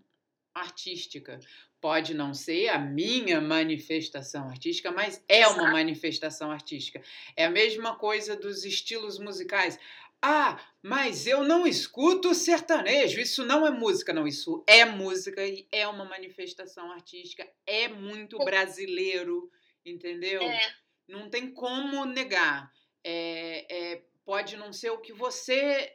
artística. 0.53 1.39
Pode 1.81 2.13
não 2.13 2.33
ser 2.33 2.69
a 2.69 2.79
minha 2.79 3.41
manifestação 3.41 4.47
artística, 4.47 4.91
mas 4.91 5.21
é 5.27 5.45
uma 5.47 5.71
manifestação 5.71 6.49
artística. 6.51 7.01
É 7.35 7.45
a 7.45 7.49
mesma 7.49 7.95
coisa 7.97 8.35
dos 8.35 8.63
estilos 8.63 9.19
musicais. 9.19 9.77
Ah, 10.21 10.57
mas 10.81 11.27
eu 11.27 11.43
não 11.43 11.67
escuto 11.67 12.33
sertanejo. 12.33 13.19
Isso 13.19 13.43
não 13.43 13.67
é 13.67 13.71
música, 13.71 14.13
não. 14.13 14.25
Isso 14.25 14.63
é 14.65 14.85
música 14.85 15.45
e 15.45 15.67
é 15.69 15.85
uma 15.85 16.05
manifestação 16.05 16.89
artística. 16.93 17.45
É 17.67 17.89
muito 17.89 18.37
brasileiro, 18.37 19.51
entendeu? 19.85 20.41
É. 20.41 20.73
Não 21.09 21.29
tem 21.29 21.51
como 21.51 22.05
negar. 22.05 22.71
É, 23.03 23.65
é, 23.69 24.03
pode 24.23 24.55
não 24.55 24.71
ser 24.71 24.91
o 24.91 25.01
que 25.01 25.11
você 25.11 25.93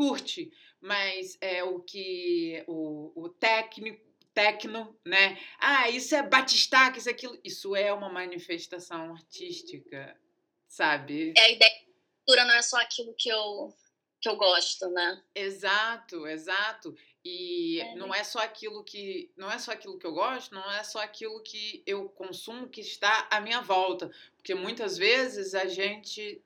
curte, 0.00 0.50
mas 0.80 1.36
é 1.42 1.62
o 1.62 1.78
que 1.78 2.64
o, 2.66 3.12
o 3.14 3.28
técnico 3.28 4.00
tecno, 4.32 4.98
né? 5.04 5.38
Ah, 5.58 5.90
isso 5.90 6.14
é 6.14 6.22
batistaca, 6.22 6.98
isso 6.98 7.10
é 7.10 7.12
aquilo. 7.12 7.38
Isso 7.44 7.76
é 7.76 7.92
uma 7.92 8.08
manifestação 8.08 9.12
artística, 9.12 10.18
sabe? 10.66 11.34
É 11.36 11.40
a 11.42 11.50
ideia 11.50 11.70
de 11.70 11.92
cultura 12.16 12.46
não 12.46 12.54
é 12.54 12.62
só 12.62 12.80
aquilo 12.80 13.12
que 13.12 13.28
eu 13.28 13.74
que 14.18 14.28
eu 14.28 14.36
gosto, 14.36 14.88
né? 14.88 15.22
Exato, 15.34 16.26
exato. 16.26 16.94
E 17.22 17.80
é. 17.80 17.94
não 17.96 18.14
é 18.14 18.24
só 18.24 18.38
aquilo 18.38 18.82
que 18.82 19.30
não 19.36 19.52
é 19.52 19.58
só 19.58 19.72
aquilo 19.72 19.98
que 19.98 20.06
eu 20.06 20.14
gosto, 20.14 20.54
não 20.54 20.70
é 20.72 20.82
só 20.82 21.00
aquilo 21.00 21.42
que 21.42 21.82
eu 21.86 22.08
consumo 22.08 22.70
que 22.70 22.80
está 22.80 23.28
à 23.30 23.38
minha 23.38 23.60
volta, 23.60 24.10
porque 24.36 24.54
muitas 24.54 24.96
vezes 24.96 25.54
a 25.54 25.66
gente 25.66 26.42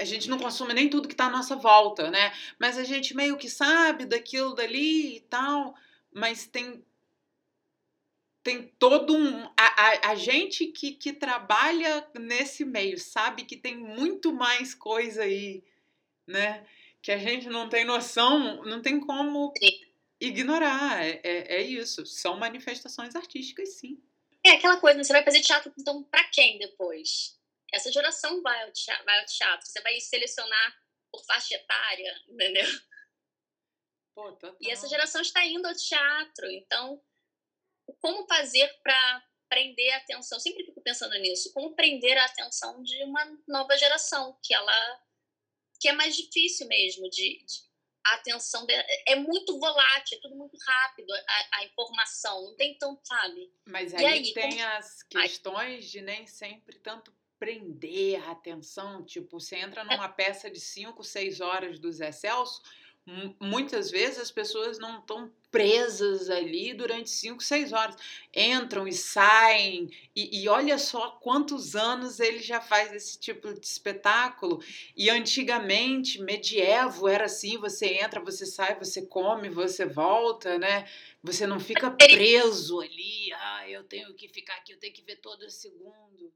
a 0.00 0.04
gente 0.04 0.30
não 0.30 0.38
consome 0.38 0.72
nem 0.72 0.88
tudo 0.88 1.06
que 1.06 1.14
está 1.14 1.26
à 1.26 1.30
nossa 1.30 1.54
volta, 1.54 2.10
né? 2.10 2.32
Mas 2.58 2.78
a 2.78 2.84
gente 2.84 3.14
meio 3.14 3.36
que 3.36 3.50
sabe 3.50 4.06
daquilo 4.06 4.54
dali 4.54 5.16
e 5.16 5.20
tal, 5.20 5.74
mas 6.12 6.46
tem 6.46 6.82
tem 8.42 8.72
todo 8.78 9.14
um. 9.14 9.44
A, 9.54 9.54
a, 9.58 10.10
a, 10.12 10.14
gente 10.14 10.68
que, 10.68 10.92
que 10.92 11.12
trabalha 11.12 12.08
nesse 12.18 12.64
meio 12.64 12.98
sabe 12.98 13.44
que 13.44 13.56
tem 13.56 13.76
muito 13.76 14.32
mais 14.32 14.74
coisa 14.74 15.24
aí, 15.24 15.62
né? 16.26 16.66
Que 17.02 17.12
a 17.12 17.18
gente 17.18 17.48
não 17.50 17.68
tem 17.68 17.84
noção, 17.84 18.64
não 18.64 18.80
tem 18.80 18.98
como 18.98 19.52
ignorar. 20.18 21.04
É, 21.04 21.20
é, 21.22 21.56
é 21.56 21.62
isso. 21.62 22.06
São 22.06 22.38
manifestações 22.38 23.14
artísticas, 23.14 23.74
sim. 23.74 24.00
É 24.42 24.52
aquela 24.52 24.78
coisa, 24.78 24.96
né? 24.96 25.04
você 25.04 25.12
vai 25.12 25.22
fazer 25.22 25.42
teatro, 25.42 25.70
então, 25.78 26.02
para 26.04 26.24
quem 26.24 26.58
depois? 26.58 27.38
Essa 27.72 27.90
geração 27.92 28.42
vai 28.42 28.62
ao, 28.64 28.72
teatro, 28.72 29.04
vai 29.04 29.20
ao 29.20 29.26
teatro. 29.26 29.66
Você 29.66 29.80
vai 29.80 30.00
selecionar 30.00 30.80
por 31.10 31.24
faixa 31.24 31.54
etária, 31.54 32.20
entendeu? 32.28 32.66
Pô, 34.14 34.36
e 34.60 34.70
essa 34.70 34.88
geração 34.88 35.20
está 35.20 35.44
indo 35.44 35.66
ao 35.66 35.74
teatro. 35.74 36.50
Então, 36.50 37.02
como 38.00 38.26
fazer 38.26 38.68
para 38.82 39.26
prender 39.48 39.92
a 39.94 39.98
atenção? 39.98 40.36
Eu 40.36 40.40
sempre 40.40 40.64
fico 40.64 40.80
pensando 40.82 41.16
nisso. 41.18 41.52
Como 41.52 41.74
prender 41.74 42.18
a 42.18 42.24
atenção 42.24 42.82
de 42.82 43.02
uma 43.04 43.24
nova 43.46 43.76
geração, 43.76 44.38
que 44.42 44.54
ela 44.54 45.02
que 45.80 45.88
é 45.88 45.92
mais 45.92 46.14
difícil 46.14 46.66
mesmo 46.66 47.08
de, 47.08 47.42
de 47.42 47.70
a 48.04 48.14
atenção 48.14 48.66
é 49.06 49.14
muito 49.16 49.58
volátil, 49.58 50.18
é 50.18 50.20
tudo 50.20 50.36
muito 50.36 50.56
rápido, 50.66 51.12
a, 51.12 51.58
a 51.58 51.64
informação, 51.64 52.44
não 52.44 52.56
tem 52.56 52.76
tanto, 52.78 53.00
sabe? 53.04 53.52
Mas 53.66 53.94
aí, 53.94 54.04
aí 54.04 54.32
tem 54.32 54.50
como... 54.50 54.64
as 54.64 55.02
questões 55.02 55.90
de 55.90 56.00
nem 56.00 56.26
sempre 56.26 56.78
tanto 56.78 57.12
prender 57.40 58.22
a 58.28 58.32
atenção. 58.32 59.02
Tipo, 59.02 59.40
você 59.40 59.56
entra 59.56 59.82
numa 59.82 60.08
peça 60.08 60.50
de 60.50 60.60
5, 60.60 61.02
6 61.02 61.40
horas 61.40 61.78
do 61.78 61.90
Zé 61.90 62.12
Celso, 62.12 62.62
muitas 63.40 63.90
vezes 63.90 64.18
as 64.18 64.30
pessoas 64.30 64.78
não 64.78 64.98
estão 64.98 65.32
presas 65.50 66.30
ali 66.30 66.74
durante 66.74 67.10
5, 67.10 67.42
6 67.42 67.72
horas. 67.72 67.96
Entram 68.34 68.86
e 68.86 68.92
saem, 68.92 69.90
e, 70.14 70.42
e, 70.42 70.48
olha 70.48 70.78
só 70.78 71.12
quantos 71.12 71.74
anos 71.74 72.20
ele 72.20 72.38
já 72.38 72.60
faz 72.60 72.92
esse 72.92 73.18
tipo 73.18 73.52
de 73.52 73.66
espetáculo. 73.66 74.62
E 74.94 75.10
antigamente, 75.10 76.20
medievo, 76.22 77.08
era 77.08 77.24
assim: 77.24 77.58
você 77.58 77.86
entra, 77.94 78.20
você 78.20 78.46
sai, 78.46 78.78
você 78.78 79.06
come, 79.06 79.48
você 79.48 79.86
volta, 79.86 80.58
né? 80.58 80.86
Você 81.22 81.46
não 81.46 81.58
fica 81.58 81.90
preso 81.90 82.80
ali, 82.80 83.32
ah, 83.32 83.68
eu 83.68 83.82
tenho 83.84 84.14
que 84.14 84.28
ficar 84.28 84.54
aqui, 84.56 84.72
eu 84.72 84.78
tenho 84.78 84.92
que 84.92 85.02
ver 85.02 85.16
todo 85.16 85.50
segundo. 85.50 86.32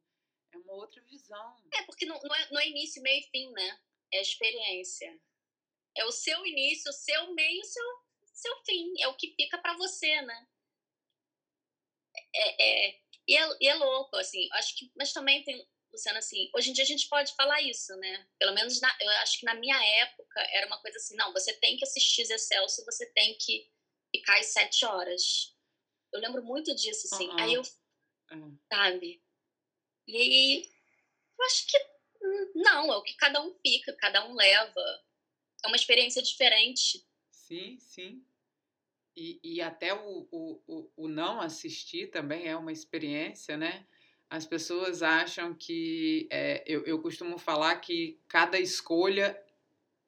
É 0.54 0.56
uma 0.58 0.74
outra 0.74 1.02
visão. 1.02 1.56
É, 1.72 1.82
porque 1.82 2.06
não, 2.06 2.18
não, 2.22 2.34
é, 2.34 2.48
não 2.52 2.60
é 2.60 2.68
início, 2.68 3.02
meio 3.02 3.20
e 3.20 3.30
fim, 3.30 3.50
né? 3.50 3.80
É 4.12 4.22
experiência. 4.22 5.20
É 5.96 6.04
o 6.04 6.12
seu 6.12 6.46
início, 6.46 6.90
o 6.90 6.94
seu 6.94 7.34
meio, 7.34 7.60
o 7.60 7.64
seu, 7.64 7.84
seu 8.32 8.56
fim. 8.64 8.92
É 9.00 9.08
o 9.08 9.16
que 9.16 9.34
fica 9.34 9.58
para 9.58 9.76
você, 9.76 10.22
né? 10.22 10.48
É, 12.34 12.62
é, 12.62 13.00
e, 13.26 13.36
é, 13.36 13.56
e 13.60 13.68
é 13.68 13.74
louco, 13.74 14.16
assim. 14.16 14.48
Acho 14.52 14.76
que, 14.76 14.92
mas 14.96 15.12
também 15.12 15.42
tem, 15.42 15.66
Luciana, 15.92 16.20
assim, 16.20 16.50
hoje 16.54 16.70
em 16.70 16.72
dia 16.72 16.84
a 16.84 16.86
gente 16.86 17.08
pode 17.08 17.34
falar 17.34 17.60
isso, 17.62 17.96
né? 17.96 18.28
Pelo 18.38 18.54
menos 18.54 18.80
na, 18.80 18.96
eu 19.00 19.10
acho 19.22 19.40
que 19.40 19.46
na 19.46 19.54
minha 19.54 19.76
época 20.02 20.40
era 20.52 20.66
uma 20.66 20.80
coisa 20.80 20.98
assim, 20.98 21.16
não, 21.16 21.32
você 21.32 21.52
tem 21.54 21.76
que 21.76 21.84
assistir 21.84 22.24
Zé 22.26 22.38
Celso, 22.38 22.84
você 22.84 23.06
tem 23.06 23.36
que 23.38 23.68
ficar 24.14 24.38
às 24.38 24.46
sete 24.46 24.84
horas. 24.84 25.56
Eu 26.12 26.20
lembro 26.20 26.44
muito 26.44 26.72
disso, 26.74 27.12
assim. 27.12 27.28
Uhum. 27.28 27.40
Aí 27.40 27.54
eu, 27.54 27.62
uhum. 28.30 28.58
sabe? 28.72 29.23
E 30.06 30.16
aí, 30.16 30.68
eu 31.38 31.44
acho 31.46 31.66
que 31.66 31.78
não, 32.54 32.92
é 32.92 32.96
o 32.96 33.02
que 33.02 33.14
cada 33.14 33.42
um 33.42 33.54
fica, 33.60 33.92
cada 33.94 34.26
um 34.26 34.34
leva. 34.34 34.80
É 35.64 35.68
uma 35.68 35.76
experiência 35.76 36.22
diferente. 36.22 37.04
Sim, 37.30 37.78
sim. 37.78 38.24
E, 39.16 39.38
e 39.42 39.60
até 39.60 39.94
o, 39.94 40.28
o, 40.30 40.90
o, 40.96 41.08
não 41.08 41.40
assistir 41.40 42.10
também 42.10 42.48
é 42.48 42.56
uma 42.56 42.72
experiência, 42.72 43.56
né? 43.56 43.86
As 44.28 44.46
pessoas 44.46 45.02
acham 45.02 45.54
que. 45.54 46.26
É, 46.30 46.64
eu, 46.66 46.84
eu 46.84 47.00
costumo 47.00 47.38
falar 47.38 47.76
que 47.76 48.18
cada 48.26 48.58
escolha 48.58 49.40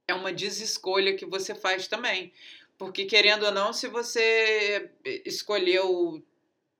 é 0.09 0.15
uma 0.15 0.33
desescolha 0.33 1.17
que 1.17 1.27
você 1.27 1.55
faz 1.55 1.87
também. 1.87 2.33
Porque, 2.79 3.07
querendo 3.07 3.45
ou 3.47 3.53
não, 3.53 3.73
se 3.73 3.89
você 3.89 4.91
escolheu 5.25 6.25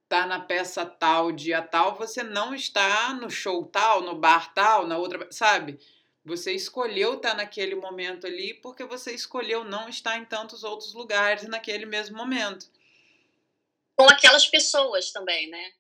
tá 0.09 0.27
na 0.27 0.41
peça 0.41 0.87
tal, 0.87 1.33
dia 1.33 1.63
tal, 1.63 1.97
você 1.97 2.23
não 2.23 2.55
está 2.55 3.13
no 3.15 3.31
show 3.31 3.67
tal, 3.67 4.03
no 4.03 4.15
bar 4.15 4.53
tal, 4.55 4.87
na 4.87 4.99
outra. 4.99 5.31
Sabe? 5.33 5.79
Você 6.25 6.53
escolheu 6.53 7.15
estar 7.15 7.31
tá 7.31 7.37
naquele 7.37 7.75
momento 7.75 8.27
ali 8.27 8.55
porque 8.55 8.85
você 8.85 9.15
escolheu 9.15 9.65
não 9.65 9.89
estar 9.89 10.17
em 10.17 10.25
tantos 10.25 10.65
outros 10.65 10.93
lugares 10.93 11.45
naquele 11.49 11.87
mesmo 11.87 12.17
momento. 12.17 12.71
Com 13.97 14.05
aquelas 14.05 14.47
pessoas 14.47 15.13
também, 15.13 15.49
né? 15.49 15.73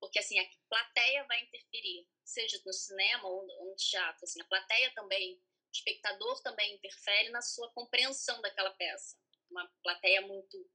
Porque 0.00 0.18
assim, 0.18 0.38
a 0.38 0.46
plateia 0.68 1.24
vai 1.24 1.40
interferir, 1.40 2.06
seja 2.24 2.60
no 2.66 2.72
cinema 2.72 3.28
ou 3.28 3.46
no 3.46 3.74
teatro. 3.76 4.24
Assim, 4.24 4.40
a 4.40 4.44
plateia 4.44 4.92
também, 4.94 5.34
o 5.34 5.40
espectador 5.72 6.42
também 6.42 6.74
interfere 6.74 7.30
na 7.30 7.40
sua 7.40 7.70
compreensão 7.72 8.40
daquela 8.42 8.70
peça. 8.70 9.16
Uma 9.50 9.66
plateia 9.82 10.20
muito 10.22 10.68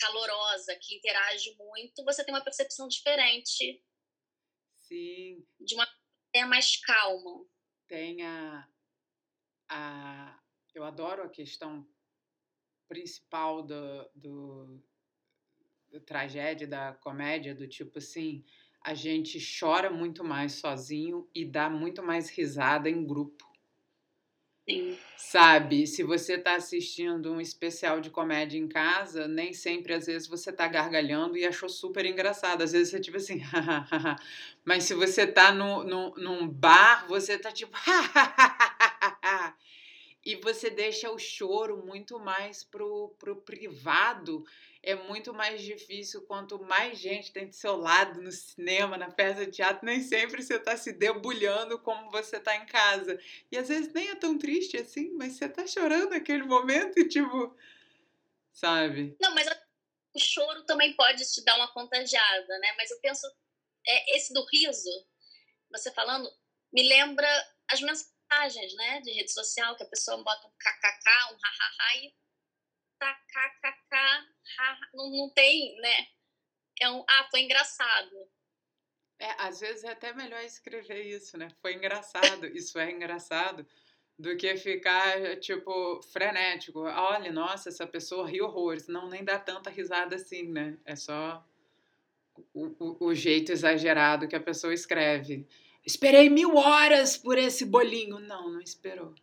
calorosa, 0.00 0.76
que 0.80 0.96
interage 0.96 1.54
muito, 1.56 2.04
você 2.04 2.24
tem 2.24 2.34
uma 2.34 2.42
percepção 2.42 2.88
diferente. 2.88 3.84
Sim. 4.78 5.46
De 5.60 5.74
uma 5.74 5.86
plateia 5.86 6.46
mais 6.46 6.76
calma 6.80 7.44
tem 7.90 8.22
a, 8.22 8.68
a. 9.68 10.40
Eu 10.72 10.84
adoro 10.84 11.24
a 11.24 11.28
questão 11.28 11.84
principal 12.88 13.64
do, 13.64 14.10
do, 14.14 14.82
do 15.90 16.00
tragédia, 16.00 16.68
da 16.68 16.92
comédia, 16.92 17.52
do 17.52 17.66
tipo 17.66 17.98
assim, 17.98 18.44
a 18.84 18.94
gente 18.94 19.40
chora 19.58 19.90
muito 19.90 20.22
mais 20.22 20.52
sozinho 20.52 21.28
e 21.34 21.44
dá 21.44 21.68
muito 21.68 22.00
mais 22.00 22.30
risada 22.30 22.88
em 22.88 23.04
grupo. 23.04 23.44
Sabe, 25.16 25.86
se 25.86 26.02
você 26.02 26.34
está 26.34 26.56
assistindo 26.56 27.32
um 27.32 27.40
especial 27.40 28.00
de 28.00 28.10
comédia 28.10 28.58
em 28.58 28.66
casa, 28.66 29.28
nem 29.28 29.52
sempre, 29.52 29.94
às 29.94 30.06
vezes, 30.06 30.26
você 30.26 30.50
está 30.50 30.66
gargalhando 30.66 31.36
e 31.36 31.46
achou 31.46 31.68
super 31.68 32.04
engraçado. 32.04 32.62
Às 32.62 32.72
vezes 32.72 32.90
você, 32.90 33.00
tipo 33.00 33.16
assim, 33.16 33.40
mas 34.64 34.84
se 34.84 34.94
você 34.94 35.22
está 35.22 35.52
no, 35.52 35.84
no, 35.84 36.14
num 36.16 36.48
bar, 36.48 37.06
você 37.06 37.34
está 37.34 37.52
tipo, 37.52 37.76
e 40.24 40.36
você 40.36 40.70
deixa 40.70 41.10
o 41.10 41.18
choro 41.18 41.84
muito 41.86 42.18
mais 42.18 42.64
pro, 42.64 43.14
pro 43.18 43.36
privado 43.36 44.44
é 44.82 44.94
muito 44.94 45.34
mais 45.34 45.62
difícil 45.62 46.22
quanto 46.22 46.62
mais 46.62 46.98
gente 46.98 47.32
tem 47.32 47.48
do 47.48 47.54
seu 47.54 47.76
lado 47.76 48.22
no 48.22 48.32
cinema, 48.32 48.96
na 48.96 49.10
peça 49.10 49.44
de 49.44 49.52
teatro, 49.52 49.84
nem 49.84 50.00
sempre 50.02 50.42
você 50.42 50.54
está 50.54 50.76
se 50.76 50.92
debulhando 50.92 51.78
como 51.78 52.10
você 52.10 52.36
está 52.36 52.56
em 52.56 52.64
casa. 52.66 53.18
E 53.52 53.58
às 53.58 53.68
vezes 53.68 53.92
nem 53.92 54.08
é 54.08 54.14
tão 54.14 54.38
triste 54.38 54.78
assim, 54.78 55.10
mas 55.12 55.34
você 55.34 55.44
está 55.44 55.66
chorando 55.66 56.10
naquele 56.10 56.44
momento 56.44 56.98
e 56.98 57.08
tipo, 57.08 57.54
sabe? 58.52 59.16
Não, 59.20 59.34
mas 59.34 59.46
o 60.14 60.18
choro 60.18 60.64
também 60.64 60.94
pode 60.96 61.30
te 61.30 61.44
dar 61.44 61.56
uma 61.56 61.72
contagiada, 61.72 62.58
né? 62.58 62.72
Mas 62.76 62.90
eu 62.90 63.00
penso, 63.00 63.26
é, 63.86 64.16
esse 64.16 64.32
do 64.32 64.44
riso, 64.46 65.06
você 65.70 65.90
falando, 65.92 66.28
me 66.72 66.82
lembra 66.88 67.28
as 67.70 67.80
mensagens, 67.80 68.74
né, 68.74 69.00
de 69.02 69.12
rede 69.12 69.32
social, 69.32 69.76
que 69.76 69.82
a 69.82 69.88
pessoa 69.88 70.22
bota 70.22 70.46
um 70.46 70.50
kkk, 70.50 71.34
um 71.34 71.36
hahaha 71.36 71.96
e 71.98 72.14
tá 73.00 73.14
kkk, 73.14 73.96
não, 74.94 75.10
não 75.10 75.30
tem, 75.30 75.80
né? 75.80 76.06
É 76.80 76.90
um, 76.90 77.04
ah, 77.08 77.28
foi 77.30 77.40
engraçado. 77.40 78.28
É, 79.18 79.30
às 79.38 79.60
vezes 79.60 79.84
é 79.84 79.90
até 79.90 80.12
melhor 80.12 80.42
escrever 80.42 81.02
isso, 81.02 81.36
né? 81.36 81.48
Foi 81.60 81.74
engraçado, 81.74 82.46
isso 82.56 82.78
é 82.78 82.90
engraçado, 82.90 83.66
do 84.18 84.36
que 84.36 84.56
ficar, 84.56 85.36
tipo, 85.40 86.00
frenético. 86.12 86.80
Olha, 86.80 87.32
nossa, 87.32 87.70
essa 87.70 87.86
pessoa 87.86 88.28
riu 88.28 88.44
horrores. 88.44 88.86
Não, 88.86 89.08
nem 89.08 89.24
dá 89.24 89.38
tanta 89.38 89.70
risada 89.70 90.16
assim, 90.16 90.44
né? 90.44 90.78
É 90.84 90.94
só 90.94 91.44
o, 92.52 92.66
o, 92.78 93.06
o 93.06 93.14
jeito 93.14 93.52
exagerado 93.52 94.28
que 94.28 94.36
a 94.36 94.40
pessoa 94.40 94.74
escreve. 94.74 95.46
Esperei 95.84 96.28
mil 96.28 96.56
horas 96.56 97.16
por 97.16 97.38
esse 97.38 97.64
bolinho. 97.64 98.18
Não, 98.18 98.50
não 98.50 98.60
esperou. 98.60 99.14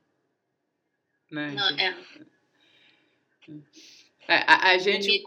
Né? 1.29 1.51
Não, 1.51 1.69
é. 1.77 1.97
É, 4.27 4.35
a, 4.47 4.71
a, 4.71 4.77
gente 4.77 5.23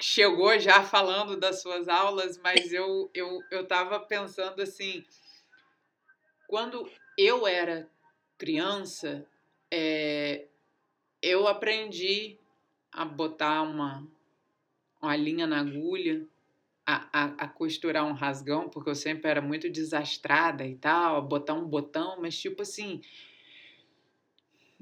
chegou 0.00 0.58
já 0.58 0.82
falando 0.82 1.36
das 1.38 1.60
suas 1.60 1.88
aulas, 1.88 2.38
mas 2.38 2.72
eu 2.72 3.10
eu 3.12 3.40
eu 3.50 3.62
estava 3.62 4.00
pensando 4.00 4.62
assim, 4.62 5.04
quando 6.48 6.90
eu 7.16 7.46
era 7.46 7.88
criança, 8.38 9.26
é, 9.70 10.46
eu 11.20 11.46
aprendi 11.46 12.38
a 12.90 13.04
botar 13.04 13.62
uma 13.62 14.06
uma 15.00 15.16
linha 15.16 15.46
na 15.46 15.60
agulha, 15.60 16.24
a, 16.86 17.08
a, 17.12 17.24
a, 17.44 17.48
costurar 17.48 18.04
um 18.06 18.12
rasgão, 18.12 18.68
porque 18.68 18.88
eu 18.88 18.94
sempre 18.94 19.28
era 19.28 19.40
muito 19.40 19.68
desastrada 19.68 20.64
e 20.64 20.76
tal, 20.76 21.16
a 21.16 21.20
botar 21.20 21.54
um 21.54 21.64
botão, 21.64 22.20
mas 22.20 22.38
tipo 22.38 22.62
assim, 22.62 23.02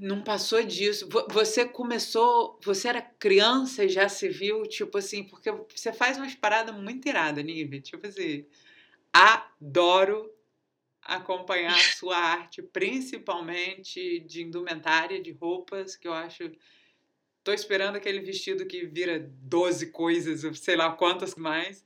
não 0.00 0.22
passou 0.22 0.62
disso. 0.62 1.06
Você 1.30 1.66
começou, 1.66 2.58
você 2.64 2.88
era 2.88 3.02
criança 3.02 3.84
e 3.84 3.88
já 3.90 4.08
se 4.08 4.30
viu, 4.30 4.62
tipo 4.62 4.96
assim, 4.96 5.24
porque 5.24 5.52
você 5.52 5.92
faz 5.92 6.16
umas 6.16 6.34
paradas 6.34 6.74
muito 6.74 7.06
iradas, 7.06 7.44
Nive. 7.44 7.82
Tipo 7.82 8.06
assim, 8.06 8.46
adoro 9.12 10.32
acompanhar 11.02 11.74
a 11.74 11.92
sua 11.96 12.16
arte, 12.16 12.62
principalmente 12.62 14.20
de 14.20 14.42
indumentária, 14.42 15.20
de 15.20 15.32
roupas, 15.32 15.96
que 15.96 16.08
eu 16.08 16.14
acho. 16.14 16.50
Tô 17.44 17.52
esperando 17.52 17.96
aquele 17.96 18.20
vestido 18.20 18.66
que 18.66 18.86
vira 18.86 19.18
12 19.18 19.90
coisas, 19.90 20.58
sei 20.58 20.76
lá 20.76 20.92
quantas 20.92 21.34
mais. 21.34 21.84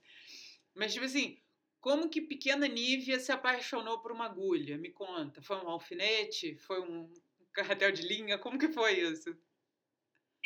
Mas, 0.73 0.93
tipo 0.93 1.05
assim, 1.05 1.37
como 1.81 2.09
que 2.09 2.21
pequena 2.21 2.69
Nívia 2.69 3.19
se 3.19 3.33
apaixonou 3.33 3.99
por 3.99 4.13
uma 4.13 4.27
agulha? 4.27 4.79
Me 4.79 4.91
conta. 4.91 5.43
Foi 5.43 5.57
um 5.57 5.69
alfinete? 5.69 6.57
Foi 6.57 6.81
um 6.81 7.13
carretel 7.55 7.93
de 7.93 8.03
linha? 8.03 8.39
Como 8.39 8.59
que 8.59 8.69
foi 8.69 9.01
isso? 9.01 9.37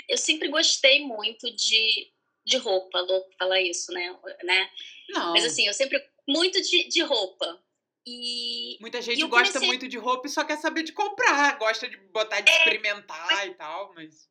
Eu 0.08 0.16
sempre 0.16 0.48
gostei 0.48 1.04
muito 1.04 1.50
de, 1.54 2.12
de 2.44 2.56
roupa, 2.56 3.00
louco 3.00 3.34
falar 3.36 3.60
isso, 3.60 3.90
né? 3.92 4.16
né? 4.44 4.70
Não. 5.08 5.32
Mas 5.32 5.44
assim, 5.44 5.66
eu 5.66 5.74
sempre 5.74 5.98
muito 6.26 6.60
de, 6.60 6.88
de 6.88 7.02
roupa. 7.02 7.64
E, 8.06 8.78
Muita 8.80 9.02
gente 9.02 9.20
e 9.20 9.26
gosta 9.26 9.52
comecei... 9.54 9.68
muito 9.68 9.88
de 9.88 9.98
roupa 9.98 10.26
e 10.26 10.30
só 10.30 10.44
quer 10.44 10.56
saber 10.56 10.82
de 10.82 10.92
comprar, 10.92 11.58
gosta 11.58 11.88
de 11.88 11.96
botar, 11.96 12.40
de 12.40 12.50
é, 12.50 12.58
experimentar 12.58 13.26
mas... 13.26 13.50
e 13.50 13.54
tal, 13.54 13.92
mas. 13.94 14.30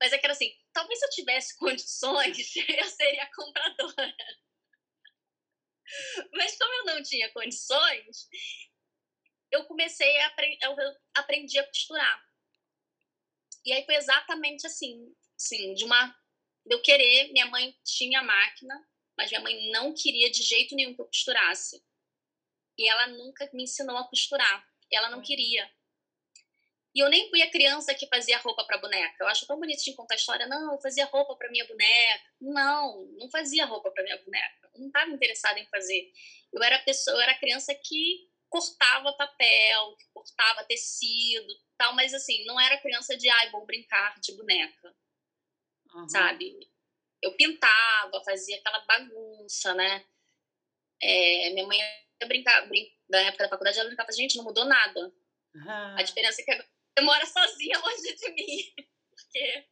Mas 0.00 0.12
é 0.12 0.18
que 0.18 0.26
era 0.26 0.32
assim, 0.32 0.52
talvez 0.72 0.98
se 0.98 1.04
eu 1.04 1.10
tivesse 1.10 1.54
condições, 1.58 2.56
eu 2.56 2.84
seria 2.84 3.30
compradora. 3.34 4.16
Mas 6.32 6.58
como 6.58 6.74
eu 6.74 6.84
não 6.84 7.02
tinha 7.02 7.30
condições, 7.32 8.28
eu 9.50 9.64
comecei 9.64 10.20
a 10.20 10.34
eu 10.62 10.76
aprendi 11.14 11.58
a 11.58 11.66
costurar. 11.66 12.28
E 13.64 13.72
aí 13.72 13.84
foi 13.84 13.96
exatamente 13.96 14.66
assim, 14.66 15.14
assim, 15.36 15.74
de 15.74 15.84
uma 15.84 16.16
de 16.66 16.74
eu 16.74 16.82
querer, 16.82 17.32
minha 17.32 17.46
mãe 17.46 17.74
tinha 17.82 18.22
máquina, 18.22 18.86
mas 19.16 19.30
minha 19.30 19.40
mãe 19.40 19.70
não 19.70 19.94
queria 19.94 20.30
de 20.30 20.42
jeito 20.42 20.74
nenhum 20.74 20.94
que 20.94 21.00
eu 21.00 21.06
costurasse. 21.06 21.82
E 22.76 22.88
ela 22.88 23.08
nunca 23.08 23.48
me 23.52 23.64
ensinou 23.64 23.96
a 23.96 24.08
costurar. 24.08 24.64
Ela 24.92 25.10
não 25.10 25.20
queria. 25.20 25.68
E 26.94 27.00
eu 27.00 27.08
nem 27.08 27.28
fui 27.28 27.42
a 27.42 27.50
criança 27.50 27.94
que 27.94 28.06
fazia 28.06 28.38
roupa 28.38 28.64
para 28.64 28.78
boneca. 28.78 29.16
Eu 29.20 29.28
acho 29.28 29.46
tão 29.46 29.58
bonitinho 29.58 29.96
contar 29.96 30.14
a 30.14 30.16
história. 30.16 30.46
Não, 30.46 30.72
eu 30.72 30.80
fazia 30.80 31.04
roupa 31.06 31.36
para 31.36 31.50
minha 31.50 31.66
boneca. 31.66 32.24
Não, 32.40 33.06
não 33.18 33.30
fazia 33.30 33.64
roupa 33.66 33.90
para 33.90 34.04
minha 34.04 34.18
boneca. 34.18 34.70
Eu 34.74 34.80
não 34.80 34.86
estava 34.86 35.10
interessada 35.10 35.58
em 35.58 35.66
fazer. 35.66 36.12
Eu 36.52 36.62
era 36.62 36.78
pessoa, 36.80 37.16
eu 37.16 37.20
era 37.20 37.38
criança 37.38 37.74
que 37.74 38.27
cortava 38.48 39.12
papel, 39.12 39.96
cortava 40.12 40.64
tecido, 40.64 41.46
tal, 41.76 41.94
mas 41.94 42.14
assim, 42.14 42.44
não 42.44 42.58
era 42.58 42.80
criança 42.80 43.16
de, 43.16 43.28
ai, 43.28 43.50
vou 43.50 43.66
brincar 43.66 44.18
de 44.20 44.32
boneca, 44.36 44.96
uhum. 45.94 46.08
sabe? 46.08 46.58
Eu 47.22 47.34
pintava, 47.36 48.22
fazia 48.24 48.56
aquela 48.58 48.80
bagunça, 48.80 49.74
né? 49.74 50.04
É, 51.00 51.50
minha 51.50 51.66
mãe 51.66 51.78
ia 51.78 52.28
brincar, 52.28 52.66
brin 52.68 52.90
na 53.08 53.20
época 53.20 53.44
da 53.44 53.50
faculdade, 53.50 53.78
ela 53.78 53.88
brincava, 53.88 54.12
gente, 54.12 54.36
não 54.36 54.44
mudou 54.44 54.64
nada. 54.64 55.12
Uhum. 55.54 55.96
A 55.96 56.02
diferença 56.02 56.42
é 56.42 56.44
que 56.44 56.64
eu 56.98 57.04
moro 57.04 57.26
sozinha 57.26 57.78
longe 57.78 58.14
de 58.14 58.30
mim, 58.32 58.74
porque 59.10 59.66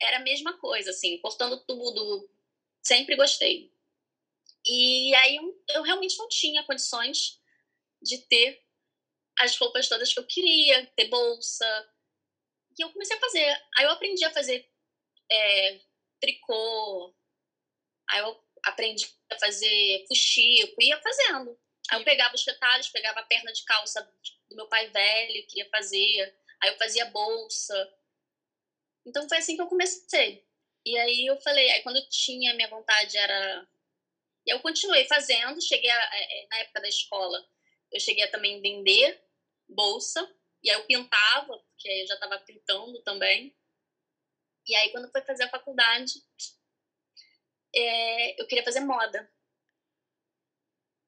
era 0.00 0.18
a 0.18 0.22
mesma 0.22 0.58
coisa, 0.58 0.90
assim, 0.90 1.18
cortando 1.18 1.64
tudo, 1.66 2.30
sempre 2.82 3.16
gostei. 3.16 3.72
E 4.66 5.14
aí 5.16 5.38
eu 5.70 5.82
realmente 5.82 6.16
não 6.18 6.28
tinha 6.28 6.64
condições 6.64 7.37
de 8.02 8.18
ter 8.28 8.62
as 9.38 9.56
roupas 9.56 9.88
todas 9.88 10.12
que 10.12 10.18
eu 10.18 10.26
queria, 10.26 10.86
ter 10.96 11.08
bolsa. 11.08 11.94
E 12.78 12.82
eu 12.82 12.92
comecei 12.92 13.16
a 13.16 13.20
fazer. 13.20 13.62
Aí 13.76 13.84
eu 13.84 13.90
aprendi 13.90 14.24
a 14.24 14.32
fazer 14.32 14.68
é, 15.30 15.80
tricô. 16.20 17.14
Aí 18.10 18.20
eu 18.20 18.44
aprendi 18.64 19.06
a 19.30 19.38
fazer 19.38 20.04
fuxico, 20.08 20.82
ia 20.82 21.00
fazendo. 21.00 21.58
Aí 21.90 22.00
eu 22.00 22.04
pegava 22.04 22.34
os 22.34 22.44
retalhos, 22.44 22.88
pegava 22.88 23.20
a 23.20 23.26
perna 23.26 23.52
de 23.52 23.64
calça 23.64 24.02
do 24.48 24.56
meu 24.56 24.68
pai 24.68 24.88
velho, 24.88 25.46
queria 25.46 25.68
fazer. 25.70 26.36
Aí 26.62 26.70
eu 26.70 26.78
fazia 26.78 27.04
bolsa. 27.06 27.94
Então 29.06 29.28
foi 29.28 29.38
assim 29.38 29.56
que 29.56 29.62
eu 29.62 29.68
comecei. 29.68 30.46
E 30.84 30.98
aí 30.98 31.26
eu 31.26 31.40
falei, 31.40 31.70
aí 31.70 31.82
quando 31.82 31.96
eu 31.96 32.08
tinha, 32.08 32.54
minha 32.54 32.68
vontade 32.68 33.16
era. 33.16 33.66
E 34.46 34.50
eu 34.50 34.60
continuei 34.60 35.06
fazendo, 35.06 35.60
cheguei 35.62 35.90
a, 35.90 36.16
é, 36.16 36.46
na 36.50 36.58
época 36.58 36.80
da 36.80 36.88
escola, 36.88 37.46
eu 37.92 38.00
cheguei 38.00 38.24
a 38.24 38.30
também 38.30 38.60
vender 38.60 39.22
bolsa, 39.68 40.20
e 40.62 40.70
aí 40.70 40.76
eu 40.76 40.86
pintava, 40.86 41.58
porque 41.58 41.88
eu 41.88 42.06
já 42.06 42.14
estava 42.14 42.38
pintando 42.40 43.02
também. 43.02 43.56
E 44.66 44.74
aí 44.74 44.90
quando 44.90 45.10
foi 45.10 45.22
fazer 45.22 45.44
a 45.44 45.50
faculdade, 45.50 46.22
é, 47.74 48.40
eu 48.40 48.46
queria 48.46 48.64
fazer 48.64 48.80
moda. 48.80 49.30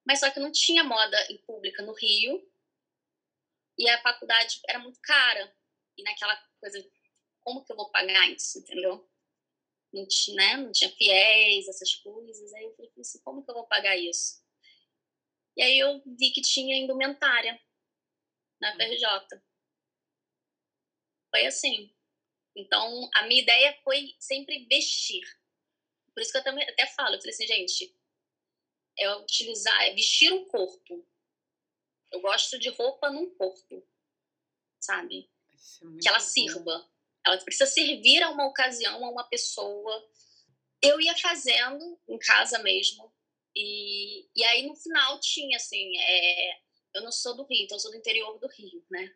Mas 0.06 0.20
só 0.20 0.30
que 0.30 0.40
não 0.40 0.50
tinha 0.50 0.82
moda 0.82 1.16
em 1.30 1.38
pública 1.38 1.82
no 1.82 1.92
Rio, 1.92 2.50
e 3.80 3.88
a 3.88 4.00
faculdade 4.02 4.60
era 4.68 4.78
muito 4.78 5.00
cara. 5.00 5.56
E 5.96 6.02
naquela 6.02 6.36
coisa, 6.60 6.84
como 7.40 7.64
que 7.64 7.72
eu 7.72 7.76
vou 7.76 7.90
pagar 7.90 8.28
isso, 8.30 8.58
entendeu? 8.58 9.08
Não 9.92 10.06
tinha, 10.06 10.36
né? 10.36 10.56
não 10.58 10.70
tinha 10.70 10.90
fiéis, 10.90 11.66
essas 11.66 11.94
coisas. 11.96 12.52
Aí 12.52 12.64
eu 12.64 12.74
falei 12.76 12.92
assim, 12.98 13.20
como 13.22 13.42
que 13.42 13.50
eu 13.50 13.54
vou 13.54 13.66
pagar 13.66 13.96
isso? 13.96 14.39
E 15.56 15.62
aí 15.62 15.78
eu 15.78 16.02
vi 16.06 16.30
que 16.30 16.40
tinha 16.40 16.76
indumentária 16.76 17.60
na 18.60 18.74
FRJ. 18.74 19.40
Foi 21.30 21.46
assim. 21.46 21.94
Então, 22.56 23.08
a 23.14 23.26
minha 23.26 23.42
ideia 23.42 23.78
foi 23.82 24.14
sempre 24.18 24.66
vestir. 24.66 25.22
Por 26.12 26.20
isso 26.20 26.32
que 26.32 26.38
eu 26.38 26.44
também 26.44 26.68
até 26.68 26.86
falo, 26.86 27.14
eu 27.14 27.20
falei 27.20 27.32
assim, 27.32 27.46
gente, 27.46 27.96
é 28.98 29.16
utilizar, 29.16 29.82
é 29.82 29.94
vestir 29.94 30.32
o 30.32 30.46
corpo. 30.46 31.06
Eu 32.10 32.20
gosto 32.20 32.58
de 32.58 32.68
roupa 32.70 33.10
num 33.10 33.32
corpo, 33.34 33.86
sabe? 34.80 35.30
É 35.82 36.00
que 36.02 36.08
ela 36.08 36.18
bom. 36.18 36.24
sirva. 36.24 36.90
Ela 37.24 37.38
precisa 37.38 37.66
servir 37.66 38.22
a 38.22 38.30
uma 38.30 38.46
ocasião, 38.46 39.04
a 39.04 39.10
uma 39.10 39.24
pessoa. 39.24 40.10
Eu 40.82 41.00
ia 41.00 41.16
fazendo 41.16 42.00
em 42.08 42.18
casa 42.18 42.58
mesmo. 42.58 43.12
E, 43.54 44.28
e 44.34 44.44
aí 44.44 44.66
no 44.66 44.76
final 44.76 45.18
tinha 45.20 45.56
assim, 45.56 45.96
é, 45.98 46.60
eu 46.94 47.02
não 47.02 47.12
sou 47.12 47.36
do 47.36 47.44
Rio, 47.44 47.64
então 47.64 47.76
eu 47.76 47.80
sou 47.80 47.90
do 47.90 47.96
interior 47.96 48.38
do 48.38 48.48
Rio, 48.48 48.84
né? 48.90 49.14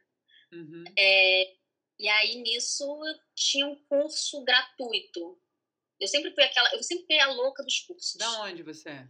Uhum. 0.53 0.85
É, 0.99 1.57
e 1.99 2.09
aí 2.09 2.37
nisso 2.37 2.87
tinha 3.35 3.66
um 3.66 3.77
curso 3.85 4.42
gratuito. 4.44 5.40
Eu 6.01 6.09
sempre 6.09 6.35
fui 6.35 6.42
aquela, 6.42 6.75
eu 6.75 6.83
sempre 6.83 7.07
fui 7.07 7.18
a 7.18 7.31
louca 7.33 7.62
dos 7.62 7.81
cursos. 7.81 8.16
Da 8.16 8.42
onde 8.42 8.62
você 8.62 8.90
é? 8.90 9.09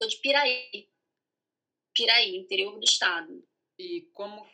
Sou 0.00 0.08
de 0.08 0.16
Piraí. 0.18 0.88
Piraí, 1.94 2.36
interior 2.36 2.78
do 2.78 2.84
estado. 2.84 3.46
E 3.78 4.02
como 4.12 4.46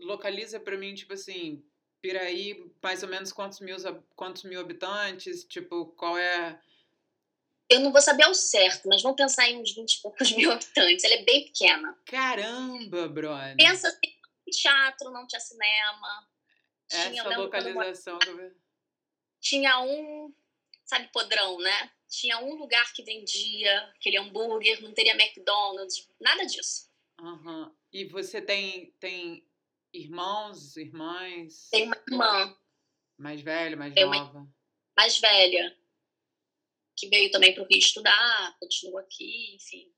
localiza 0.00 0.58
para 0.58 0.76
mim, 0.76 0.94
tipo 0.94 1.12
assim, 1.12 1.64
Piraí, 2.00 2.70
mais 2.82 3.02
ou 3.02 3.08
menos 3.08 3.32
quantos 3.32 3.60
mil, 3.60 3.76
quantos 4.16 4.42
mil 4.42 4.60
habitantes? 4.60 5.44
Tipo, 5.44 5.86
qual 5.94 6.18
é. 6.18 6.60
Eu 7.72 7.80
não 7.80 7.90
vou 7.90 8.02
saber 8.02 8.24
ao 8.24 8.34
certo, 8.34 8.86
mas 8.86 9.02
vamos 9.02 9.16
pensar 9.16 9.48
em 9.48 9.58
uns 9.58 9.74
20 9.74 9.94
e 9.94 10.02
poucos 10.02 10.30
mil 10.36 10.52
habitantes. 10.52 11.04
Ela 11.04 11.14
é 11.14 11.24
bem 11.24 11.44
pequena. 11.46 11.98
Caramba, 12.04 13.08
brother! 13.08 13.56
Pensa 13.56 13.88
assim, 13.88 14.12
teatro, 14.50 15.10
não 15.10 15.26
tinha 15.26 15.40
cinema. 15.40 16.28
Essa 16.90 17.10
tinha, 17.10 17.38
localização. 17.38 18.18
Eu... 18.26 18.54
Tinha 19.40 19.80
um, 19.80 20.34
sabe, 20.84 21.08
podrão, 21.12 21.58
né? 21.58 21.90
Tinha 22.08 22.38
um 22.40 22.54
lugar 22.56 22.92
que 22.92 23.02
vendia 23.02 23.78
aquele 23.96 24.18
hambúrguer, 24.18 24.82
não 24.82 24.92
teria 24.92 25.14
McDonald's, 25.14 26.06
nada 26.20 26.44
disso. 26.44 26.90
Uhum. 27.18 27.74
E 27.90 28.04
você 28.04 28.42
tem, 28.42 28.94
tem 29.00 29.46
irmãos, 29.94 30.76
irmãs? 30.76 31.68
Tem 31.70 31.86
uma 31.86 31.96
irmã. 32.06 32.58
Mais 33.16 33.40
velha, 33.40 33.76
mais 33.76 33.94
tem 33.94 34.04
nova? 34.04 34.46
Mais 34.94 35.18
velha. 35.18 35.81
Que 37.02 37.08
veio 37.08 37.32
também 37.32 37.52
para 37.52 37.64
o 37.64 37.66
Rio 37.66 37.80
estudar, 37.80 38.56
continua 38.60 39.00
aqui, 39.00 39.56
enfim. 39.56 39.92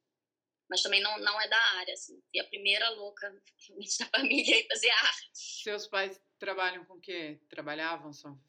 Mas 0.70 0.80
também 0.80 1.02
não, 1.02 1.18
não 1.18 1.38
é 1.38 1.46
da 1.46 1.60
área, 1.76 1.92
assim. 1.92 2.18
E 2.32 2.40
a 2.40 2.44
primeira 2.44 2.88
louca 2.88 3.30
da 4.00 4.06
família 4.06 4.56
aí 4.56 4.66
fazer 4.66 4.88
arte. 4.88 5.30
Seus 5.34 5.86
pais 5.86 6.18
trabalham 6.38 6.82
com 6.86 6.94
o 6.94 7.00
quê? 7.02 7.38
Trabalhavam? 7.50 8.10
São... 8.10 8.42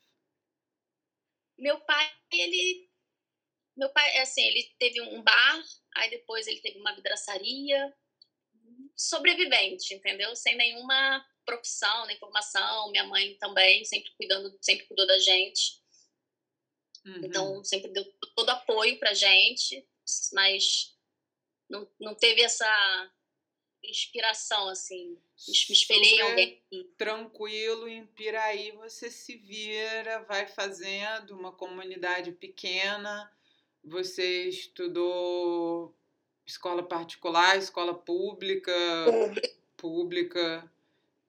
Meu 1.58 1.82
pai, 1.82 2.10
ele 2.32 2.90
meu 3.76 3.90
pai, 3.90 4.20
assim, 4.20 4.42
ele 4.42 4.74
teve 4.80 5.02
um 5.02 5.22
bar, 5.22 5.62
aí 5.98 6.10
depois 6.10 6.48
ele 6.48 6.62
teve 6.62 6.80
uma 6.80 6.96
vidraçaria, 6.96 7.94
sobrevivente, 8.96 9.94
entendeu? 9.94 10.34
Sem 10.34 10.56
nenhuma 10.56 11.28
profissão, 11.46 12.06
nem 12.06 12.18
formação. 12.18 12.90
Minha 12.90 13.04
mãe 13.04 13.36
também, 13.36 13.84
sempre 13.84 14.12
cuidando, 14.16 14.58
sempre 14.62 14.88
cuidou 14.88 15.06
da 15.06 15.20
gente. 15.20 15.84
Uhum. 17.06 17.22
Então, 17.24 17.64
sempre 17.64 17.92
deu 17.92 18.04
todo 18.36 18.50
apoio 18.50 18.98
pra 18.98 19.14
gente, 19.14 19.86
mas 20.34 20.96
não, 21.70 21.88
não 22.00 22.16
teve 22.16 22.42
essa 22.42 23.12
inspiração, 23.84 24.68
assim. 24.70 25.18
Me 25.48 25.54
espelhei 25.54 26.16
em 26.16 26.22
alguém. 26.22 26.64
Tranquilo, 26.98 27.88
em 27.88 28.06
Piraí 28.08 28.72
você 28.72 29.12
se 29.12 29.36
vira, 29.36 30.24
vai 30.24 30.48
fazendo 30.48 31.38
uma 31.38 31.52
comunidade 31.52 32.32
pequena 32.32 33.32
você 33.86 34.46
estudou 34.46 35.96
escola 36.46 36.82
particular, 36.84 37.58
escola 37.58 37.94
pública, 37.94 38.74
pública. 39.78 40.70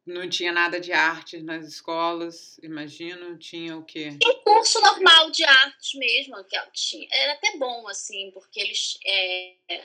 Não 0.06 0.30
tinha 0.30 0.52
nada 0.52 0.80
de 0.80 0.92
arte 0.92 1.42
nas 1.42 1.66
escolas, 1.66 2.58
imagino. 2.62 3.36
Tinha 3.36 3.76
o 3.76 3.84
quê? 3.84 4.16
Um 4.24 4.42
curso 4.44 4.80
normal 4.80 5.32
de 5.32 5.42
arte 5.42 5.98
mesmo. 5.98 6.44
Que 6.44 6.56
tinha. 6.72 7.08
Era 7.10 7.32
até 7.32 7.56
bom, 7.58 7.88
assim, 7.88 8.30
porque 8.30 8.60
eles. 8.60 8.96
É, 9.04 9.84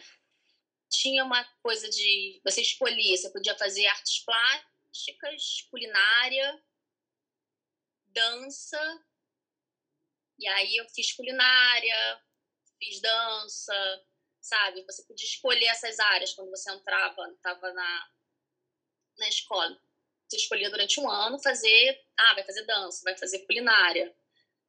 tinha 0.91 1.25
uma 1.25 1.43
coisa 1.63 1.89
de. 1.89 2.39
Você 2.45 2.61
escolhia, 2.61 3.17
você 3.17 3.31
podia 3.31 3.57
fazer 3.57 3.87
artes 3.87 4.23
plásticas, 4.23 5.67
culinária, 5.71 6.63
dança. 8.09 9.03
E 10.37 10.47
aí 10.47 10.77
eu 10.77 10.87
fiz 10.89 11.13
culinária, 11.13 12.21
fiz 12.77 13.01
dança, 13.01 14.05
sabe? 14.39 14.83
Você 14.85 15.03
podia 15.07 15.25
escolher 15.25 15.65
essas 15.65 15.99
áreas 15.99 16.33
quando 16.33 16.51
você 16.51 16.71
entrava, 16.71 17.27
estava 17.31 17.73
na, 17.73 18.11
na 19.17 19.27
escola. 19.27 19.81
Você 20.31 20.37
escolhia 20.37 20.69
durante 20.69 20.97
um 20.97 21.09
ano 21.09 21.37
fazer, 21.43 21.99
ah, 22.17 22.33
vai 22.35 22.45
fazer 22.45 22.63
dança, 22.63 23.01
vai 23.03 23.17
fazer 23.17 23.39
culinária, 23.39 24.15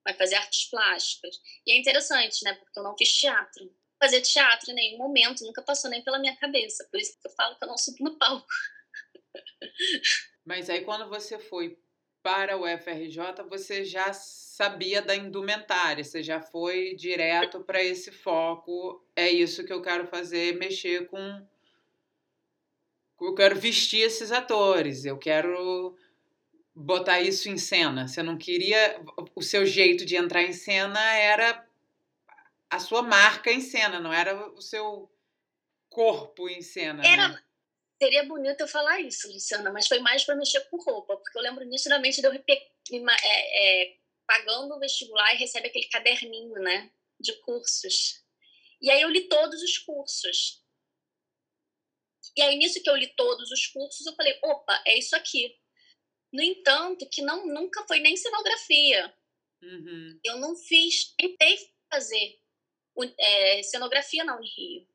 vai 0.05 0.13
fazer 0.13 0.35
artes 0.35 0.69
plásticas. 0.69 1.41
E 1.65 1.71
é 1.71 1.79
interessante, 1.79 2.43
né? 2.45 2.55
Porque 2.55 2.81
eu 2.81 2.83
não 2.83 2.97
fiz 2.99 3.13
teatro. 3.13 3.73
Fazer 4.03 4.23
teatro 4.23 4.73
em 4.73 4.75
nenhum 4.75 4.99
momento 4.99 5.45
nunca 5.45 5.63
passou 5.63 5.89
nem 5.89 6.03
pela 6.03 6.19
minha 6.19 6.37
cabeça. 6.37 6.85
Por 6.91 6.99
isso 6.99 7.17
que 7.21 7.29
eu 7.29 7.33
falo 7.33 7.57
que 7.57 7.63
eu 7.63 7.69
não 7.69 7.79
subo 7.79 8.03
no 8.03 8.19
palco. 8.19 8.45
Mas 10.45 10.69
aí 10.69 10.85
quando 10.85 11.09
você 11.09 11.39
foi 11.39 11.79
para 12.25 12.57
o 12.57 12.67
FRJ, 12.67 13.45
você 13.49 13.85
já 13.85 14.13
sabia 14.13 15.01
da 15.01 15.15
indumentária, 15.15 16.03
você 16.03 16.25
já 16.25 16.41
foi 16.41 16.97
direto 16.97 17.63
para 17.63 17.81
esse 17.81 18.11
foco. 18.11 19.07
É 19.15 19.31
isso 19.31 19.65
que 19.65 19.73
eu 19.73 19.81
quero 19.81 20.09
fazer, 20.09 20.57
mexer 20.57 21.07
com. 21.07 21.47
Eu 23.25 23.35
quero 23.35 23.59
vestir 23.59 24.01
esses 24.01 24.33
atores, 24.33 25.05
eu 25.05 25.19
quero 25.19 25.97
botar 26.75 27.21
isso 27.21 27.49
em 27.49 27.59
cena. 27.59 28.09
Você 28.09 28.23
não 28.23 28.37
queria. 28.37 29.01
O 29.35 29.43
seu 29.43 29.65
jeito 29.65 30.05
de 30.05 30.17
entrar 30.17 30.43
em 30.43 30.53
cena 30.53 31.01
era 31.15 31.67
a 32.71 32.79
sua 32.79 33.03
marca 33.03 33.53
em 33.53 33.61
cena, 33.61 34.01
não 34.01 34.13
era 34.13 34.51
o 34.51 34.63
seu 34.63 35.11
corpo 35.89 36.49
em 36.49 36.63
cena. 36.63 37.07
Era. 37.07 37.29
Né? 37.29 37.43
Seria 38.03 38.25
bonito 38.25 38.63
eu 38.63 38.67
falar 38.67 39.01
isso, 39.01 39.31
Luciana, 39.31 39.71
mas 39.71 39.87
foi 39.87 40.01
mais 40.01 40.25
para 40.25 40.35
mexer 40.35 40.61
com 40.63 40.77
roupa, 40.77 41.17
porque 41.17 41.39
eu 41.39 41.43
lembro 41.43 41.65
nitidamente 41.65 42.21
de 42.21 42.27
eu 42.27 42.33
é, 42.33 43.83
é, 43.85 43.97
pagando 44.27 44.75
o 44.75 44.81
vestibular 44.81 45.33
e 45.35 45.39
recebe 45.39 45.69
aquele 45.69 45.87
caderninho, 45.87 46.55
né, 46.55 46.91
de 47.21 47.33
cursos. 47.43 48.25
E 48.81 48.91
aí 48.91 49.03
eu 49.03 49.09
li 49.09 49.29
todos 49.29 49.63
os 49.63 49.79
cursos. 49.79 50.62
E 52.37 52.43
aí 52.43 52.57
nisso 52.57 52.83
que 52.83 52.89
eu 52.89 52.97
li 52.97 53.09
todos 53.15 53.51
os 53.51 53.67
cursos, 53.67 54.07
eu 54.07 54.15
falei, 54.15 54.39
opa, 54.43 54.83
é 54.87 54.99
isso 54.99 55.15
aqui. 55.15 55.57
No 56.33 56.43
entanto, 56.43 57.09
que 57.11 57.23
não 57.23 57.47
nunca 57.47 57.87
foi 57.87 58.01
nem 58.01 58.17
cenografia. 58.17 59.15
Uhum. 59.63 60.19
Eu 60.25 60.39
não 60.39 60.57
fiz, 60.57 61.15
tentei 61.17 61.59
fazer 61.91 62.41
é, 63.19 63.63
cenografia 63.63 64.25
na 64.25 64.37
Unirio. 64.37 64.89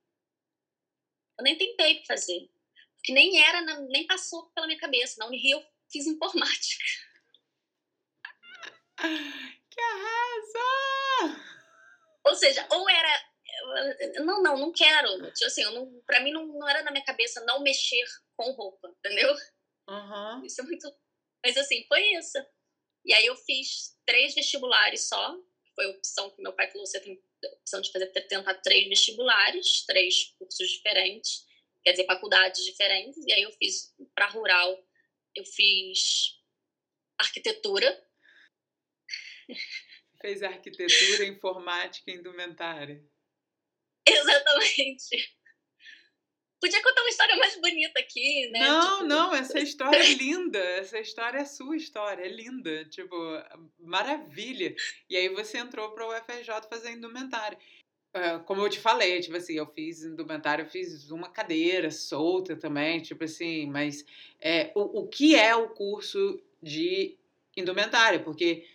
Eu 1.37 1.43
nem 1.43 1.55
tentei 1.55 2.03
fazer 2.05 2.49
que 3.03 3.13
nem 3.13 3.41
era, 3.41 3.61
nem 3.87 4.05
passou 4.07 4.47
pela 4.47 4.67
minha 4.67 4.79
cabeça. 4.79 5.19
Na 5.19 5.27
Unirio 5.27 5.59
eu 5.59 5.65
fiz 5.91 6.07
informática. 6.07 6.83
Que 9.69 9.81
arraso! 9.81 10.27
seja, 12.37 12.67
ou 12.71 12.89
era. 12.89 13.26
Não, 14.23 14.41
não, 14.41 14.57
não 14.57 14.71
quero. 14.71 15.31
Tipo 15.33 15.45
assim, 15.45 15.63
não, 15.63 16.01
pra 16.05 16.21
mim 16.21 16.31
não, 16.31 16.45
não 16.47 16.67
era 16.67 16.83
na 16.83 16.91
minha 16.91 17.03
cabeça 17.03 17.43
não 17.45 17.61
mexer 17.61 18.05
com 18.35 18.51
roupa, 18.51 18.89
entendeu? 18.99 19.33
Uhum. 19.89 20.45
Isso 20.45 20.61
é 20.61 20.63
muito. 20.63 20.87
Mas 21.43 21.57
assim, 21.57 21.85
foi 21.87 22.01
isso. 22.13 22.37
E 23.05 23.13
aí 23.13 23.25
eu 23.25 23.35
fiz 23.35 23.97
três 24.05 24.35
vestibulares 24.35 25.07
só. 25.07 25.37
Foi 25.75 25.85
a 25.85 25.89
opção 25.89 26.29
que 26.31 26.41
meu 26.41 26.53
pai 26.53 26.69
falou: 26.69 26.85
você 26.85 26.99
tem 26.99 27.21
a 27.45 27.47
opção 27.55 27.81
de 27.81 27.91
fazer, 27.91 28.07
tentar 28.07 28.55
três 28.55 28.87
vestibulares, 28.87 29.85
três 29.85 30.35
cursos 30.37 30.67
diferentes, 30.69 31.45
quer 31.83 31.91
dizer, 31.91 32.05
faculdades 32.05 32.63
diferentes. 32.65 33.23
E 33.25 33.31
aí 33.31 33.43
eu 33.43 33.51
fiz 33.51 33.93
para 34.15 34.27
rural, 34.27 34.77
eu 35.35 35.45
fiz 35.45 36.37
arquitetura. 37.17 38.05
Fez 40.19 40.41
arquitetura, 40.43 41.25
informática 41.25 42.11
e 42.11 42.15
indumentária. 42.15 43.01
Exatamente. 44.13 45.37
Podia 46.59 46.81
contar 46.81 47.01
uma 47.01 47.09
história 47.09 47.35
mais 47.35 47.55
bonita 47.61 47.99
aqui, 47.99 48.49
né? 48.49 48.59
Não, 48.59 48.97
tipo... 48.97 49.03
não, 49.03 49.35
essa 49.35 49.59
história 49.59 49.97
é 49.97 50.13
linda. 50.13 50.57
Essa 50.57 50.99
história 50.99 51.39
é 51.39 51.45
sua 51.45 51.75
história, 51.75 52.23
é 52.23 52.27
linda. 52.27 52.83
Tipo, 52.85 53.15
maravilha. 53.79 54.75
E 55.09 55.15
aí 55.15 55.29
você 55.29 55.59
entrou 55.59 55.91
para 55.91 56.05
o 56.05 56.09
UFRJ 56.09 56.67
fazer 56.67 56.91
indumentária. 56.91 57.57
Uh, 58.15 58.43
como 58.45 58.61
eu 58.61 58.69
te 58.69 58.79
falei, 58.79 59.19
tipo 59.19 59.37
assim, 59.37 59.53
eu 59.53 59.67
fiz 59.67 60.03
indumentária, 60.03 60.63
eu 60.63 60.69
fiz 60.69 61.11
uma 61.11 61.29
cadeira 61.29 61.91
solta 61.91 62.55
também, 62.55 63.01
tipo 63.01 63.23
assim, 63.23 63.67
mas 63.67 64.03
é, 64.39 64.71
o, 64.73 65.01
o 65.01 65.07
que 65.07 65.35
é 65.35 65.55
o 65.55 65.69
curso 65.69 66.41
de 66.63 67.15
indumentária? 67.55 68.19
Porque 68.19 68.65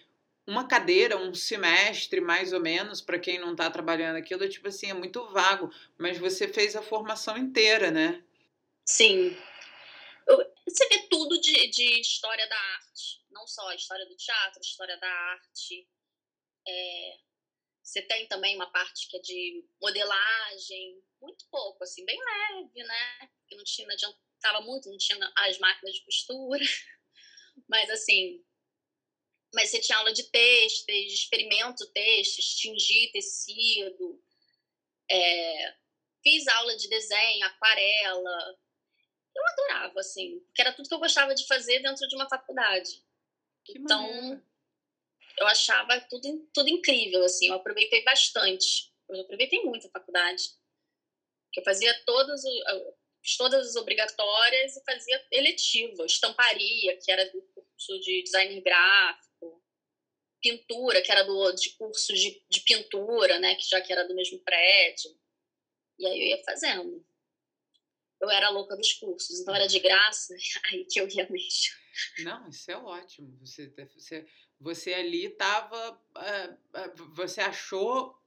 uma 0.53 0.69
cadeira, 0.69 1.17
um 1.17 1.35
semestre 1.35 2.21
mais 2.21 2.53
ou 2.53 2.61
menos, 2.61 3.01
para 3.01 3.19
quem 3.19 3.39
não 3.39 3.53
está 3.53 3.71
trabalhando 3.71 4.17
aquilo, 4.17 4.47
tipo 4.49 4.69
assim, 4.69 4.91
é 4.91 4.95
muito 4.95 5.27
vago, 5.33 5.73
mas 5.97 6.19
você 6.19 6.47
fez 6.47 6.77
a 6.77 6.83
formação 6.83 7.39
inteira, 7.39 7.91
né? 7.91 8.23
Sim. 8.85 9.35
Você 10.67 10.89
vê 10.89 11.09
tudo 11.09 11.41
de, 11.41 11.69
de 11.69 12.01
história 12.01 12.47
da 12.47 12.57
arte, 12.57 13.25
não 13.31 13.47
só 13.47 13.67
a 13.69 13.75
história 13.75 14.05
do 14.07 14.15
teatro, 14.15 14.59
a 14.59 14.61
história 14.61 14.97
da 14.99 15.09
arte. 15.09 15.89
É, 16.69 17.19
você 17.83 18.03
tem 18.03 18.29
também 18.29 18.55
uma 18.55 18.71
parte 18.71 19.09
que 19.09 19.17
é 19.17 19.21
de 19.21 19.65
modelagem, 19.81 21.03
muito 21.21 21.47
pouco, 21.51 21.83
assim, 21.83 22.05
bem 22.05 22.19
leve, 22.19 22.85
né? 22.85 23.31
Que 23.49 23.57
não 23.57 23.65
tinha, 23.65 23.87
não 23.89 23.95
adiantava 23.95 24.61
muito, 24.61 24.91
não 24.91 24.99
tinha 24.99 25.33
as 25.35 25.59
máquinas 25.59 25.95
de 25.95 26.05
costura. 26.05 26.65
Mas, 27.67 27.89
assim, 27.91 28.45
mas 29.55 29.71
você 29.71 29.81
tinha 29.81 29.99
aula 29.99 30.13
de 30.13 30.25
textos, 30.25 30.87
experimento 30.89 31.87
textos, 31.93 32.55
tingir 32.57 33.11
tecido, 33.13 34.23
é, 35.11 35.75
fiz 36.23 36.47
aula 36.49 36.77
de 36.77 36.89
desenho, 36.89 37.45
aquarela. 37.47 38.59
Eu 39.35 39.47
adorava, 39.47 40.01
assim, 40.01 40.41
porque 40.47 40.63
era 40.63 40.73
tudo 40.73 40.89
que 40.89 40.95
eu 40.95 40.99
gostava 40.99 41.35
de 41.35 41.47
fazer 41.47 41.81
dentro 41.81 42.07
de 42.07 42.15
uma 42.15 42.29
faculdade. 42.29 43.05
Que 43.65 43.79
então, 43.79 44.03
maneiro. 44.03 44.43
eu 45.39 45.47
achava 45.47 46.01
tudo, 46.09 46.51
tudo 46.53 46.69
incrível, 46.69 47.25
assim, 47.25 47.49
eu 47.49 47.55
aproveitei 47.55 48.03
bastante. 48.05 48.93
Eu 49.09 49.21
aproveitei 49.23 49.63
muito 49.63 49.87
a 49.87 49.91
faculdade. 49.91 50.43
Eu 51.55 51.63
fazia 51.63 51.93
todas, 52.05 52.43
todas 53.37 53.69
as 53.69 53.77
obrigatórias 53.77 54.77
e 54.77 54.85
fazia 54.85 55.27
eletiva, 55.31 56.07
estamparia, 56.07 56.99
que 56.99 57.13
era 57.13 57.31
do 57.31 57.43
curso 57.83 58.01
de 58.01 58.23
design 58.23 58.61
gráfico 58.61 59.63
pintura, 60.41 61.01
que 61.01 61.13
era 61.13 61.23
do, 61.23 61.53
de 61.53 61.71
cursos 61.77 62.19
de, 62.19 62.45
de 62.51 62.61
pintura, 62.63 63.39
né, 63.39 63.55
que 63.55 63.65
já 63.65 63.81
que 63.81 63.93
era 63.93 64.07
do 64.07 64.15
mesmo 64.15 64.41
prédio. 64.41 65.17
E 65.99 66.07
aí 66.07 66.21
eu 66.21 66.27
ia 66.37 66.45
fazendo. 66.45 67.07
Eu 68.21 68.29
era 68.29 68.51
louca 68.51 68.77
dos 68.77 68.93
cursos, 68.95 69.41
então 69.41 69.55
era 69.55 69.67
de 69.67 69.79
graça, 69.79 70.35
aí 70.67 70.85
que 70.85 71.01
eu 71.01 71.09
ia 71.09 71.29
mesmo. 71.31 71.75
Não, 72.19 72.49
isso 72.49 72.71
é 72.71 72.77
ótimo. 72.77 73.37
Você, 73.39 73.69
você, 73.95 74.27
você 74.59 74.95
ali 74.95 75.27
estava. 75.27 75.93
Uh, 75.93 77.15
você 77.15 77.41
achou 77.41 78.19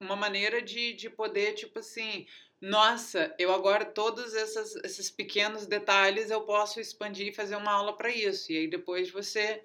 uma 0.00 0.14
maneira 0.14 0.62
de, 0.62 0.92
de 0.92 1.10
poder, 1.10 1.54
tipo 1.54 1.80
assim, 1.80 2.26
nossa, 2.60 3.34
eu 3.38 3.52
agora 3.52 3.84
todos 3.84 4.34
essas, 4.34 4.74
esses 4.84 5.10
pequenos 5.10 5.66
detalhes 5.66 6.30
eu 6.30 6.40
posso 6.42 6.80
expandir 6.80 7.28
e 7.28 7.34
fazer 7.34 7.56
uma 7.56 7.72
aula 7.72 7.96
para 7.96 8.10
isso. 8.10 8.50
E 8.52 8.58
aí 8.58 8.68
depois 8.68 9.10
você 9.10 9.64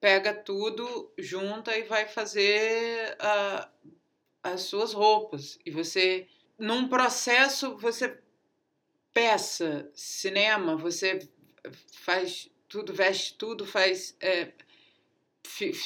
pega 0.00 0.34
tudo, 0.34 1.12
junta 1.16 1.76
e 1.76 1.84
vai 1.84 2.06
fazer 2.06 3.16
a, 3.20 3.70
as 4.42 4.62
suas 4.62 4.92
roupas. 4.92 5.58
E 5.64 5.70
você, 5.70 6.26
num 6.58 6.88
processo, 6.88 7.76
você 7.76 8.18
peça, 9.14 9.90
cinema, 9.94 10.76
você 10.76 11.28
faz 11.92 12.50
tudo, 12.68 12.92
veste 12.92 13.34
tudo, 13.34 13.64
faz 13.64 14.16
é, 14.20 14.52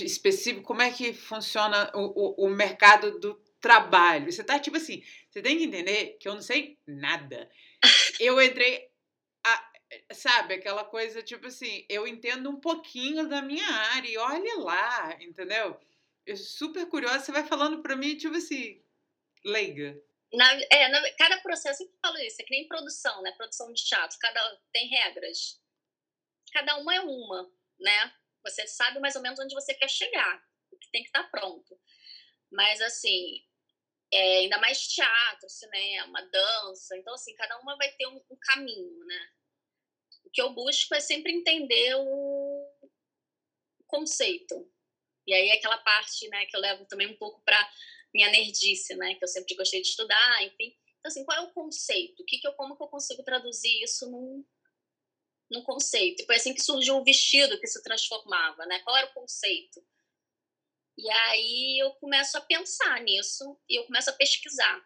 específico. 0.01 0.67
Como 0.67 0.83
é 0.83 0.91
que 0.91 1.13
funciona 1.13 1.91
o, 1.95 2.45
o, 2.45 2.47
o 2.47 2.51
mercado 2.51 3.19
do 3.19 3.35
trabalho? 3.61 4.33
Você 4.33 4.43
tá 4.43 4.59
tipo 4.59 4.79
assim, 4.79 5.03
você 5.31 5.43
tem 5.43 5.59
que 5.59 5.65
entender 5.65 6.19
que 6.19 6.29
eu 6.29 6.35
não 6.35 6.43
sei 6.43 6.79
nada. 6.87 7.51
Eu 8.21 8.41
entrei 8.43 8.91
sabe, 10.13 10.55
aquela 10.55 10.85
coisa 10.85 11.23
tipo 11.23 11.47
assim, 11.49 11.85
eu 11.89 12.07
entendo 12.07 12.49
um 12.49 12.61
pouquinho 12.61 13.29
da 13.29 13.43
minha 13.43 13.67
área 13.67 14.09
e 14.09 14.17
olhe 14.17 14.55
lá, 14.57 15.17
entendeu? 15.21 15.81
Eu 16.25 16.37
super 16.37 16.87
curiosa, 16.89 17.21
você 17.21 17.33
vai 17.33 17.47
falando 17.47 17.83
para 17.83 17.97
mim, 17.97 18.17
tipo 18.17 18.37
assim, 18.37 18.83
leiga. 19.45 20.01
Na, 20.33 20.53
é, 20.71 20.89
na, 20.89 21.13
cada 21.15 21.41
processo, 21.41 21.83
eu 21.83 21.87
sempre 21.87 21.99
falo 22.01 22.19
isso, 22.19 22.41
é 22.41 22.45
que 22.45 22.53
nem 22.53 22.69
produção, 22.69 23.21
né? 23.23 23.33
Produção 23.33 23.73
de 23.73 23.85
teatro, 23.85 24.17
cada 24.21 24.61
tem 24.73 24.89
regras. 24.89 25.61
Cada 26.53 26.77
uma 26.79 26.95
é 26.95 27.01
uma, 27.01 27.51
né? 27.81 28.13
Você 28.45 28.67
sabe 28.69 29.01
mais 29.01 29.17
ou 29.17 29.23
menos 29.23 29.41
onde 29.41 29.55
você 29.55 29.75
quer 29.75 29.91
chegar, 29.91 30.43
o 30.71 30.79
que 30.79 30.91
tem 30.91 31.03
que 31.03 31.09
estar 31.09 31.25
tá 31.25 31.29
pronto. 31.31 31.79
Mas, 32.51 32.81
assim, 32.81 33.45
é, 34.13 34.39
ainda 34.39 34.59
mais 34.59 34.87
teatro, 34.89 35.49
cinema, 35.49 36.23
dança, 36.31 36.97
então, 36.97 37.15
assim, 37.15 37.35
cada 37.35 37.59
uma 37.61 37.77
vai 37.77 37.91
ter 37.93 38.07
um, 38.07 38.17
um 38.31 38.37
caminho, 38.41 39.05
né? 39.05 39.31
o 40.31 40.33
que 40.33 40.41
eu 40.41 40.51
busco 40.51 40.95
é 40.95 41.01
sempre 41.01 41.33
entender 41.33 41.97
o 41.97 42.89
conceito. 43.87 44.71
E 45.27 45.35
aí 45.35 45.51
aquela 45.51 45.79
parte, 45.79 46.29
né, 46.29 46.47
que 46.47 46.57
eu 46.57 46.61
levo 46.61 46.87
também 46.87 47.09
um 47.09 47.17
pouco 47.17 47.43
para 47.45 47.73
minha 48.15 48.31
nerdice, 48.31 48.95
né, 48.95 49.17
que 49.17 49.25
eu 49.25 49.29
sempre 49.29 49.57
gostei 49.57 49.83
de 49.83 49.89
estudar, 49.89 50.43
enfim. 50.45 50.77
Então 50.99 51.09
assim, 51.09 51.25
qual 51.25 51.37
é 51.39 51.41
o 51.41 51.53
conceito? 51.53 52.23
O 52.23 52.25
que 52.25 52.39
que 52.39 52.47
eu 52.47 52.53
como 52.53 52.77
que 52.77 52.83
eu 52.83 52.89
consigo 52.89 53.25
traduzir 53.25 53.83
isso 53.83 54.09
num 54.09 54.45
num 55.51 55.63
conceito? 55.65 56.23
E 56.23 56.27
foi 56.27 56.37
assim 56.37 56.55
que 56.55 56.63
surgiu 56.63 56.97
o 56.97 57.05
vestido 57.05 57.59
que 57.59 57.67
se 57.67 57.83
transformava, 57.83 58.65
né? 58.67 58.79
Qual 58.81 58.97
era 58.97 59.09
o 59.09 59.15
conceito? 59.15 59.85
E 61.01 61.11
aí 61.11 61.79
eu 61.83 61.93
começo 61.95 62.37
a 62.37 62.41
pensar 62.43 63.01
nisso 63.03 63.59
e 63.69 63.79
eu 63.79 63.85
começo 63.87 64.11
a 64.11 64.13
pesquisar. 64.13 64.85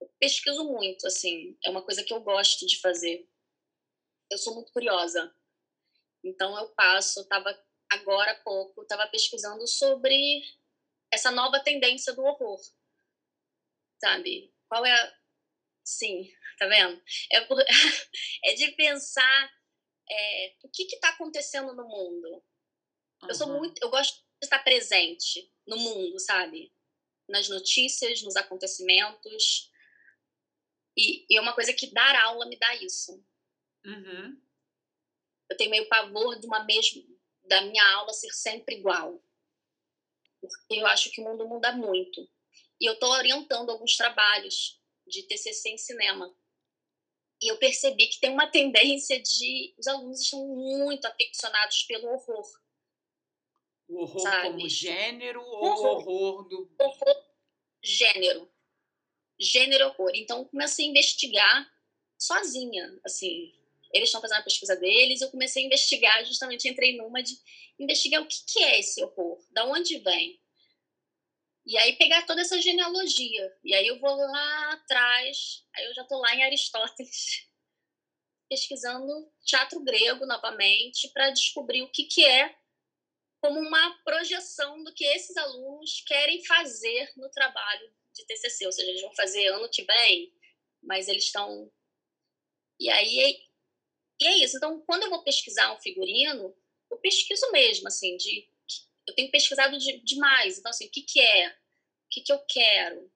Eu 0.00 0.10
pesquiso 0.18 0.64
muito, 0.64 1.06
assim, 1.06 1.56
é 1.64 1.70
uma 1.70 1.82
coisa 1.82 2.02
que 2.02 2.12
eu 2.12 2.20
gosto 2.20 2.66
de 2.66 2.80
fazer 2.80 3.28
eu 4.30 4.38
sou 4.38 4.54
muito 4.54 4.72
curiosa. 4.72 5.34
Então 6.22 6.56
eu 6.58 6.68
passo, 6.74 7.20
estava 7.20 7.50
agora 7.90 8.32
há 8.32 8.42
pouco, 8.42 8.82
estava 8.82 9.06
pesquisando 9.08 9.66
sobre 9.66 10.42
essa 11.12 11.30
nova 11.30 11.60
tendência 11.60 12.12
do 12.12 12.22
horror. 12.22 12.60
Sabe? 14.00 14.52
Qual 14.68 14.84
é 14.84 14.92
a... 14.92 15.18
Sim, 15.84 16.30
tá 16.58 16.66
vendo? 16.66 17.00
É, 17.30 17.40
por... 17.42 17.58
é 18.44 18.54
de 18.54 18.72
pensar 18.72 19.52
é, 20.10 20.56
o 20.62 20.68
que 20.70 20.82
está 20.84 21.10
acontecendo 21.10 21.74
no 21.74 21.86
mundo. 21.86 22.42
Uhum. 23.22 23.28
Eu 23.28 23.34
sou 23.34 23.46
muito, 23.46 23.80
eu 23.82 23.90
gosto 23.90 24.23
estar 24.42 24.58
presente 24.60 25.50
no 25.66 25.76
mundo, 25.76 26.18
sabe? 26.18 26.72
Nas 27.28 27.48
notícias, 27.48 28.22
nos 28.22 28.36
acontecimentos. 28.36 29.70
E, 30.96 31.26
e 31.28 31.36
é 31.36 31.40
uma 31.40 31.54
coisa 31.54 31.72
que 31.72 31.92
dar 31.92 32.22
aula 32.24 32.46
me 32.46 32.58
dá 32.58 32.74
isso. 32.76 33.24
Uhum. 33.84 34.40
Eu 35.50 35.56
tenho 35.56 35.70
meio 35.70 35.88
pavor 35.88 36.38
de 36.38 36.46
uma 36.46 36.64
mesma, 36.64 37.02
da 37.44 37.62
minha 37.62 37.84
aula 37.96 38.12
ser 38.12 38.32
sempre 38.32 38.76
igual. 38.76 39.22
Porque 40.40 40.80
eu 40.80 40.86
acho 40.86 41.10
que 41.10 41.20
o 41.20 41.24
mundo 41.24 41.46
muda 41.48 41.72
muito. 41.72 42.28
E 42.80 42.86
eu 42.86 42.94
estou 42.94 43.10
orientando 43.10 43.70
alguns 43.70 43.96
trabalhos 43.96 44.80
de 45.06 45.22
TCC 45.22 45.70
em 45.70 45.78
cinema. 45.78 46.34
E 47.42 47.50
eu 47.50 47.58
percebi 47.58 48.06
que 48.06 48.20
tem 48.20 48.30
uma 48.30 48.50
tendência 48.50 49.20
de. 49.20 49.74
Os 49.78 49.86
alunos 49.86 50.20
estão 50.20 50.46
muito 50.46 51.04
aficionados 51.06 51.82
pelo 51.84 52.08
horror. 52.08 52.46
O 53.94 54.02
horror 54.02 54.20
sabe? 54.20 54.48
como 54.48 54.68
gênero 54.68 55.40
ou 55.40 55.64
horror. 55.64 56.08
horror 56.08 56.48
do. 56.48 56.74
Horror, 56.80 57.24
gênero. 57.82 58.50
Gênero 59.38 59.86
horror. 59.86 60.10
Então, 60.14 60.44
comecei 60.46 60.86
a 60.86 60.88
investigar 60.88 61.72
sozinha, 62.18 62.98
assim, 63.04 63.52
eles 63.92 64.08
estão 64.08 64.20
fazendo 64.20 64.38
a 64.38 64.42
pesquisa 64.42 64.74
deles, 64.76 65.20
eu 65.20 65.30
comecei 65.30 65.62
a 65.62 65.66
investigar, 65.66 66.24
justamente 66.24 66.68
entrei 66.68 66.96
numa 66.96 67.22
de 67.22 67.38
investigar 67.78 68.20
o 68.22 68.26
que, 68.26 68.44
que 68.46 68.58
é 68.64 68.80
esse 68.80 69.02
horror, 69.04 69.38
da 69.50 69.64
onde 69.66 69.98
vem. 69.98 70.40
E 71.66 71.78
aí 71.78 71.96
pegar 71.96 72.26
toda 72.26 72.40
essa 72.40 72.60
genealogia. 72.60 73.56
E 73.62 73.74
aí 73.74 73.86
eu 73.86 73.98
vou 74.00 74.14
lá 74.16 74.72
atrás, 74.72 75.64
aí 75.74 75.84
eu 75.84 75.94
já 75.94 76.02
estou 76.02 76.18
lá 76.18 76.34
em 76.34 76.42
Aristóteles, 76.42 77.46
pesquisando 78.50 79.32
teatro 79.44 79.80
grego 79.82 80.26
novamente, 80.26 81.08
para 81.10 81.30
descobrir 81.30 81.82
o 81.82 81.90
que, 81.90 82.04
que 82.04 82.24
é 82.24 82.54
como 83.44 83.60
uma 83.60 84.02
projeção 84.04 84.82
do 84.82 84.94
que 84.94 85.04
esses 85.04 85.36
alunos 85.36 86.00
querem 86.06 86.42
fazer 86.46 87.12
no 87.14 87.28
trabalho 87.28 87.94
de 88.14 88.24
TCC. 88.24 88.64
Ou 88.64 88.72
seja, 88.72 88.88
eles 88.90 89.02
vão 89.02 89.14
fazer 89.14 89.48
ano 89.48 89.68
que 89.68 89.82
vem, 89.82 90.32
mas 90.82 91.08
eles 91.08 91.24
estão... 91.24 91.70
E 92.80 92.88
aí... 92.88 93.38
E 94.18 94.26
é 94.26 94.38
isso. 94.38 94.56
Então, 94.56 94.80
quando 94.86 95.02
eu 95.02 95.10
vou 95.10 95.22
pesquisar 95.22 95.74
um 95.74 95.78
figurino, 95.78 96.56
eu 96.90 96.96
pesquiso 97.00 97.52
mesmo, 97.52 97.86
assim, 97.86 98.16
de 98.16 98.48
eu 99.06 99.14
tenho 99.14 99.30
pesquisado 99.30 99.76
de, 99.76 100.00
demais. 100.02 100.58
Então, 100.58 100.70
assim, 100.70 100.86
o 100.86 100.90
que, 100.90 101.02
que 101.02 101.20
é? 101.20 101.50
O 101.50 102.08
que, 102.12 102.22
que 102.22 102.32
eu 102.32 102.42
quero? 102.48 103.12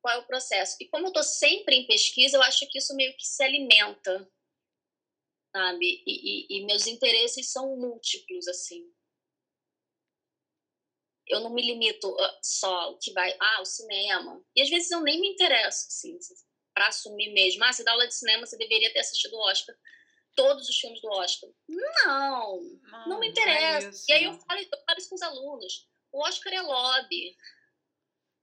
Qual 0.00 0.14
é 0.14 0.18
o 0.18 0.26
processo? 0.26 0.78
E 0.80 0.88
como 0.88 1.04
eu 1.04 1.08
estou 1.08 1.22
sempre 1.22 1.76
em 1.76 1.86
pesquisa, 1.86 2.38
eu 2.38 2.42
acho 2.42 2.66
que 2.70 2.78
isso 2.78 2.96
meio 2.96 3.14
que 3.18 3.26
se 3.26 3.42
alimenta, 3.42 4.26
sabe? 5.52 6.02
E, 6.06 6.56
e, 6.56 6.58
e 6.58 6.66
meus 6.66 6.86
interesses 6.86 7.50
são 7.50 7.76
múltiplos, 7.76 8.46
assim. 8.48 8.84
Eu 11.26 11.40
não 11.40 11.50
me 11.50 11.62
limito 11.62 12.14
ah, 12.18 12.38
só 12.42 12.92
o 12.92 12.98
que 12.98 13.12
vai, 13.12 13.36
ah, 13.40 13.60
o 13.60 13.64
cinema. 13.64 14.44
E 14.54 14.62
às 14.62 14.68
vezes 14.68 14.90
eu 14.90 15.00
nem 15.00 15.20
me 15.20 15.28
interesso, 15.28 15.88
assim, 15.88 16.18
para 16.74 16.88
assumir 16.88 17.32
mesmo. 17.32 17.62
Ah, 17.64 17.72
você 17.72 17.84
dá 17.84 17.92
aula 17.92 18.06
de 18.06 18.14
cinema, 18.14 18.46
você 18.46 18.56
deveria 18.56 18.92
ter 18.92 19.00
assistido 19.00 19.34
o 19.34 19.48
Oscar 19.48 19.76
todos 20.34 20.68
os 20.68 20.78
filmes 20.78 21.00
do 21.00 21.08
Oscar. 21.08 21.50
Não, 21.68 22.60
não, 22.82 23.08
não 23.08 23.20
me 23.20 23.28
interessa. 23.28 23.90
Não 23.90 23.94
é 23.94 24.02
e 24.08 24.12
aí 24.12 24.24
eu 24.24 24.32
falo, 24.32 24.60
eu 24.60 24.84
falo 24.86 24.98
isso 24.98 25.08
com 25.08 25.14
os 25.14 25.22
alunos. 25.22 25.88
O 26.12 26.22
Oscar 26.26 26.52
é 26.52 26.60
lobby. 26.60 27.36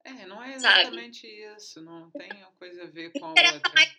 É, 0.03 0.25
não 0.25 0.41
é 0.41 0.53
exatamente 0.53 1.21
sabe? 1.21 1.55
isso. 1.57 1.81
Não 1.81 2.09
tem 2.11 2.31
uma 2.31 2.51
coisa 2.53 2.83
a 2.83 2.87
ver 2.87 3.11
com 3.11 3.25
a 3.25 3.29
outra. 3.29 3.73
Mais 3.73 3.97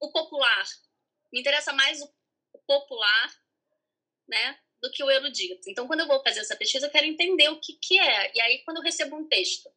o 0.00 0.12
popular. 0.12 0.64
Me 1.32 1.40
interessa 1.40 1.72
mais 1.72 2.00
o 2.02 2.14
popular, 2.66 3.42
né? 4.28 4.58
Do 4.80 4.90
que 4.90 5.02
o 5.02 5.10
erudito. 5.10 5.68
Então, 5.68 5.86
quando 5.86 6.00
eu 6.00 6.06
vou 6.06 6.22
fazer 6.22 6.40
essa 6.40 6.56
pesquisa, 6.56 6.86
eu 6.86 6.90
quero 6.90 7.06
entender 7.06 7.48
o 7.48 7.60
que, 7.60 7.74
que 7.74 7.98
é. 7.98 8.32
E 8.34 8.40
aí, 8.40 8.62
quando 8.64 8.78
eu 8.78 8.82
recebo 8.82 9.16
um 9.16 9.26
texto 9.26 9.70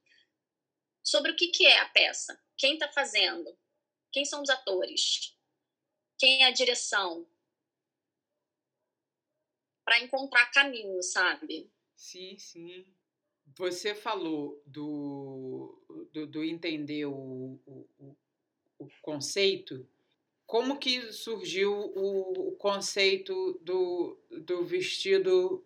sobre 1.02 1.32
o 1.32 1.36
que, 1.36 1.48
que 1.48 1.66
é 1.66 1.80
a 1.80 1.90
peça, 1.90 2.40
quem 2.58 2.74
está 2.74 2.92
fazendo, 2.92 3.58
quem 4.12 4.26
são 4.26 4.42
os 4.42 4.50
atores, 4.50 5.36
quem 6.18 6.44
é 6.44 6.48
a 6.48 6.52
direção, 6.52 7.28
para 9.90 10.02
encontrar 10.02 10.52
caminho, 10.52 11.02
sabe? 11.02 11.72
Sim, 11.96 12.38
sim. 12.38 12.86
Você 13.58 13.96
falou 13.96 14.62
do, 14.66 15.82
do, 16.14 16.28
do 16.28 16.44
entender 16.44 17.06
o, 17.06 17.60
o, 17.66 18.16
o, 18.78 18.88
conceito. 19.02 19.90
Como 20.50 20.80
que 20.80 21.14
surgiu 21.14 21.72
o, 21.72 22.48
o 22.48 22.56
conceito 22.56 23.54
do, 23.62 24.20
do 24.32 24.66
vestido 24.66 25.64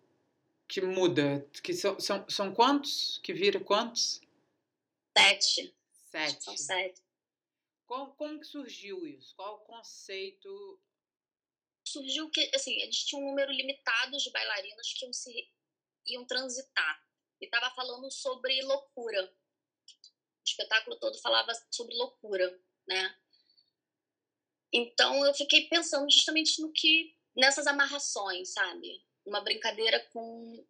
que 0.68 0.82
muda? 0.82 1.48
Que 1.62 1.72
são, 1.72 1.98
são, 1.98 2.28
são 2.28 2.54
quantos? 2.54 3.16
Que 3.22 3.32
vira 3.32 3.58
quantos? 3.58 4.20
Sete. 5.16 5.74
Sete. 6.10 6.44
São 6.44 6.54
sete. 6.54 7.00
Como, 7.86 8.12
como 8.14 8.38
que 8.38 8.44
surgiu 8.44 9.06
isso? 9.06 9.34
Qual 9.34 9.54
o 9.54 9.64
conceito 9.64 10.78
surgiu 11.82 12.28
que, 12.28 12.50
assim, 12.54 12.76
a 12.82 12.84
gente 12.84 13.06
tinha 13.06 13.22
um 13.22 13.30
número 13.30 13.52
limitado 13.52 14.18
de 14.18 14.30
bailarinas 14.32 14.92
que 14.92 15.06
iam, 15.06 15.12
se, 15.14 15.50
iam 16.08 16.26
transitar. 16.26 17.02
E 17.40 17.46
estava 17.46 17.74
falando 17.74 18.10
sobre 18.10 18.60
loucura. 18.60 19.24
O 19.24 20.44
espetáculo 20.44 20.96
todo 20.96 21.18
falava 21.22 21.52
sobre 21.70 21.94
loucura, 21.94 22.60
né? 22.86 23.18
Então 24.74 25.24
eu 25.24 25.32
fiquei 25.32 25.68
pensando 25.68 26.10
justamente 26.10 26.60
no 26.60 26.72
que 26.72 27.16
nessas 27.36 27.68
amarrações, 27.68 28.52
sabe? 28.52 29.00
Uma 29.24 29.40
brincadeira 29.40 30.00
com 30.12 30.66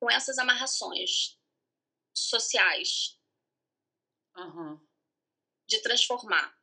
com 0.00 0.10
essas 0.10 0.38
amarrações 0.38 1.38
sociais. 2.14 3.18
Uhum. 4.36 4.80
De 5.66 5.80
transformar. 5.82 6.56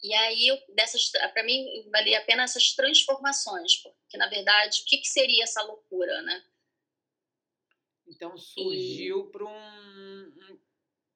E 0.00 0.14
aí, 0.14 0.64
dessas, 0.74 1.10
para 1.10 1.42
mim, 1.42 1.88
valia 1.90 2.20
a 2.20 2.24
pena 2.24 2.44
essas 2.44 2.72
transformações, 2.72 3.76
porque, 3.82 4.16
na 4.16 4.28
verdade, 4.28 4.82
o 4.82 4.84
que, 4.84 4.98
que 4.98 5.08
seria 5.08 5.42
essa 5.42 5.60
loucura, 5.62 6.22
né? 6.22 6.46
Então, 8.06 8.36
surgiu 8.38 9.26
e... 9.26 9.32
para 9.32 9.44
um, 9.44 10.60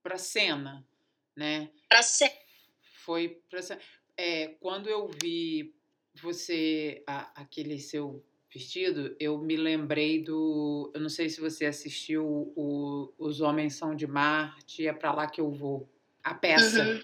para 0.03 0.19
cena, 0.19 0.85
né? 1.37 1.73
Para 1.89 2.03
cena. 2.03 2.42
Foi 3.05 3.41
para 3.51 3.61
é, 4.17 4.49
quando 4.61 4.89
eu 4.89 5.09
vi 5.09 5.75
você, 6.21 7.03
a, 7.07 7.43
aquele 7.43 7.79
seu 7.79 8.25
vestido, 8.53 9.17
eu 9.19 9.39
me 9.39 9.57
lembrei 9.57 10.23
do. 10.23 10.91
Eu 10.95 11.01
não 11.01 11.09
sei 11.09 11.29
se 11.29 11.41
você 11.41 11.65
assistiu 11.67 12.53
o 12.55 13.13
Os 13.19 13.41
Homens 13.41 13.75
São 13.75 13.95
de 13.95 14.07
Marte, 14.07 14.87
é 14.87 14.93
para 14.93 15.13
lá 15.13 15.27
que 15.27 15.41
eu 15.41 15.51
vou. 15.51 15.89
A 16.23 16.35
peça. 16.35 16.85
Uhum. 16.85 17.03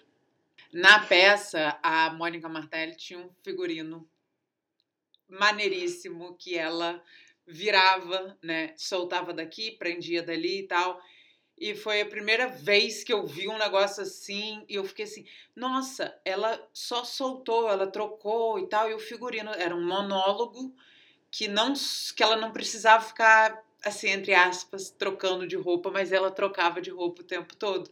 Na 0.72 1.00
peça, 1.00 1.78
a 1.82 2.12
Mônica 2.12 2.48
Martelli 2.48 2.94
tinha 2.94 3.18
um 3.18 3.30
figurino 3.42 4.08
maneiríssimo 5.26 6.36
que 6.36 6.56
ela 6.56 7.02
virava, 7.46 8.38
né? 8.42 8.74
Soltava 8.76 9.32
daqui, 9.32 9.72
prendia 9.72 10.22
dali 10.22 10.60
e 10.60 10.66
tal. 10.66 11.00
E 11.60 11.74
foi 11.74 12.00
a 12.00 12.06
primeira 12.06 12.46
vez 12.46 13.02
que 13.02 13.12
eu 13.12 13.26
vi 13.26 13.48
um 13.48 13.58
negócio 13.58 14.02
assim, 14.02 14.64
e 14.68 14.76
eu 14.76 14.84
fiquei 14.84 15.04
assim, 15.04 15.26
nossa, 15.54 16.16
ela 16.24 16.68
só 16.72 17.04
soltou, 17.04 17.68
ela 17.68 17.86
trocou 17.86 18.58
e 18.58 18.66
tal, 18.68 18.88
e 18.90 18.94
o 18.94 18.98
figurino 18.98 19.50
era 19.50 19.74
um 19.74 19.84
monólogo 19.84 20.74
que 21.30 21.48
não 21.48 21.72
que 22.16 22.22
ela 22.22 22.36
não 22.36 22.52
precisava 22.52 23.04
ficar 23.04 23.64
assim, 23.84 24.08
entre 24.08 24.34
aspas, 24.34 24.90
trocando 24.90 25.46
de 25.46 25.56
roupa, 25.56 25.90
mas 25.90 26.12
ela 26.12 26.30
trocava 26.30 26.80
de 26.80 26.90
roupa 26.90 27.22
o 27.22 27.26
tempo 27.26 27.54
todo. 27.56 27.90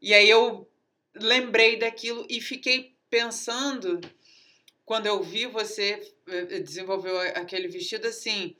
E 0.00 0.12
aí 0.12 0.28
eu 0.28 0.68
lembrei 1.14 1.78
daquilo 1.78 2.26
e 2.28 2.40
fiquei 2.40 2.94
pensando 3.08 4.00
quando 4.84 5.06
eu 5.06 5.22
vi 5.22 5.46
você 5.46 6.14
eh, 6.26 6.60
desenvolveu 6.60 7.18
aquele 7.18 7.68
vestido 7.68 8.06
assim, 8.06 8.56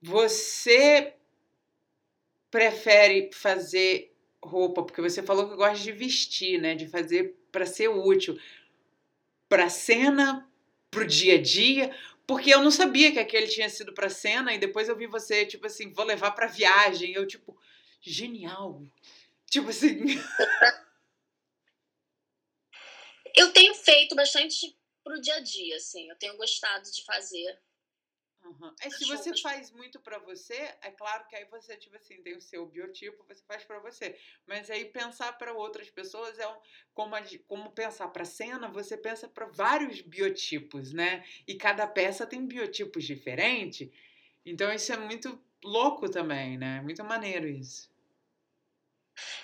você 0.00 1.14
prefere 2.54 3.30
fazer 3.32 4.14
roupa 4.40 4.84
porque 4.84 5.02
você 5.02 5.24
falou 5.24 5.48
que 5.48 5.56
gosta 5.56 5.82
de 5.82 5.90
vestir, 5.90 6.60
né, 6.60 6.76
de 6.76 6.86
fazer 6.86 7.34
para 7.50 7.66
ser 7.66 7.88
útil, 7.88 8.40
para 9.48 9.68
cena, 9.68 10.48
pro 10.88 11.04
dia 11.04 11.34
a 11.34 11.42
dia, 11.42 11.92
porque 12.24 12.54
eu 12.54 12.62
não 12.62 12.70
sabia 12.70 13.10
que 13.10 13.18
aquele 13.18 13.48
tinha 13.48 13.68
sido 13.68 13.92
para 13.92 14.08
cena 14.08 14.54
e 14.54 14.58
depois 14.58 14.88
eu 14.88 14.96
vi 14.96 15.08
você 15.08 15.44
tipo 15.44 15.66
assim, 15.66 15.92
vou 15.92 16.04
levar 16.04 16.30
para 16.30 16.46
viagem, 16.46 17.12
eu 17.12 17.26
tipo 17.26 17.58
genial. 18.00 18.80
Tipo 19.50 19.70
assim, 19.70 20.04
Eu 23.36 23.52
tenho 23.52 23.74
feito 23.74 24.14
bastante 24.14 24.78
pro 25.02 25.20
dia 25.20 25.34
a 25.34 25.40
dia, 25.40 25.76
assim. 25.76 26.08
Eu 26.08 26.14
tenho 26.16 26.36
gostado 26.36 26.88
de 26.88 27.04
fazer. 27.04 27.58
Uhum. 28.44 28.74
É, 28.82 28.90
se 28.90 29.06
você 29.06 29.34
faz 29.40 29.70
muito 29.70 29.98
para 29.98 30.18
você, 30.18 30.54
é 30.82 30.90
claro 30.90 31.26
que 31.26 31.34
aí 31.34 31.46
você, 31.46 31.76
tipo 31.78 31.96
assim, 31.96 32.22
tem 32.22 32.36
o 32.36 32.42
seu 32.42 32.66
biotipo, 32.66 33.24
você 33.24 33.42
faz 33.44 33.64
para 33.64 33.78
você. 33.78 34.18
Mas 34.46 34.70
aí 34.70 34.84
pensar 34.84 35.32
para 35.38 35.54
outras 35.54 35.88
pessoas 35.88 36.38
é 36.38 36.46
um, 36.46 36.56
como, 36.92 37.14
a, 37.16 37.22
como 37.48 37.72
pensar 37.72 38.08
para 38.08 38.24
cena, 38.26 38.68
você 38.68 38.98
pensa 38.98 39.26
para 39.26 39.46
vários 39.46 40.02
biotipos, 40.02 40.92
né? 40.92 41.24
E 41.46 41.54
cada 41.54 41.86
peça 41.86 42.26
tem 42.26 42.46
biotipos 42.46 43.04
diferentes. 43.04 43.90
Então 44.44 44.70
isso 44.70 44.92
é 44.92 44.98
muito 44.98 45.42
louco 45.64 46.10
também, 46.10 46.58
né? 46.58 46.82
Muito 46.82 47.02
maneiro 47.02 47.48
isso. 47.48 47.90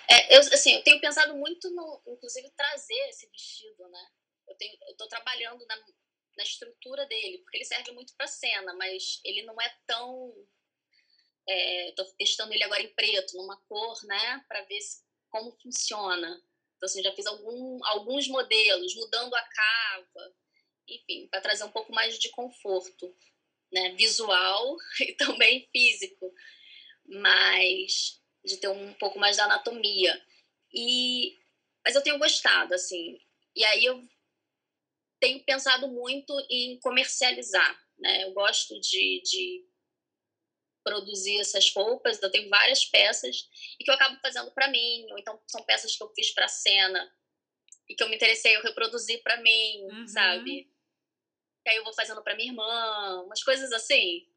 É, 0.07 0.35
eu, 0.35 0.41
assim, 0.41 0.75
eu 0.75 0.83
tenho 0.83 1.01
pensado 1.01 1.35
muito 1.35 1.71
no, 1.71 2.01
inclusive, 2.05 2.51
trazer 2.51 3.09
esse 3.09 3.27
vestido, 3.29 3.87
né? 3.89 4.07
Eu 4.47 4.55
tenho, 4.57 4.77
eu 4.83 4.91
estou 4.91 5.07
trabalhando 5.07 5.65
na, 5.65 5.75
na 6.37 6.43
estrutura 6.43 7.05
dele, 7.05 7.39
porque 7.39 7.57
ele 7.57 7.65
serve 7.65 7.91
muito 7.91 8.15
para 8.15 8.27
cena, 8.27 8.73
mas 8.75 9.19
ele 9.23 9.43
não 9.43 9.59
é 9.59 9.75
tão. 9.85 10.33
Estou 11.89 12.05
é, 12.05 12.13
testando 12.17 12.53
ele 12.53 12.63
agora 12.63 12.81
em 12.81 12.93
preto, 12.93 13.35
numa 13.35 13.57
cor, 13.67 13.97
né, 14.05 14.43
para 14.47 14.61
ver 14.63 14.79
se, 14.79 15.03
como 15.29 15.51
funciona. 15.61 16.41
Então, 16.75 16.87
assim, 16.87 17.03
já 17.03 17.13
fiz 17.13 17.25
algum, 17.25 17.83
alguns 17.85 18.27
modelos, 18.27 18.95
mudando 18.95 19.35
a 19.35 19.41
cava, 19.41 20.35
enfim, 20.87 21.27
para 21.27 21.41
trazer 21.41 21.63
um 21.63 21.71
pouco 21.71 21.91
mais 21.91 22.17
de 22.17 22.29
conforto, 22.29 23.15
né, 23.71 23.89
visual 23.95 24.77
e 25.01 25.13
também 25.13 25.67
físico. 25.71 26.33
Mas 27.05 28.21
de 28.43 28.57
ter 28.57 28.67
um 28.69 28.93
pouco 28.93 29.19
mais 29.19 29.37
da 29.37 29.45
anatomia. 29.45 30.19
E 30.73 31.37
mas 31.83 31.95
eu 31.95 32.01
tenho 32.01 32.19
gostado 32.19 32.73
assim. 32.73 33.19
E 33.55 33.65
aí 33.65 33.85
eu 33.85 34.01
tenho 35.21 35.45
pensado 35.45 35.87
muito 35.87 36.33
em 36.49 36.79
comercializar, 36.79 37.79
né? 37.99 38.23
Eu 38.23 38.33
gosto 38.33 38.77
de, 38.81 39.21
de 39.23 39.65
produzir 40.83 41.39
essas 41.39 41.71
roupas. 41.73 42.21
Eu 42.21 42.31
tenho 42.31 42.49
várias 42.49 42.83
peças 42.85 43.47
e 43.79 43.83
que 43.83 43.89
eu 43.89 43.95
acabo 43.95 44.19
fazendo 44.19 44.51
para 44.51 44.67
mim, 44.67 45.05
ou 45.11 45.19
então 45.19 45.39
são 45.47 45.63
peças 45.63 45.95
que 45.95 46.03
eu 46.03 46.11
fiz 46.15 46.31
para 46.31 46.47
cena 46.47 47.15
e 47.87 47.95
que 47.95 48.03
eu 48.03 48.09
me 48.09 48.15
interessei, 48.15 48.55
eu 48.55 48.63
reproduzi 48.63 49.19
para 49.19 49.39
mim, 49.41 49.83
uhum. 49.83 50.07
sabe? 50.07 50.67
E 51.65 51.69
aí 51.69 51.77
eu 51.77 51.83
vou 51.83 51.93
fazendo 51.93 52.23
para 52.23 52.35
minha 52.35 52.49
irmã, 52.49 53.21
umas 53.23 53.43
coisas 53.43 53.71
assim. 53.71 54.27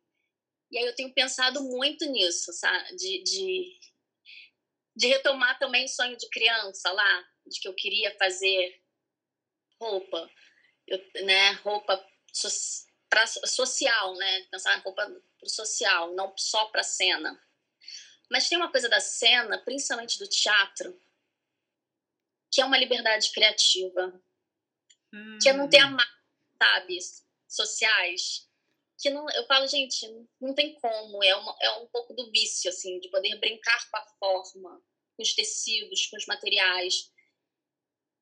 E 0.71 0.77
aí 0.77 0.85
eu 0.85 0.95
tenho 0.95 1.15
pensado 1.15 1.63
muito 1.63 2.05
nisso, 2.07 2.53
sabe? 2.53 2.95
De, 2.97 3.23
de, 3.23 3.81
de 4.95 5.07
retomar 5.07 5.59
também 5.59 5.87
o 5.87 5.89
sonho 5.89 6.17
de 6.17 6.29
criança 6.29 6.93
lá, 6.93 7.29
de 7.47 7.59
que 7.59 7.69
eu 7.69 7.75
queria 7.75 8.15
fazer 8.19 8.83
roupa, 9.81 10.31
eu, 10.87 11.25
né? 11.25 11.53
Roupa 11.63 12.05
so, 12.33 12.49
pra, 13.09 13.27
social, 13.27 14.15
né? 14.17 14.43
Pensar 14.51 14.83
roupa 14.83 15.07
pro 15.39 15.49
social, 15.49 16.15
não 16.15 16.33
só 16.37 16.67
para 16.67 16.83
cena. 16.83 17.41
Mas 18.31 18.49
tem 18.49 18.59
uma 18.59 18.71
coisa 18.71 18.89
da 18.89 19.01
cena, 19.01 19.59
principalmente 19.59 20.19
do 20.19 20.29
teatro, 20.29 20.99
que 22.51 22.61
é 22.61 22.65
uma 22.65 22.79
liberdade 22.79 23.31
criativa, 23.33 24.23
hum. 25.13 25.39
que 25.41 25.49
é 25.49 25.53
não 25.53 25.69
ter 25.69 25.81
a 25.81 25.89
hum. 25.89 25.97
sabe, 26.63 26.99
sociais. 27.49 28.49
Que 28.99 29.11
não, 29.11 29.29
eu 29.31 29.45
falo, 29.47 29.67
gente, 29.67 30.07
não 30.41 30.55
tem 30.55 30.75
como, 30.81 31.23
é, 31.23 31.35
uma, 31.35 31.57
é 31.61 31.71
um 31.79 31.87
pouco 31.89 32.15
do 32.15 32.31
vício, 32.31 32.71
assim, 32.71 32.99
de 33.01 33.11
poder 33.11 33.37
brincar 33.39 33.91
com 33.91 33.97
a 33.97 34.07
forma, 34.19 34.83
com 35.17 35.23
os 35.23 35.35
tecidos, 35.35 36.07
com 36.07 36.17
os 36.17 36.27
materiais, 36.27 37.13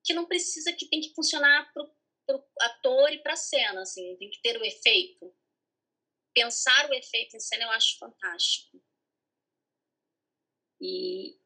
que 0.03 0.13
não 0.13 0.27
precisa, 0.27 0.73
que 0.73 0.87
tem 0.87 1.01
que 1.01 1.15
funcionar 1.15 1.71
pro, 1.73 1.89
pro 2.39 2.53
ator 2.61 3.13
e 3.13 3.23
pra 3.23 3.37
cena, 3.37 3.83
assim, 3.83 4.17
tem 4.17 4.31
que 4.31 4.41
ter 4.43 4.61
o 4.61 4.65
efeito. 4.65 5.35
Pensar 6.35 6.89
o 6.89 6.95
efeito 6.95 7.37
em 7.37 7.41
cena 7.41 7.65
eu 7.65 7.71
acho 7.71 7.99
fantástico. 7.99 8.83
E, 10.81 11.39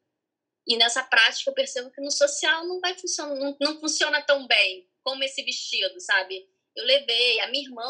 e 0.67 0.77
nessa 0.77 1.03
prática 1.03 1.49
eu 1.49 1.53
percebo 1.53 1.91
que 1.91 2.01
no 2.01 2.11
social 2.11 2.65
não 2.65 2.79
vai 2.79 2.97
funcionar, 2.97 3.35
não, 3.35 3.55
não 3.59 3.79
funciona 3.79 4.21
tão 4.21 4.47
bem 4.47 4.89
como 5.03 5.23
esse 5.23 5.43
vestido, 5.43 5.99
sabe? 5.99 6.49
Eu 6.75 6.83
levei, 6.85 7.39
a 7.39 7.47
minha 7.47 7.63
irmã, 7.63 7.83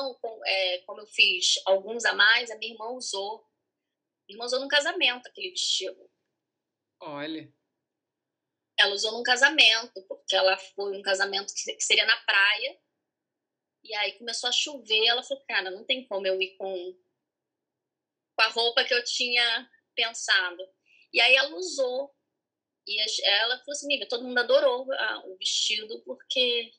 é, 0.45 0.77
como 0.79 1.01
eu 1.01 1.07
fiz 1.07 1.55
alguns 1.65 2.05
a 2.05 2.13
mais, 2.13 2.49
a 2.49 2.57
minha 2.57 2.73
irmã 2.73 2.89
usou. 2.91 3.45
Minha 4.27 4.35
irmã 4.35 4.45
usou 4.45 4.59
num 4.59 4.67
casamento 4.67 5.27
aquele 5.27 5.49
vestido. 5.49 6.09
Olha. 7.01 7.51
Ela 8.79 8.93
usou 8.93 9.11
num 9.13 9.23
casamento, 9.23 10.01
porque 10.07 10.35
ela 10.35 10.55
foi 10.57 10.97
um 10.97 11.01
casamento 11.01 11.53
que 11.53 11.81
seria 11.81 12.05
na 12.05 12.17
praia. 12.23 12.79
E 13.87 13.95
aí 13.95 14.13
começou 14.13 14.49
a 14.49 14.53
chover. 14.53 15.05
Ela 15.05 15.23
falou, 15.23 15.43
cara, 15.47 15.71
não 15.71 15.83
tem 15.85 16.05
como 16.07 16.27
eu 16.27 16.41
ir 16.41 16.57
com, 16.57 16.95
com 18.35 18.41
a 18.41 18.49
roupa 18.49 18.83
que 18.83 18.93
eu 18.93 19.03
tinha 19.03 19.69
pensado. 19.95 20.61
E 21.13 21.21
aí 21.21 21.35
ela 21.35 21.55
usou 21.55 22.13
e 22.87 23.01
ela 23.25 23.57
falou 23.59 23.71
assim, 23.71 23.85
amiga, 23.85 24.07
todo 24.07 24.23
mundo 24.23 24.37
adorou 24.37 24.87
o 25.25 25.37
vestido 25.37 26.01
porque 26.05 26.71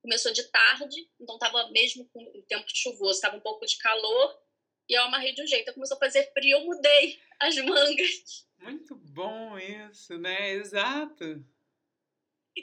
começou 0.00 0.32
de 0.32 0.42
tarde, 0.44 1.10
então 1.20 1.34
estava 1.34 1.70
mesmo 1.70 2.08
com 2.08 2.22
o 2.22 2.42
tempo 2.42 2.64
chuvoso, 2.68 3.12
estava 3.12 3.36
um 3.36 3.40
pouco 3.40 3.66
de 3.66 3.76
calor, 3.76 4.40
e 4.88 4.94
eu 4.94 5.02
amarrei 5.02 5.34
de 5.34 5.42
um 5.42 5.46
jeito. 5.46 5.74
Começou 5.74 5.96
a 5.96 6.00
fazer 6.00 6.32
frio, 6.32 6.58
eu 6.58 6.64
mudei 6.64 7.20
as 7.38 7.56
mangas. 7.62 8.48
Muito 8.58 8.94
bom 8.94 9.58
isso, 9.58 10.16
né? 10.18 10.52
Exato. 10.52 11.44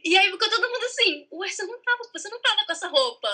E 0.03 0.17
aí 0.17 0.31
ficou 0.31 0.49
todo 0.49 0.69
mundo 0.69 0.83
assim, 0.85 1.27
ué, 1.31 1.47
você 1.47 1.63
não 1.65 1.81
tava, 1.81 2.09
você 2.13 2.29
não 2.29 2.41
tava 2.41 2.65
com 2.65 2.71
essa 2.71 2.87
roupa. 2.87 3.29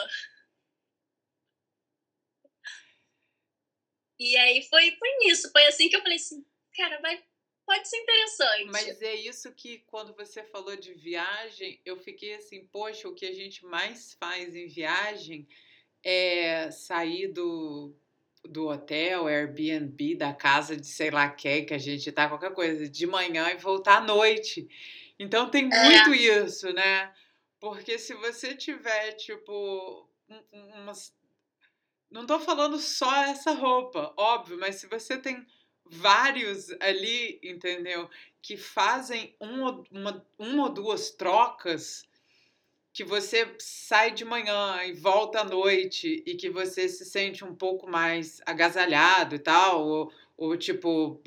E 4.19 4.37
aí 4.37 4.61
foi, 4.69 4.95
foi 4.97 5.09
nisso, 5.19 5.51
foi 5.51 5.65
assim 5.65 5.89
que 5.89 5.95
eu 5.95 6.01
falei 6.01 6.17
assim, 6.17 6.45
cara, 6.75 6.99
vai, 7.01 7.23
pode 7.65 7.89
ser 7.89 7.97
interessante. 7.97 8.71
Mas 8.71 9.01
é 9.01 9.15
isso 9.15 9.51
que, 9.53 9.79
quando 9.87 10.13
você 10.13 10.43
falou 10.43 10.75
de 10.75 10.93
viagem, 10.93 11.81
eu 11.83 11.97
fiquei 11.97 12.35
assim, 12.35 12.65
poxa, 12.67 13.07
o 13.07 13.15
que 13.15 13.25
a 13.25 13.33
gente 13.33 13.65
mais 13.65 14.13
faz 14.19 14.55
em 14.55 14.67
viagem 14.67 15.47
é 16.03 16.69
sair 16.69 17.29
do, 17.29 17.95
do 18.43 18.67
hotel, 18.67 19.27
Airbnb, 19.27 20.15
da 20.15 20.33
casa 20.33 20.75
de 20.75 20.85
sei 20.87 21.09
lá 21.11 21.29
quem, 21.29 21.65
que 21.65 21.73
a 21.73 21.77
gente 21.77 22.11
tá, 22.11 22.27
qualquer 22.27 22.53
coisa, 22.53 22.87
de 22.87 23.07
manhã 23.07 23.49
e 23.49 23.57
voltar 23.57 23.97
à 23.97 24.01
noite. 24.01 24.67
Então 25.21 25.51
tem 25.51 25.71
é. 25.71 25.83
muito 25.83 26.13
é. 26.13 26.43
isso, 26.43 26.73
né? 26.73 27.13
Porque 27.59 27.99
se 27.99 28.15
você 28.15 28.55
tiver, 28.55 29.11
tipo, 29.13 30.09
umas. 30.51 31.15
Não 32.09 32.25
tô 32.25 32.39
falando 32.39 32.79
só 32.79 33.25
essa 33.25 33.51
roupa, 33.51 34.11
óbvio, 34.17 34.57
mas 34.59 34.77
se 34.77 34.87
você 34.87 35.17
tem 35.17 35.45
vários 35.85 36.71
ali, 36.81 37.39
entendeu? 37.43 38.09
Que 38.41 38.57
fazem 38.57 39.35
um, 39.39 39.83
uma, 39.91 40.25
uma 40.39 40.63
ou 40.63 40.69
duas 40.73 41.11
trocas 41.11 42.03
que 42.91 43.03
você 43.03 43.55
sai 43.59 44.11
de 44.11 44.25
manhã 44.25 44.83
e 44.83 44.91
volta 44.91 45.41
à 45.41 45.43
noite 45.43 46.23
e 46.25 46.35
que 46.35 46.49
você 46.49 46.89
se 46.89 47.05
sente 47.05 47.45
um 47.45 47.55
pouco 47.55 47.87
mais 47.87 48.41
agasalhado 48.43 49.35
e 49.35 49.39
tal, 49.39 49.87
ou, 49.87 50.13
ou 50.35 50.57
tipo, 50.57 51.21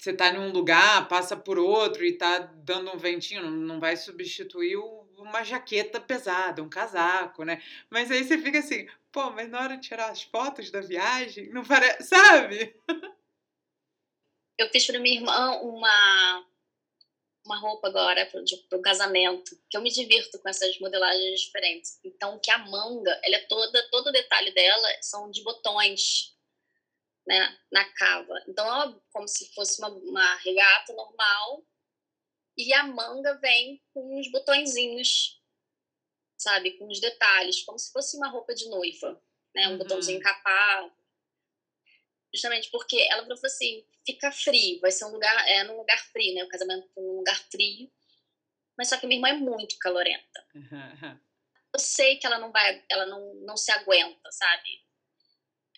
você 0.00 0.14
tá 0.14 0.28
em 0.30 0.38
um 0.38 0.50
lugar, 0.50 1.06
passa 1.08 1.36
por 1.36 1.58
outro 1.58 2.02
e 2.04 2.16
tá 2.16 2.38
dando 2.38 2.90
um 2.90 2.96
ventinho, 2.96 3.42
não, 3.42 3.50
não 3.50 3.80
vai 3.80 3.96
substituir 3.98 4.76
uma 5.18 5.44
jaqueta 5.44 6.00
pesada, 6.00 6.62
um 6.62 6.70
casaco, 6.70 7.44
né? 7.44 7.62
Mas 7.90 8.10
aí 8.10 8.24
você 8.24 8.38
fica 8.38 8.60
assim, 8.60 8.88
pô, 9.12 9.30
mas 9.30 9.50
na 9.50 9.60
hora 9.60 9.76
de 9.76 9.86
tirar 9.86 10.10
as 10.10 10.22
fotos 10.22 10.70
da 10.70 10.80
viagem, 10.80 11.50
não 11.50 11.62
parece, 11.62 12.04
sabe? 12.08 12.74
eu 14.58 14.70
fiz 14.70 14.86
para 14.86 14.98
minha 14.98 15.16
irmã 15.16 15.58
uma 15.62 16.46
uma 17.44 17.58
roupa 17.58 17.88
agora 17.88 18.26
para 18.26 18.78
o 18.78 18.82
casamento, 18.82 19.58
que 19.68 19.76
eu 19.76 19.80
me 19.80 19.90
divirto 19.90 20.38
com 20.38 20.48
essas 20.48 20.78
modelagens 20.78 21.40
diferentes. 21.40 21.98
Então, 22.04 22.38
que 22.38 22.50
a 22.50 22.58
manga, 22.58 23.18
ela 23.24 23.36
é 23.36 23.46
toda, 23.46 23.90
todo 23.90 24.08
o 24.08 24.12
detalhe 24.12 24.52
dela 24.52 24.88
são 25.00 25.30
de 25.30 25.42
botões, 25.42 26.36
né, 27.30 27.56
na 27.70 27.84
cava. 27.92 28.34
Então, 28.48 28.82
é 28.82 29.00
como 29.12 29.28
se 29.28 29.54
fosse 29.54 29.80
uma, 29.80 29.88
uma 29.88 30.36
regata 30.38 30.92
normal, 30.92 31.64
e 32.58 32.74
a 32.74 32.82
manga 32.82 33.38
vem 33.38 33.80
com 33.94 34.18
uns 34.18 34.28
botõezinhos, 34.32 35.40
sabe, 36.36 36.72
com 36.72 36.88
os 36.88 37.00
detalhes, 37.00 37.62
como 37.62 37.78
se 37.78 37.92
fosse 37.92 38.16
uma 38.16 38.28
roupa 38.28 38.52
de 38.52 38.68
noiva, 38.68 39.22
né, 39.54 39.68
um 39.68 39.72
uhum. 39.72 39.78
botãozinho 39.78 40.18
encapado, 40.18 40.92
justamente 42.34 42.68
porque 42.72 42.96
ela 43.08 43.22
falou 43.22 43.38
assim, 43.44 43.86
fica 44.04 44.32
frio, 44.32 44.80
vai 44.80 44.90
ser 44.90 45.04
um 45.04 45.12
lugar, 45.12 45.48
é 45.48 45.62
num 45.62 45.76
lugar 45.76 45.98
frio, 46.10 46.34
né? 46.34 46.44
O 46.44 46.48
casamento 46.48 46.88
num 46.96 47.18
lugar 47.18 47.38
frio. 47.50 47.90
Mas 48.76 48.88
só 48.88 48.96
que 48.96 49.06
minha 49.06 49.18
irmã 49.18 49.28
é 49.28 49.34
muito 49.34 49.76
calorenta. 49.78 50.46
Eu 51.72 51.78
sei 51.78 52.16
que 52.16 52.26
ela 52.26 52.38
não 52.38 52.50
vai, 52.50 52.84
ela 52.88 53.06
não, 53.06 53.34
não 53.46 53.56
se 53.56 53.70
aguenta, 53.70 54.32
sabe? 54.32 54.79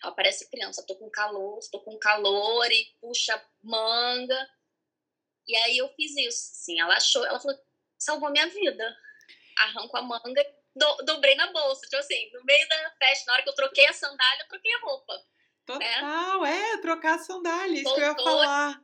Ela 0.03 0.13
parece 0.13 0.51
criança, 0.51 0.85
tô 0.87 0.97
com 0.97 1.09
calor, 1.11 1.61
tô 1.71 1.81
com 1.81 1.99
calor 1.99 2.71
e 2.71 2.85
puxa 3.01 3.41
manga. 3.63 4.51
E 5.47 5.57
aí 5.57 5.79
eu 5.79 5.89
fiz 5.91 6.17
isso, 6.17 6.53
assim, 6.53 6.81
ela 6.81 6.95
achou, 6.95 7.25
ela 7.25 7.39
falou, 7.39 7.59
salvou 7.99 8.31
minha 8.31 8.49
vida. 8.49 8.97
Arranco 9.59 9.97
a 9.97 10.03
manga, 10.03 10.45
do, 10.75 10.97
dobrei 11.05 11.35
na 11.35 11.53
bolsa, 11.53 11.83
tipo 11.83 11.97
assim, 11.97 12.31
no 12.33 12.45
meio 12.45 12.69
da 12.69 12.91
festa, 12.99 13.27
na 13.27 13.35
hora 13.35 13.43
que 13.43 13.49
eu 13.49 13.55
troquei 13.55 13.87
a 13.87 13.93
sandália, 13.93 14.43
eu 14.43 14.49
troquei 14.49 14.75
a 14.75 14.81
roupa. 14.81 15.25
Total, 15.65 16.45
é, 16.45 16.73
é 16.73 16.79
trocar 16.79 17.19
sandália, 17.19 17.81
isso 17.81 17.95
que 17.95 18.01
eu 18.01 18.05
ia 18.05 18.15
falar. 18.15 18.83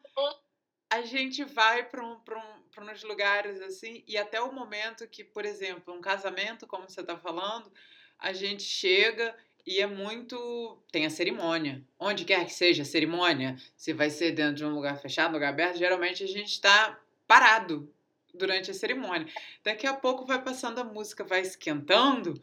A 0.91 1.03
gente 1.03 1.45
vai 1.45 1.85
para 1.85 2.03
um, 2.05 2.13
um, 2.15 2.91
uns 2.91 3.03
lugares 3.03 3.61
assim, 3.61 4.05
e 4.07 4.17
até 4.17 4.41
o 4.41 4.53
momento 4.53 5.09
que, 5.09 5.25
por 5.25 5.45
exemplo, 5.45 5.93
um 5.93 6.01
casamento, 6.01 6.67
como 6.67 6.89
você 6.89 7.01
está 7.01 7.19
falando, 7.19 7.73
a 8.19 8.33
gente 8.33 8.63
chega 8.63 9.37
e 9.69 9.81
é 9.81 9.87
muito. 9.87 10.79
Tem 10.91 11.05
a 11.05 11.11
cerimônia. 11.11 11.83
Onde 11.99 12.25
quer 12.25 12.45
que 12.47 12.55
seja 12.55 12.83
a 12.83 12.87
cerimônia, 12.87 13.57
se 13.77 13.93
vai 13.93 14.09
ser 14.09 14.33
dentro 14.33 14.55
de 14.55 14.65
um 14.65 14.75
lugar 14.75 14.99
fechado, 14.99 15.35
lugar 15.35 15.51
aberto, 15.51 15.77
geralmente 15.77 16.25
a 16.25 16.27
gente 16.27 16.53
está 16.53 16.99
parado 17.27 17.93
durante 18.33 18.71
a 18.71 18.75
cerimônia. 18.75 19.27
Daqui 19.63 19.87
a 19.87 19.93
pouco 19.93 20.25
vai 20.25 20.43
passando 20.43 20.79
a 20.81 20.85
música, 20.85 21.23
vai 21.23 21.43
esquentando 21.43 22.41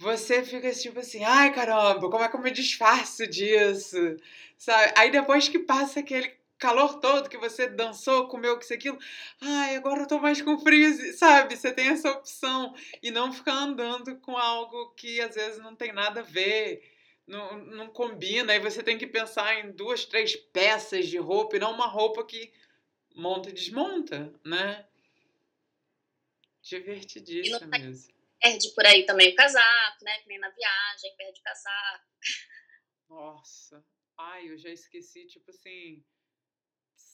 você 0.00 0.42
fica 0.42 0.72
tipo 0.72 0.98
assim, 0.98 1.22
ai 1.24 1.52
caramba, 1.52 2.08
como 2.10 2.24
é 2.24 2.28
que 2.28 2.34
eu 2.34 2.40
me 2.40 2.50
disfarço 2.50 3.26
disso? 3.26 4.16
Sabe? 4.56 4.94
Aí 4.96 5.10
depois 5.10 5.46
que 5.46 5.58
passa 5.58 6.00
aquele 6.00 6.32
calor 6.60 7.00
todo 7.00 7.28
que 7.28 7.36
você 7.36 7.66
dançou, 7.66 8.28
comeu 8.28 8.56
que 8.58 8.64
isso 8.64 8.74
aquilo, 8.74 8.98
ai, 9.40 9.74
agora 9.74 10.02
eu 10.02 10.06
tô 10.06 10.18
mais 10.20 10.40
com 10.40 10.58
frio, 10.58 11.12
sabe? 11.16 11.56
Você 11.56 11.72
tem 11.72 11.88
essa 11.88 12.10
opção 12.12 12.74
e 13.02 13.10
não 13.10 13.32
ficar 13.32 13.54
andando 13.54 14.16
com 14.20 14.36
algo 14.36 14.90
que 14.94 15.20
às 15.20 15.34
vezes 15.34 15.58
não 15.58 15.74
tem 15.74 15.92
nada 15.92 16.20
a 16.20 16.24
ver, 16.24 16.82
não, 17.26 17.58
não 17.64 17.88
combina, 17.88 18.52
aí 18.52 18.60
você 18.60 18.82
tem 18.82 18.96
que 18.96 19.06
pensar 19.06 19.58
em 19.58 19.72
duas, 19.72 20.04
três 20.04 20.36
peças 20.36 21.08
de 21.08 21.18
roupa 21.18 21.56
e 21.56 21.60
não 21.60 21.72
uma 21.72 21.86
roupa 21.86 22.24
que 22.24 22.52
monta 23.16 23.48
e 23.48 23.52
desmonta, 23.52 24.32
né? 24.44 24.86
Divertidíssimo 26.62 27.68
mesmo 27.70 28.20
perde 28.40 28.70
por 28.70 28.86
aí 28.86 29.04
também 29.04 29.32
o 29.32 29.36
casaco, 29.36 30.04
né? 30.04 30.18
Que 30.20 30.28
nem 30.28 30.38
na 30.38 30.48
viagem, 30.48 31.14
perde 31.16 31.40
o 31.40 31.42
casaco. 31.42 32.04
Nossa. 33.08 33.84
ai, 34.16 34.50
eu 34.50 34.56
já 34.56 34.70
esqueci, 34.70 35.26
tipo 35.26 35.50
assim, 35.50 36.02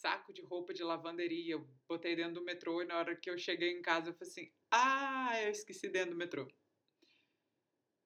saco 0.00 0.32
de 0.32 0.42
roupa 0.42 0.72
de 0.72 0.82
lavanderia. 0.82 1.54
Eu 1.54 1.68
botei 1.88 2.14
dentro 2.14 2.34
do 2.34 2.44
metrô 2.44 2.82
e 2.82 2.86
na 2.86 2.98
hora 2.98 3.16
que 3.16 3.30
eu 3.30 3.38
cheguei 3.38 3.70
em 3.70 3.82
casa 3.82 4.10
eu 4.10 4.14
falei 4.14 4.30
assim: 4.30 4.52
ah, 4.70 5.42
eu 5.42 5.50
esqueci 5.50 5.88
dentro 5.88 6.10
do 6.10 6.16
metrô. 6.16 6.48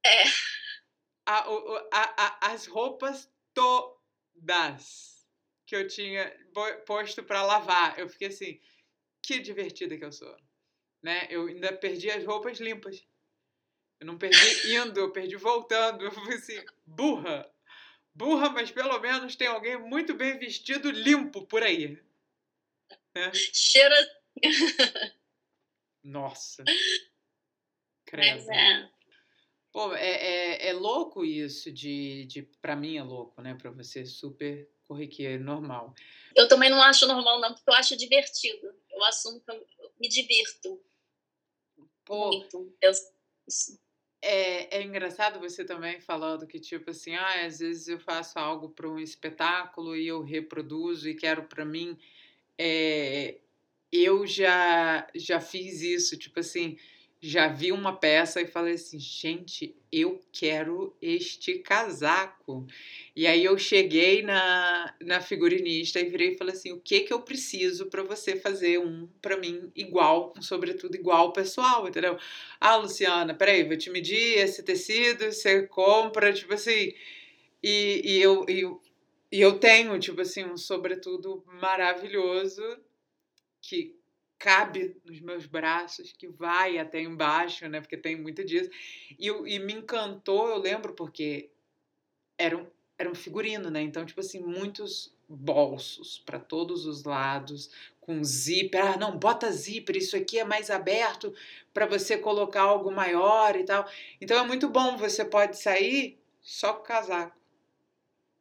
É. 0.05 0.25
A, 1.27 1.45
a, 1.93 2.25
a, 2.25 2.53
as 2.53 2.67
roupas 2.67 3.31
todas 3.55 5.27
que 5.67 5.77
eu 5.77 5.87
tinha 5.87 6.29
posto 6.87 7.23
para 7.23 7.43
lavar, 7.43 7.99
eu 7.99 8.09
fiquei 8.09 8.29
assim: 8.29 8.61
que 9.23 9.39
divertida 9.39 9.97
que 9.97 10.05
eu 10.05 10.13
sou. 10.13 10.37
Né? 11.03 11.27
Eu 11.31 11.47
ainda 11.47 11.73
perdi 11.77 12.11
as 12.11 12.25
roupas 12.25 12.59
limpas. 12.59 13.07
Eu 13.99 14.07
não 14.07 14.19
perdi 14.19 14.75
indo, 14.75 14.99
eu 14.99 15.13
perdi 15.13 15.37
voltando. 15.37 16.05
Eu 16.05 16.13
falei 16.13 16.37
assim, 16.37 16.65
burra 16.87 17.50
burra, 18.21 18.51
mas 18.51 18.71
pelo 18.71 18.99
menos 19.01 19.35
tem 19.35 19.49
alguém 19.49 19.79
muito 19.79 20.15
bem 20.15 20.39
vestido, 20.39 20.91
limpo 20.91 21.47
por 21.47 21.63
aí. 21.63 21.99
Né? 23.15 23.33
Cheira. 23.33 23.97
Nossa. 26.05 26.63
Credo. 28.05 28.47
Mas 28.47 28.49
é. 28.49 28.91
Pô, 29.73 29.95
é, 29.95 30.11
é, 30.11 30.69
é 30.69 30.73
louco 30.75 31.25
isso 31.25 31.73
de, 31.73 32.27
de. 32.27 32.43
Pra 32.61 32.77
mim 32.77 32.99
é 32.99 33.03
louco, 33.03 33.41
né? 33.41 33.55
Pra 33.55 33.71
você, 33.71 34.05
super 34.05 34.69
corriqueiro, 34.85 35.43
normal. 35.43 35.95
Eu 36.37 36.47
também 36.47 36.69
não 36.69 36.83
acho 36.83 37.07
normal, 37.07 37.41
não, 37.41 37.55
porque 37.55 37.71
eu 37.71 37.75
acho 37.75 37.97
divertido. 37.97 38.75
Eu 38.91 39.05
assumo 39.05 39.41
que 39.41 39.51
eu 39.51 39.67
me 39.99 40.09
divirto. 40.09 40.83
Pô. 42.05 42.29
Muito. 42.29 42.77
Eu, 42.83 42.93
é, 44.23 44.79
é 44.79 44.83
engraçado 44.83 45.41
você 45.41 45.65
também 45.65 46.01
falando 46.01 46.47
que, 46.47 46.61
tipo 46.61 46.91
assim, 46.91 47.15
ah, 47.15 47.47
às 47.47 47.59
vezes 47.59 47.89
eu 47.89 47.99
faço 47.99 48.39
algo 48.39 48.69
para 48.69 48.89
um 48.89 48.99
espetáculo 48.99 49.97
e 49.97 50.07
eu 50.07 50.23
reproduzo 50.23 51.09
e 51.09 51.15
quero 51.15 51.45
para 51.45 51.65
mim. 51.65 51.97
É, 52.59 53.39
eu 53.93 54.27
já, 54.27 55.07
já 55.15 55.41
fiz 55.41 55.83
isso, 55.83 56.19
tipo 56.19 56.41
assim, 56.41 56.79
já 57.21 57.49
vi 57.49 57.71
uma 57.71 57.95
peça 57.95 58.41
e 58.41 58.47
falei 58.47 58.75
assim, 58.75 58.99
gente, 58.99 59.77
eu 59.93 60.23
quero 60.33 60.97
este 61.03 61.59
casaco. 61.59 62.67
E 63.15 63.27
aí 63.27 63.45
eu 63.45 63.59
cheguei 63.59 64.23
na, 64.23 64.95
na 65.03 65.21
figurinista 65.21 66.01
e 66.01 66.09
virei 66.09 66.33
e 66.33 66.39
falei 66.39 66.55
assim, 66.55 66.73
o 66.73 66.81
que 66.81 67.01
que 67.01 67.13
eu 67.13 67.21
preciso 67.21 67.87
para 67.87 68.03
você 68.03 68.37
fazer 68.37 68.79
um 68.79 69.07
para 69.21 69.37
mim 69.37 69.71
igual, 69.77 70.33
um 70.37 70.41
sobretudo 70.41 70.95
igual 70.95 71.33
pessoal, 71.33 71.87
entendeu? 71.87 72.19
Ah, 72.59 72.77
Luciana, 72.77 73.35
peraí, 73.35 73.65
vou 73.65 73.77
te 73.77 73.91
medir 73.91 74.39
esse 74.39 74.63
tecido, 74.63 75.31
você 75.31 75.67
compra, 75.67 76.33
tipo 76.33 76.55
assim, 76.55 76.95
e, 77.63 78.03
e 78.05 78.23
eu, 78.23 78.47
e, 78.49 78.63
e 79.31 79.41
eu 79.41 79.59
tenho, 79.59 79.99
tipo 79.99 80.23
assim, 80.23 80.45
um 80.45 80.57
sobretudo 80.57 81.45
maravilhoso 81.47 82.63
que 83.61 84.00
cabe 84.41 84.97
nos 85.05 85.21
meus 85.21 85.45
braços, 85.45 86.13
que 86.13 86.27
vai 86.27 86.79
até 86.79 86.99
embaixo, 87.01 87.69
né? 87.69 87.79
Porque 87.79 87.97
tem 87.97 88.17
muito 88.17 88.43
disso. 88.43 88.71
E, 89.19 89.29
e 89.29 89.59
me 89.59 89.75
encantou, 89.75 90.49
eu 90.49 90.57
lembro, 90.57 90.95
porque 90.95 91.51
era 92.39 92.57
um, 92.57 92.67
era 92.99 93.11
um 93.11 93.15
figurino, 93.15 93.71
né? 93.71 93.83
Então, 93.83 94.05
tipo 94.05 94.21
assim, 94.21 94.41
muitos 94.41 95.15
bolsos 95.29 96.19
para 96.25 96.41
todos 96.41 96.87
os 96.87 97.05
lados, 97.05 97.71
com 98.01 98.25
zíper. 98.25 98.83
Ah, 98.83 98.97
não, 98.97 99.19
bota 99.19 99.53
zíper, 99.53 99.99
isso 99.99 100.17
aqui 100.17 100.39
é 100.39 100.45
mais 100.45 100.71
aberto 100.71 101.35
para 101.75 101.85
você 101.85 102.17
colocar 102.17 102.63
algo 102.63 102.91
maior 102.91 103.55
e 103.57 103.65
tal. 103.65 103.87
Então 104.23 104.43
é 104.43 104.47
muito 104.47 104.71
bom, 104.71 104.97
você 104.97 105.23
pode 105.23 105.59
sair 105.59 106.19
só 106.41 106.73
com 106.73 106.83
casaco, 106.83 107.37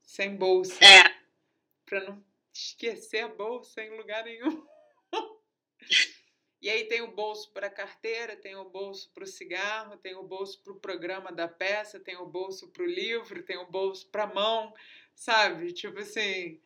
sem 0.02 0.34
bolsa. 0.34 0.82
É. 0.82 1.14
Para 1.86 2.06
não 2.06 2.24
esquecer 2.54 3.20
a 3.20 3.28
bolsa 3.28 3.84
em 3.84 3.98
lugar 3.98 4.24
nenhum. 4.24 4.66
E 6.62 6.70
aí 6.70 6.86
tem 6.86 7.02
o 7.02 7.12
bolso 7.12 7.52
para 7.54 7.68
a 7.68 7.72
carteira, 7.72 8.36
tem 8.36 8.56
o 8.56 8.70
bolso 8.70 9.10
para 9.14 9.24
o 9.24 9.28
cigarro, 9.28 9.96
tem 9.98 10.16
o 10.16 10.24
bolso 10.24 10.62
para 10.62 10.74
o 10.74 10.80
programa 10.80 11.32
da 11.32 11.48
peça, 11.48 12.00
tem 12.00 12.18
o 12.18 12.26
bolso 12.26 12.68
para 12.68 12.84
o 12.84 12.86
livro, 12.86 13.44
tem 13.44 13.58
o 13.58 13.66
bolso 13.66 14.08
para 14.08 14.24
a 14.24 14.34
mão, 14.34 14.74
sabe? 15.16 15.72
Tipo 15.72 16.00
assim, 16.00 16.60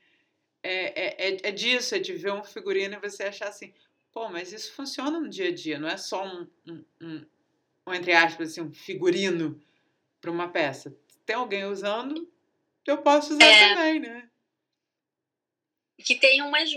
é, 0.64 1.06
é, 1.06 1.30
é, 1.30 1.38
é 1.44 1.52
disso, 1.52 1.94
é 1.94 2.00
de 2.00 2.14
ver 2.14 2.34
um 2.34 2.44
figurino 2.44 2.96
e 2.96 3.00
você 3.00 3.24
achar 3.24 3.50
assim, 3.50 3.72
pô, 4.12 4.30
mas 4.30 4.52
isso 4.52 4.74
funciona 4.74 5.20
no 5.20 5.30
dia 5.30 5.50
a 5.50 5.54
dia, 5.54 5.78
não 5.78 5.88
é 5.88 5.98
só 5.98 6.26
um, 6.26 6.50
um, 6.68 6.86
um, 7.00 7.26
um 7.86 7.94
entre 7.94 8.14
aspas, 8.14 8.50
assim, 8.50 8.62
um 8.62 8.74
figurino 8.74 9.62
para 10.20 10.32
uma 10.32 10.50
peça. 10.50 10.98
Tem 11.24 11.36
alguém 11.36 11.66
usando, 11.66 12.32
eu 12.88 12.98
posso 12.98 13.34
usar 13.34 13.46
é, 13.46 13.70
também, 13.70 14.00
né? 14.00 14.30
Que 16.04 16.16
tenha 16.16 16.50
mais, 16.50 16.72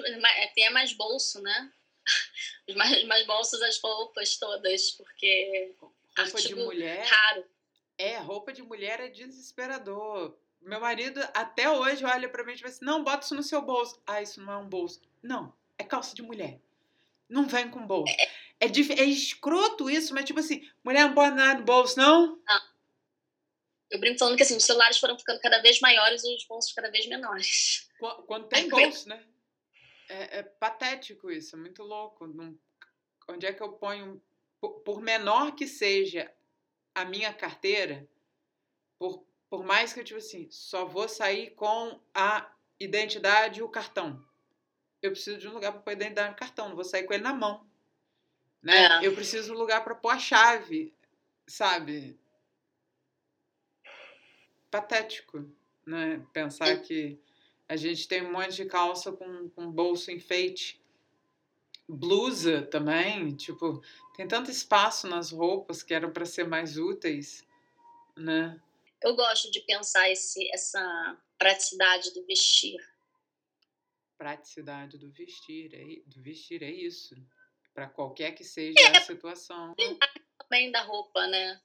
tenha 0.54 0.70
mais 0.70 0.92
bolso, 0.92 1.40
né? 1.40 1.72
Mais, 2.74 3.04
mais 3.04 3.26
bolsas 3.26 3.62
as 3.62 3.78
roupas 3.80 4.36
todas, 4.36 4.90
porque 4.92 5.74
roupa 6.18 6.40
de 6.40 6.54
mulher 6.54 7.06
raro. 7.06 7.44
É, 7.98 8.18
roupa 8.18 8.52
de 8.52 8.62
mulher 8.62 9.00
é 9.00 9.08
desesperador. 9.08 10.36
Meu 10.60 10.80
marido 10.80 11.20
até 11.32 11.70
hoje 11.70 12.04
olha 12.04 12.28
para 12.28 12.44
mim 12.44 12.52
e 12.52 12.56
diz 12.56 12.64
assim: 12.64 12.84
"Não, 12.84 13.04
bota 13.04 13.24
isso 13.24 13.34
no 13.34 13.42
seu 13.42 13.62
bolso". 13.62 14.00
Ah, 14.06 14.20
isso 14.20 14.40
não 14.40 14.52
é 14.52 14.56
um 14.56 14.68
bolso. 14.68 15.00
Não, 15.22 15.54
é 15.78 15.84
calça 15.84 16.14
de 16.14 16.22
mulher. 16.22 16.60
Não 17.28 17.46
vem 17.46 17.70
com 17.70 17.86
bolso. 17.86 18.12
É, 18.60 18.66
é, 18.66 19.00
é 19.00 19.04
escroto 19.04 19.88
isso, 19.88 20.14
mas 20.14 20.24
tipo 20.24 20.40
assim, 20.40 20.68
mulher 20.84 21.06
não 21.06 21.14
pode 21.14 21.36
nada 21.36 21.60
no 21.60 21.64
bolso, 21.64 21.96
não? 21.98 22.40
Não. 22.46 22.76
Eu 23.90 24.00
brinco 24.00 24.18
falando 24.18 24.36
que 24.36 24.42
assim, 24.42 24.56
os 24.56 24.64
celulares 24.64 24.98
foram 24.98 25.16
ficando 25.18 25.40
cada 25.40 25.60
vez 25.62 25.80
maiores 25.80 26.24
e 26.24 26.34
os 26.34 26.44
bolsos 26.44 26.72
cada 26.72 26.90
vez 26.90 27.06
menores. 27.06 27.88
Quando 28.26 28.48
tem 28.48 28.68
bolso, 28.68 29.08
né? 29.08 29.22
É, 30.08 30.38
é 30.38 30.42
patético 30.42 31.30
isso, 31.30 31.56
é 31.56 31.58
muito 31.58 31.82
louco. 31.82 32.26
Não, 32.26 32.56
onde 33.28 33.46
é 33.46 33.52
que 33.52 33.62
eu 33.62 33.72
ponho, 33.72 34.22
por, 34.60 34.80
por, 34.80 35.00
menor 35.00 35.54
que 35.54 35.66
seja 35.66 36.32
a 36.94 37.04
minha 37.04 37.32
carteira, 37.32 38.08
por, 38.98 39.24
por 39.50 39.64
mais 39.64 39.92
que 39.92 40.00
eu, 40.00 40.04
tipo 40.04 40.18
assim, 40.18 40.48
só 40.50 40.84
vou 40.84 41.08
sair 41.08 41.50
com 41.50 42.00
a 42.14 42.50
identidade 42.78 43.60
e 43.60 43.62
o 43.62 43.68
cartão. 43.68 44.24
Eu 45.02 45.10
preciso 45.10 45.38
de 45.38 45.48
um 45.48 45.52
lugar 45.52 45.72
para 45.72 45.82
pôr 45.82 45.90
a 45.90 45.94
identidade 45.94 46.30
no 46.30 46.36
cartão, 46.36 46.68
não 46.68 46.76
vou 46.76 46.84
sair 46.84 47.04
com 47.04 47.12
ele 47.12 47.22
na 47.22 47.34
mão. 47.34 47.68
Né? 48.62 48.86
É. 49.02 49.06
Eu 49.06 49.14
preciso 49.14 49.46
de 49.46 49.52
um 49.52 49.58
lugar 49.58 49.84
para 49.84 49.94
pôr 49.94 50.10
a 50.10 50.18
chave, 50.18 50.94
sabe? 51.46 52.18
Patético, 54.70 55.48
né? 55.86 56.24
Pensar 56.32 56.68
é. 56.68 56.76
que 56.76 57.20
a 57.68 57.76
gente 57.76 58.06
tem 58.06 58.22
um 58.22 58.32
monte 58.32 58.56
de 58.56 58.64
calça 58.64 59.12
com, 59.12 59.48
com 59.50 59.70
bolso 59.70 60.10
enfeite. 60.10 60.80
Blusa 61.88 62.62
também, 62.62 63.34
tipo, 63.36 63.82
tem 64.16 64.26
tanto 64.26 64.50
espaço 64.50 65.06
nas 65.06 65.30
roupas 65.30 65.82
que 65.82 65.94
eram 65.94 66.12
para 66.12 66.24
ser 66.24 66.46
mais 66.46 66.76
úteis, 66.76 67.46
né? 68.16 68.60
Eu 69.02 69.14
gosto 69.14 69.50
de 69.50 69.60
pensar 69.60 70.10
esse, 70.10 70.50
essa 70.52 71.16
praticidade 71.38 72.12
do 72.12 72.24
vestir. 72.26 72.76
Praticidade 74.18 74.98
do 74.98 75.10
vestir, 75.10 75.72
é, 75.74 76.08
do 76.08 76.22
vestir 76.22 76.62
é 76.62 76.70
isso. 76.70 77.14
Para 77.72 77.88
qualquer 77.88 78.32
que 78.32 78.42
seja 78.42 78.80
é, 78.80 78.96
a 78.96 79.02
situação. 79.02 79.74
Também 80.38 80.72
da 80.72 80.82
roupa, 80.82 81.26
né? 81.26 81.60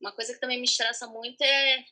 Uma 0.00 0.12
coisa 0.12 0.32
que 0.32 0.40
também 0.40 0.58
me 0.58 0.66
estressa 0.66 1.06
muito 1.06 1.42
é 1.42 1.84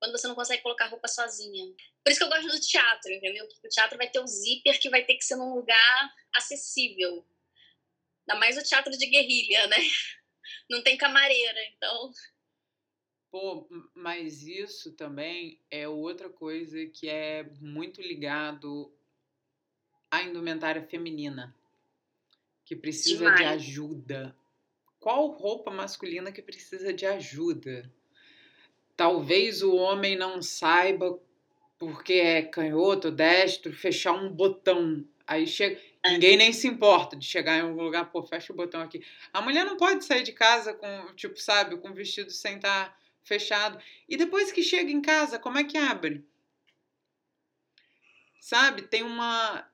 quando 0.00 0.12
você 0.12 0.26
não 0.26 0.34
consegue 0.34 0.62
colocar 0.62 0.86
roupa 0.86 1.06
sozinha. 1.06 1.72
Por 2.02 2.10
isso 2.10 2.18
que 2.18 2.24
eu 2.24 2.30
gosto 2.30 2.48
do 2.48 2.60
teatro, 2.60 3.12
entendeu? 3.12 3.46
Porque 3.46 3.66
o 3.66 3.70
teatro 3.70 3.98
vai 3.98 4.08
ter 4.08 4.18
o 4.18 4.26
zíper 4.26 4.80
que 4.80 4.88
vai 4.88 5.04
ter 5.04 5.14
que 5.14 5.24
ser 5.24 5.36
num 5.36 5.54
lugar 5.54 6.14
acessível. 6.34 7.24
Ainda 8.26 8.40
mais 8.40 8.56
o 8.56 8.62
teatro 8.62 8.90
de 8.96 9.06
guerrilha, 9.06 9.66
né? 9.66 9.76
Não 10.70 10.82
tem 10.82 10.96
camareira, 10.96 11.62
então. 11.76 12.10
Pô, 13.30 13.68
mas 13.94 14.42
isso 14.42 14.92
também 14.96 15.60
é 15.70 15.86
outra 15.86 16.30
coisa 16.30 16.84
que 16.86 17.08
é 17.08 17.44
muito 17.60 18.00
ligado 18.00 18.92
à 20.10 20.22
indumentária 20.22 20.82
feminina, 20.82 21.54
que 22.64 22.74
precisa 22.74 23.24
Demais. 23.24 23.38
de 23.38 23.44
ajuda. 23.44 24.36
Qual 24.98 25.28
roupa 25.28 25.70
masculina 25.70 26.32
que 26.32 26.42
precisa 26.42 26.92
de 26.92 27.06
ajuda? 27.06 27.92
Talvez 29.00 29.62
o 29.62 29.76
homem 29.76 30.14
não 30.14 30.42
saiba, 30.42 31.18
porque 31.78 32.12
é 32.12 32.42
canhoto, 32.42 33.10
destro, 33.10 33.72
fechar 33.72 34.12
um 34.12 34.28
botão. 34.28 35.02
Aí 35.26 35.46
chega. 35.46 35.80
É. 36.02 36.10
Ninguém 36.10 36.36
nem 36.36 36.52
se 36.52 36.68
importa 36.68 37.16
de 37.16 37.24
chegar 37.24 37.56
em 37.56 37.62
algum 37.62 37.82
lugar, 37.82 38.10
pô, 38.12 38.22
fecha 38.22 38.52
o 38.52 38.56
botão 38.56 38.82
aqui. 38.82 39.02
A 39.32 39.40
mulher 39.40 39.64
não 39.64 39.78
pode 39.78 40.04
sair 40.04 40.22
de 40.22 40.32
casa 40.32 40.74
com, 40.74 41.14
tipo, 41.14 41.40
sabe, 41.40 41.78
com 41.78 41.88
o 41.88 41.94
vestido 41.94 42.30
sem 42.30 42.56
estar 42.56 42.90
tá 42.90 42.96
fechado. 43.22 43.82
E 44.06 44.18
depois 44.18 44.52
que 44.52 44.62
chega 44.62 44.90
em 44.90 45.00
casa, 45.00 45.38
como 45.38 45.56
é 45.56 45.64
que 45.64 45.78
abre? 45.78 46.22
Sabe, 48.38 48.82
tem 48.82 49.02
uma 49.02 49.66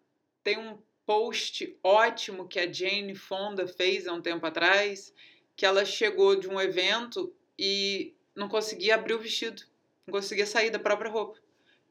tem 0.44 0.56
um 0.56 0.78
post 1.04 1.76
ótimo 1.82 2.46
que 2.46 2.60
a 2.60 2.72
Jane 2.72 3.16
Fonda 3.16 3.66
fez 3.66 4.06
há 4.06 4.12
um 4.12 4.22
tempo 4.22 4.46
atrás, 4.46 5.12
que 5.56 5.66
ela 5.66 5.84
chegou 5.84 6.36
de 6.36 6.46
um 6.48 6.60
evento 6.60 7.34
e 7.58 8.15
não 8.36 8.48
conseguia 8.48 8.94
abrir 8.94 9.14
o 9.14 9.18
vestido, 9.18 9.62
não 10.06 10.12
conseguia 10.12 10.46
sair 10.46 10.70
da 10.70 10.78
própria 10.78 11.10
roupa. 11.10 11.40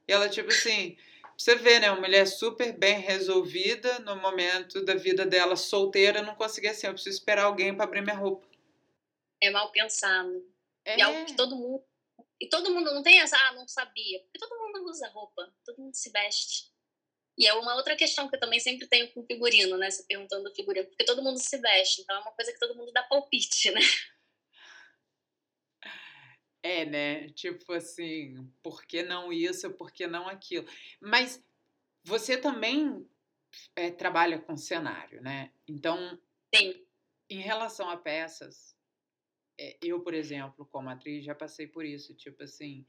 E 0.07 0.13
ela, 0.13 0.29
tipo 0.29 0.49
assim, 0.49 0.95
você 1.37 1.55
vê, 1.55 1.79
né? 1.79 1.91
Uma 1.91 2.01
mulher 2.01 2.25
super 2.27 2.71
bem 2.77 2.99
resolvida 2.99 3.99
no 3.99 4.15
momento 4.15 4.85
da 4.85 4.95
vida 4.95 5.25
dela 5.25 5.55
solteira, 5.55 6.21
não 6.21 6.35
conseguia 6.35 6.71
assim, 6.71 6.87
eu 6.87 6.93
preciso 6.93 7.17
esperar 7.17 7.45
alguém 7.45 7.75
para 7.75 7.83
abrir 7.83 8.01
minha 8.01 8.15
roupa. 8.15 8.47
É 9.41 9.49
mal 9.49 9.71
pensado. 9.71 10.47
É. 10.85 10.97
E 10.97 11.01
algo 11.01 11.25
que 11.25 11.35
todo 11.35 11.55
mundo. 11.55 11.83
E 12.39 12.47
todo 12.47 12.73
mundo 12.73 12.93
não 12.93 13.01
tem 13.01 13.19
essa, 13.19 13.37
ah, 13.37 13.53
não 13.53 13.67
sabia. 13.67 14.19
Porque 14.23 14.39
todo 14.39 14.57
mundo 14.57 14.89
usa 14.89 15.09
roupa, 15.09 15.51
todo 15.65 15.81
mundo 15.81 15.95
se 15.95 16.09
veste. 16.11 16.73
E 17.37 17.45
é 17.47 17.53
uma 17.53 17.75
outra 17.75 17.95
questão 17.95 18.29
que 18.29 18.35
eu 18.35 18.39
também 18.39 18.59
sempre 18.59 18.87
tenho 18.87 19.11
com 19.11 19.25
figurino, 19.25 19.77
né? 19.77 19.89
Você 19.89 20.03
perguntando 20.03 20.45
do 20.45 20.55
figurino, 20.55 20.87
porque 20.87 21.03
todo 21.03 21.21
mundo 21.21 21.37
se 21.37 21.57
veste, 21.57 22.01
então 22.01 22.15
é 22.15 22.19
uma 22.19 22.31
coisa 22.31 22.51
que 22.53 22.59
todo 22.59 22.75
mundo 22.75 22.93
dá 22.93 23.03
palpite, 23.03 23.71
né? 23.71 23.81
É, 26.66 26.84
né? 26.84 27.30
Tipo 27.30 27.74
assim, 27.74 28.51
por 28.63 28.84
que 28.86 29.03
não 29.03 29.32
isso, 29.32 29.72
por 29.74 29.91
que 29.91 30.07
não 30.07 30.28
aquilo? 30.28 30.66
Mas 30.99 31.39
você 32.03 32.36
também 32.36 33.07
é, 33.76 33.91
trabalha 33.91 34.39
com 34.39 34.57
cenário, 34.57 35.22
né? 35.22 35.51
Então, 35.68 36.20
Sim. 36.55 36.84
em 37.30 37.38
relação 37.38 37.88
a 37.88 37.95
peças, 37.95 38.76
é, 39.59 39.78
eu, 39.80 39.99
por 39.99 40.16
exemplo, 40.16 40.66
como 40.66 40.89
atriz, 40.89 41.24
já 41.24 41.36
passei 41.36 41.68
por 41.68 41.86
isso, 41.86 42.16
tipo 42.16 42.41
assim, 42.41 42.84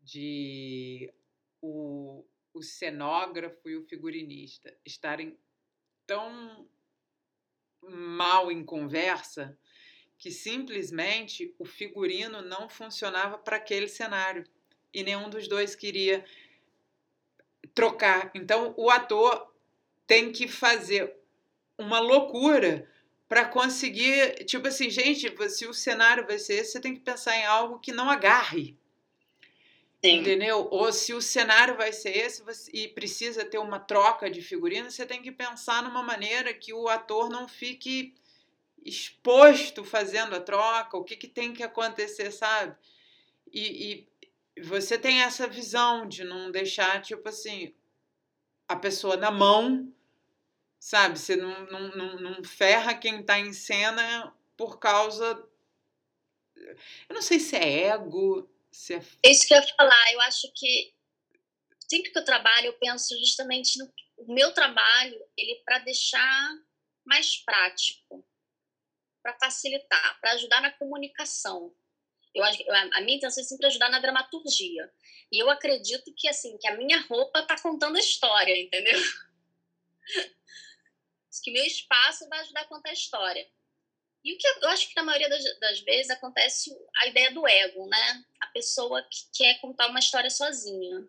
de 0.00 1.12
o, 1.60 2.24
o 2.54 2.62
cenógrafo 2.62 3.68
e 3.68 3.74
o 3.76 3.84
figurinista 3.84 4.72
estarem 4.86 5.36
tão 6.06 6.68
mal 7.82 8.48
em 8.52 8.64
conversa 8.64 9.58
que 10.18 10.32
simplesmente 10.32 11.54
o 11.58 11.64
figurino 11.64 12.42
não 12.42 12.68
funcionava 12.68 13.38
para 13.38 13.56
aquele 13.56 13.86
cenário 13.86 14.44
e 14.92 15.04
nenhum 15.04 15.30
dos 15.30 15.46
dois 15.46 15.76
queria 15.76 16.24
trocar. 17.72 18.30
Então 18.34 18.74
o 18.76 18.90
ator 18.90 19.54
tem 20.06 20.32
que 20.32 20.48
fazer 20.48 21.14
uma 21.78 22.00
loucura 22.00 22.90
para 23.28 23.44
conseguir, 23.44 24.44
tipo 24.44 24.66
assim, 24.66 24.90
gente, 24.90 25.32
se 25.50 25.66
o 25.66 25.74
cenário 25.74 26.26
vai 26.26 26.38
ser 26.38 26.54
esse, 26.54 26.72
você 26.72 26.80
tem 26.80 26.94
que 26.94 27.00
pensar 27.00 27.36
em 27.36 27.44
algo 27.44 27.78
que 27.78 27.92
não 27.92 28.10
agarre. 28.10 28.76
Sim. 30.04 30.20
Entendeu? 30.20 30.66
Ou 30.70 30.92
se 30.92 31.12
o 31.12 31.20
cenário 31.20 31.76
vai 31.76 31.92
ser 31.92 32.16
esse 32.16 32.42
você, 32.42 32.70
e 32.72 32.88
precisa 32.88 33.44
ter 33.44 33.58
uma 33.58 33.78
troca 33.78 34.30
de 34.30 34.40
figurino, 34.40 34.90
você 34.90 35.04
tem 35.04 35.20
que 35.20 35.30
pensar 35.30 35.82
numa 35.82 36.02
maneira 36.02 36.54
que 36.54 36.72
o 36.72 36.88
ator 36.88 37.28
não 37.28 37.46
fique 37.46 38.14
exposto 38.84 39.84
fazendo 39.84 40.34
a 40.34 40.40
troca, 40.40 40.96
o 40.96 41.04
que, 41.04 41.16
que 41.16 41.28
tem 41.28 41.52
que 41.52 41.62
acontecer, 41.62 42.30
sabe? 42.30 42.76
E, 43.52 44.08
e 44.56 44.62
você 44.62 44.98
tem 44.98 45.22
essa 45.22 45.46
visão 45.46 46.06
de 46.06 46.24
não 46.24 46.50
deixar, 46.50 47.02
tipo 47.02 47.28
assim, 47.28 47.74
a 48.66 48.76
pessoa 48.76 49.16
na 49.16 49.30
mão, 49.30 49.92
sabe? 50.78 51.18
Você 51.18 51.36
não, 51.36 51.66
não, 51.66 51.88
não, 51.96 52.20
não 52.20 52.44
ferra 52.44 52.94
quem 52.94 53.20
está 53.20 53.38
em 53.38 53.52
cena 53.52 54.34
por 54.56 54.78
causa. 54.78 55.46
Eu 57.08 57.14
não 57.14 57.22
sei 57.22 57.38
se 57.38 57.56
é 57.56 57.84
ego, 57.88 58.50
se 58.70 58.94
é. 58.94 59.02
isso 59.24 59.46
que 59.46 59.54
eu 59.54 59.60
ia 59.60 59.74
falar. 59.76 60.12
Eu 60.12 60.20
acho 60.22 60.50
que 60.54 60.92
sempre 61.88 62.10
que 62.10 62.18
eu 62.18 62.24
trabalho, 62.24 62.66
eu 62.66 62.74
penso 62.74 63.18
justamente 63.18 63.78
no 63.78 63.90
o 64.18 64.34
meu 64.34 64.52
trabalho, 64.52 65.16
ele 65.36 65.52
é 65.52 65.62
para 65.64 65.78
deixar 65.78 66.58
mais 67.04 67.36
prático 67.36 68.26
para 69.22 69.38
facilitar, 69.38 70.20
para 70.20 70.32
ajudar 70.32 70.60
na 70.60 70.70
comunicação. 70.70 71.74
Eu, 72.34 72.44
a 72.44 73.00
minha 73.00 73.16
intenção 73.16 73.42
é 73.42 73.46
sempre 73.46 73.66
ajudar 73.66 73.88
na 73.90 73.98
dramaturgia. 73.98 74.92
E 75.32 75.42
eu 75.42 75.50
acredito 75.50 76.12
que 76.16 76.28
assim 76.28 76.56
que 76.58 76.68
a 76.68 76.76
minha 76.76 77.00
roupa 77.02 77.40
está 77.40 77.60
contando 77.60 77.96
a 77.96 78.00
história, 78.00 78.56
entendeu? 78.60 79.00
que 81.48 81.50
meu 81.50 81.64
espaço 81.64 82.28
vai 82.28 82.40
ajudar 82.40 82.62
a 82.62 82.66
contar 82.66 82.90
a 82.90 82.94
história. 82.94 83.48
E 84.24 84.34
o 84.34 84.38
que 84.38 84.46
eu 84.46 84.68
acho 84.68 84.88
que 84.88 84.96
na 84.96 85.02
maioria 85.02 85.28
das, 85.28 85.58
das, 85.60 85.80
vezes 85.80 86.10
acontece 86.10 86.70
a 87.02 87.06
ideia 87.06 87.32
do 87.32 87.46
ego, 87.46 87.86
né? 87.86 88.24
A 88.40 88.48
pessoa 88.48 89.02
que 89.02 89.20
quer 89.32 89.60
contar 89.60 89.86
uma 89.86 90.00
história 90.00 90.28
sozinha. 90.28 91.08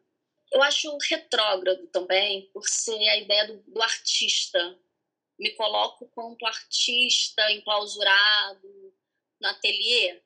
Eu 0.51 0.63
acho 0.63 0.97
retrógrado 1.09 1.87
também, 1.87 2.49
por 2.53 2.67
ser 2.67 3.07
a 3.09 3.17
ideia 3.17 3.47
do, 3.47 3.57
do 3.67 3.81
artista, 3.81 4.79
me 5.39 5.51
coloco 5.51 6.07
quanto 6.09 6.45
artista 6.45 7.49
enclausurado 7.51 8.93
no 9.39 9.47
ateliê, 9.47 10.21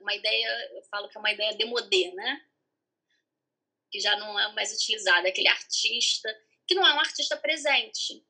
uma 0.00 0.14
ideia, 0.14 0.70
eu 0.72 0.82
falo 0.84 1.08
que 1.08 1.16
é 1.16 1.20
uma 1.20 1.32
ideia 1.32 1.54
demodê, 1.54 2.10
né? 2.12 2.44
Que 3.90 4.00
já 4.00 4.16
não 4.16 4.40
é 4.40 4.50
mais 4.52 4.72
utilizada, 4.72 5.28
aquele 5.28 5.48
artista 5.48 6.34
que 6.66 6.74
não 6.74 6.86
é 6.86 6.94
um 6.94 7.00
artista 7.00 7.36
presente, 7.36 8.24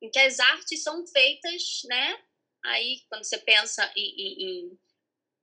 em 0.00 0.10
que 0.10 0.18
as 0.18 0.40
artes 0.40 0.82
são 0.82 1.06
feitas, 1.06 1.82
né? 1.84 2.24
Aí, 2.64 3.00
quando 3.08 3.24
você 3.24 3.38
pensa 3.38 3.90
em, 3.96 4.40
em, 4.42 4.78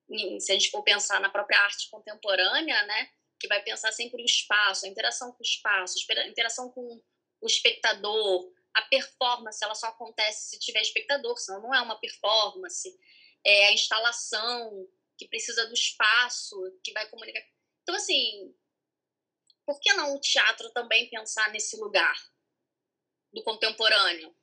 em, 0.09 0.39
se 0.39 0.51
a 0.51 0.55
gente 0.55 0.71
for 0.71 0.84
pensar 0.84 1.21
na 1.21 1.30
própria 1.30 1.59
arte 1.59 1.89
contemporânea, 1.89 2.84
né? 2.84 3.11
Que 3.39 3.47
vai 3.47 3.63
pensar 3.63 3.91
sempre 3.93 4.21
o 4.21 4.25
espaço, 4.25 4.86
a 4.86 4.89
interação 4.89 5.32
com 5.32 5.39
o 5.39 5.45
espaço, 5.45 5.95
a 6.09 6.27
interação 6.27 6.69
com 6.71 7.01
o 7.41 7.47
espectador, 7.47 8.51
a 8.74 8.82
performance 8.84 9.63
ela 9.63 9.76
só 9.76 9.88
acontece 9.88 10.49
se 10.49 10.59
tiver 10.59 10.82
espectador, 10.82 11.38
senão 11.38 11.61
não 11.61 11.74
é 11.74 11.82
uma 11.82 11.99
performance. 11.99 12.97
É 13.45 13.67
a 13.67 13.74
instalação 13.74 14.88
que 15.17 15.28
precisa 15.28 15.67
do 15.67 15.74
espaço, 15.74 16.55
que 16.84 16.93
vai 16.93 17.07
comunicar. 17.09 17.41
Então, 17.82 17.95
assim, 17.95 18.55
por 19.65 19.80
que 19.80 19.93
não 19.93 20.15
o 20.15 20.20
teatro 20.20 20.70
também 20.72 21.09
pensar 21.09 21.51
nesse 21.51 21.76
lugar 21.78 22.15
do 23.34 23.43
contemporâneo? 23.43 24.36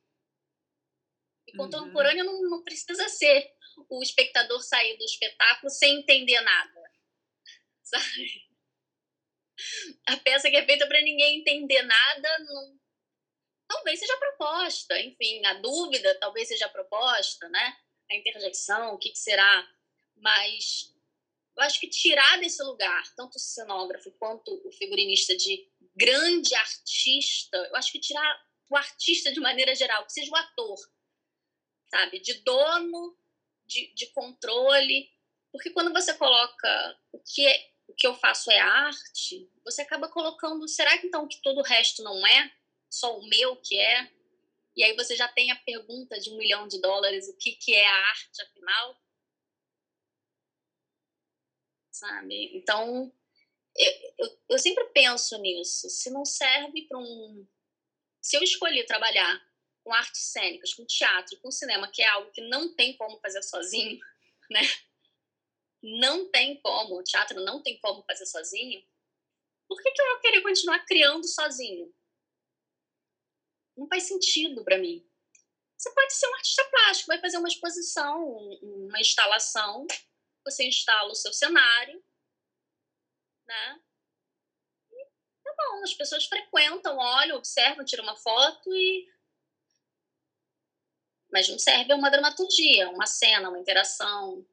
E 1.47 1.53
uhum. 1.53 1.57
contemporâneo 1.57 2.24
não, 2.24 2.43
não 2.51 2.62
precisa 2.62 3.09
ser 3.09 3.55
o 3.89 4.03
espectador 4.03 4.62
sair 4.62 4.97
do 4.97 5.05
espetáculo 5.05 5.70
sem 5.70 6.01
entender 6.01 6.41
nada. 6.41 6.93
Sabe? 7.83 8.47
A 10.07 10.16
peça 10.18 10.51
que 10.51 10.57
é 10.57 10.66
feita 10.66 10.87
para 10.87 11.01
ninguém 11.01 11.41
entender 11.41 11.83
nada 11.83 12.39
não, 12.41 12.76
talvez 13.69 13.99
seja 13.99 14.17
proposta, 14.17 15.01
enfim, 15.01 15.45
a 15.47 15.55
dúvida 15.55 16.19
talvez 16.21 16.49
seja 16.49 16.69
proposta, 16.69 17.49
né? 17.49 17.77
A 18.11 18.17
interjeição, 18.17 18.95
o 18.95 18.99
que, 18.99 19.11
que 19.11 19.19
será, 19.19 19.69
mas 20.17 20.95
eu 21.57 21.62
acho 21.62 21.81
que 21.81 21.89
tirar 21.89 22.39
desse 22.39 22.62
lugar, 22.62 23.14
tanto 23.14 23.37
o 23.37 23.41
cenógrafo 23.41 24.11
quanto 24.12 24.61
o 24.64 24.73
figurinista 24.73 25.37
de 25.37 25.69
grande 25.95 26.55
artista, 26.55 27.57
eu 27.57 27.77
acho 27.77 27.91
que 27.91 27.99
tirar 27.99 28.47
o 28.69 28.77
artista 28.77 29.33
de 29.33 29.41
maneira 29.41 29.75
geral, 29.75 30.05
que 30.05 30.12
seja 30.12 30.31
o 30.31 30.37
ator, 30.37 30.77
sabe? 31.89 32.21
De 32.21 32.35
dono, 32.35 33.17
de, 33.64 33.93
de 33.95 34.07
controle. 34.09 35.11
Porque 35.51 35.71
quando 35.71 35.93
você 35.93 36.12
coloca 36.14 36.99
o 37.12 37.19
que, 37.21 37.47
é, 37.47 37.71
o 37.89 37.95
que 37.95 38.07
eu 38.07 38.14
faço 38.14 38.51
é 38.51 38.59
arte, 38.59 39.51
você 39.64 39.83
acaba 39.83 40.09
colocando. 40.09 40.69
Será 40.69 40.99
que 40.99 41.07
então 41.07 41.27
que 41.27 41.41
todo 41.41 41.59
o 41.59 41.64
resto 41.64 42.03
não 42.03 42.27
é? 42.27 42.53
Só 42.97 43.19
o 43.19 43.29
meu 43.29 43.57
que 43.57 43.79
é. 43.79 44.11
E 44.75 44.83
aí 44.83 44.95
você 44.95 45.15
já 45.15 45.29
tem 45.29 45.51
a 45.51 45.57
pergunta 45.57 46.19
de 46.19 46.31
um 46.31 46.37
milhão 46.37 46.67
de 46.67 46.81
dólares, 46.81 47.29
o 47.29 47.37
que, 47.37 47.53
que 47.53 47.75
é 47.75 47.87
a 47.87 48.09
arte, 48.09 48.43
afinal? 48.43 49.03
Sabe? 51.91 52.57
Então, 52.57 53.13
eu, 53.75 53.93
eu, 54.19 54.39
eu 54.51 54.59
sempre 54.59 54.85
penso 54.87 55.39
nisso. 55.39 55.89
Se 55.91 56.11
não 56.11 56.25
serve 56.25 56.83
para 56.89 56.99
um... 56.99 57.47
Se 58.21 58.37
eu 58.37 58.43
escolher 58.43 58.85
trabalhar 58.85 59.47
com 59.85 59.93
artes 59.93 60.23
cênicas, 60.33 60.75
com 60.75 60.85
teatro, 60.85 61.39
com 61.41 61.51
cinema, 61.51 61.89
que 61.89 62.03
é 62.03 62.09
algo 62.09 62.31
que 62.33 62.41
não 62.41 62.75
tem 62.75 62.97
como 62.97 63.21
fazer 63.21 63.43
sozinho, 63.43 63.99
né? 64.51 64.61
Não 65.83 66.29
tem 66.31 66.61
como, 66.61 66.99
o 66.99 67.05
teatro 67.05 67.41
não 67.45 67.63
tem 67.63 67.79
como 67.79 68.03
fazer 68.03 68.27
sozinho. 68.27 68.83
Por 69.69 69.81
que, 69.83 69.91
que 69.91 70.03
eu 70.03 70.07
vou 70.07 70.21
querer 70.21 70.43
continuar 70.43 70.85
criando 70.85 71.27
sozinho? 71.27 71.95
Não 73.77 73.87
faz 73.89 74.05
sentido 74.05 74.64
para 74.64 74.79
mim. 74.79 75.07
Você 75.77 75.93
pode 75.93 76.14
ser 76.14 76.27
um 76.29 76.35
artista 76.35 76.64
plástico, 76.70 77.09
vai 77.09 77.20
fazer 77.20 77.37
uma 77.37 77.49
exposição, 77.49 78.24
uma 78.62 78.99
instalação, 78.99 79.87
você 80.45 80.66
instala 80.66 81.11
o 81.11 81.14
seu 81.14 81.33
cenário, 81.33 82.03
né? 83.47 83.81
E 84.91 85.05
tá 85.45 85.55
bom, 85.57 85.83
as 85.83 85.93
pessoas 85.93 86.24
frequentam, 86.27 86.97
olham, 86.97 87.37
observam, 87.37 87.85
tiram 87.85 88.05
uma 88.05 88.16
foto 88.16 88.74
e. 88.74 89.07
Mas 91.31 91.49
não 91.49 91.59
serve 91.59 91.93
uma 91.93 92.11
dramaturgia, 92.11 92.89
uma 92.91 93.07
cena, 93.07 93.51
uma 93.51 93.59
interação. 93.59 94.47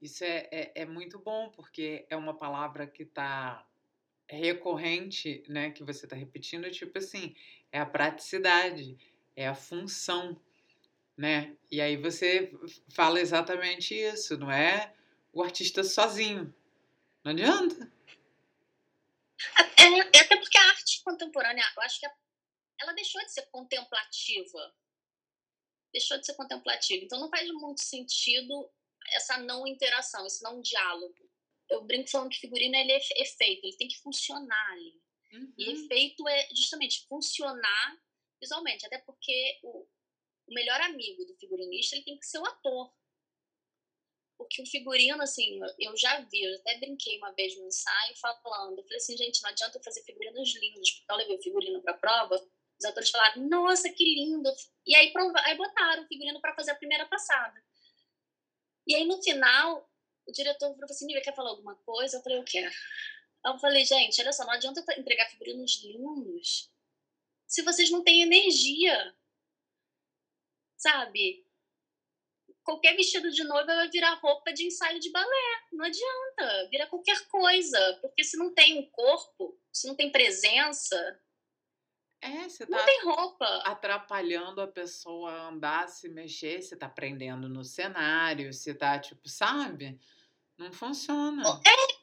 Isso 0.00 0.24
é, 0.24 0.48
é, 0.50 0.72
é 0.82 0.84
muito 0.84 1.18
bom, 1.20 1.50
porque 1.50 2.06
é 2.10 2.16
uma 2.16 2.36
palavra 2.36 2.86
que 2.86 3.04
está 3.04 3.66
recorrente, 4.28 5.44
né, 5.48 5.70
que 5.70 5.84
você 5.84 6.04
está 6.04 6.16
repetindo, 6.16 6.70
tipo 6.70 6.98
assim, 6.98 7.34
é 7.72 7.78
a 7.78 7.86
praticidade, 7.86 8.96
é 9.34 9.46
a 9.48 9.54
função, 9.54 10.40
né? 11.16 11.56
E 11.70 11.80
aí 11.80 11.96
você 11.96 12.52
fala 12.90 13.20
exatamente 13.20 13.94
isso, 13.94 14.36
não 14.36 14.50
é 14.50 14.94
o 15.32 15.42
artista 15.42 15.84
sozinho. 15.84 16.54
Não 17.24 17.32
adianta. 17.32 17.92
É, 19.58 19.84
É, 19.86 20.20
até 20.20 20.36
porque 20.36 20.58
a 20.58 20.68
arte 20.68 21.02
contemporânea, 21.04 21.64
eu 21.76 21.82
acho 21.82 22.00
que 22.00 22.06
ela 22.80 22.92
deixou 22.92 23.22
de 23.22 23.32
ser 23.32 23.46
contemplativa. 23.46 24.74
Deixou 25.92 26.18
de 26.18 26.26
ser 26.26 26.34
contemplativa. 26.34 27.04
Então 27.04 27.20
não 27.20 27.30
faz 27.30 27.48
muito 27.52 27.82
sentido 27.82 28.70
essa 29.12 29.38
não 29.38 29.66
interação, 29.66 30.26
esse 30.26 30.42
não 30.42 30.60
diálogo. 30.60 31.14
Eu 31.68 31.84
brinco 31.84 32.10
falando 32.10 32.30
que 32.30 32.40
figurino 32.40 32.76
ele 32.76 32.92
é 32.92 32.98
efeito, 33.16 33.64
ele 33.64 33.76
tem 33.76 33.88
que 33.88 33.98
funcionar 33.98 34.72
ali. 34.72 35.00
Uhum. 35.32 35.52
E 35.58 35.72
efeito 35.72 36.26
é 36.28 36.48
justamente 36.54 37.06
funcionar 37.08 38.00
visualmente, 38.40 38.86
até 38.86 38.98
porque 38.98 39.58
o, 39.62 39.86
o 40.46 40.54
melhor 40.54 40.80
amigo 40.82 41.24
do 41.24 41.36
figurinista 41.36 41.96
ele 41.96 42.04
tem 42.04 42.18
que 42.18 42.26
ser 42.26 42.38
o 42.38 42.46
ator. 42.46 42.92
Porque 44.38 44.60
o 44.62 44.66
figurino, 44.66 45.22
assim, 45.22 45.58
eu 45.78 45.96
já 45.96 46.20
vi, 46.20 46.42
eu 46.42 46.54
até 46.56 46.76
brinquei 46.78 47.16
uma 47.16 47.32
vez 47.32 47.56
no 47.56 47.66
ensaio 47.66 48.14
falando. 48.16 48.78
Eu 48.78 48.84
falei 48.84 48.98
assim, 48.98 49.16
gente, 49.16 49.42
não 49.42 49.48
adianta 49.48 49.78
eu 49.78 49.82
fazer 49.82 50.02
figurinos 50.02 50.54
lindos, 50.56 50.90
porque 50.90 51.10
eu 51.12 51.16
levei 51.16 51.36
o 51.36 51.42
figurino 51.42 51.82
para 51.82 51.94
prova. 51.94 52.36
Os 52.78 52.84
atores 52.84 53.08
falaram, 53.08 53.48
nossa, 53.48 53.88
que 53.88 54.04
lindo. 54.04 54.52
E 54.86 54.94
aí, 54.94 55.10
aí 55.44 55.56
botaram 55.56 56.04
o 56.04 56.06
figurino 56.06 56.38
para 56.40 56.54
fazer 56.54 56.72
a 56.72 56.76
primeira 56.76 57.06
passada. 57.06 57.64
E 58.86 58.94
aí, 58.94 59.06
no 59.06 59.22
final, 59.22 59.90
o 60.26 60.32
diretor 60.32 60.72
falou 60.74 60.84
assim: 60.84 61.06
quer 61.20 61.34
falar 61.34 61.50
alguma 61.50 61.74
coisa? 61.76 62.18
Eu 62.18 62.22
falei, 62.22 62.38
eu 62.38 62.44
quero. 62.44 62.70
Eu 63.46 63.58
falei, 63.58 63.84
gente, 63.84 64.20
olha 64.20 64.32
só, 64.32 64.44
não 64.44 64.52
adianta 64.52 64.84
entregar 64.98 65.30
figurinos 65.30 65.80
lindos 65.82 66.70
se 67.46 67.62
vocês 67.62 67.90
não 67.90 68.02
têm 68.02 68.22
energia. 68.22 69.14
Sabe? 70.76 71.46
Qualquer 72.64 72.96
vestido 72.96 73.30
de 73.30 73.44
noiva 73.44 73.74
vai 73.74 73.88
virar 73.88 74.14
roupa 74.14 74.52
de 74.52 74.66
ensaio 74.66 74.98
de 74.98 75.10
balé. 75.10 75.62
Não 75.72 75.84
adianta. 75.84 76.68
Vira 76.68 76.86
qualquer 76.88 77.26
coisa. 77.28 77.98
Porque 78.02 78.24
se 78.24 78.36
não 78.36 78.52
tem 78.52 78.80
um 78.80 78.90
corpo, 78.90 79.56
se 79.72 79.86
não 79.86 79.94
tem 79.94 80.10
presença, 80.10 81.20
é, 82.20 82.48
você 82.48 82.66
tá 82.66 82.76
não 82.76 82.84
tem 82.84 83.04
roupa. 83.04 83.46
atrapalhando 83.64 84.60
a 84.60 84.66
pessoa 84.66 85.30
a 85.30 85.48
andar, 85.48 85.88
se 85.88 86.08
mexer, 86.08 86.60
você 86.60 86.74
tá 86.74 86.88
prendendo 86.88 87.48
no 87.48 87.62
cenário, 87.62 88.52
você 88.52 88.74
tá, 88.74 88.98
tipo, 88.98 89.28
sabe? 89.28 90.00
Não 90.58 90.72
funciona. 90.72 91.42
É, 91.64 91.95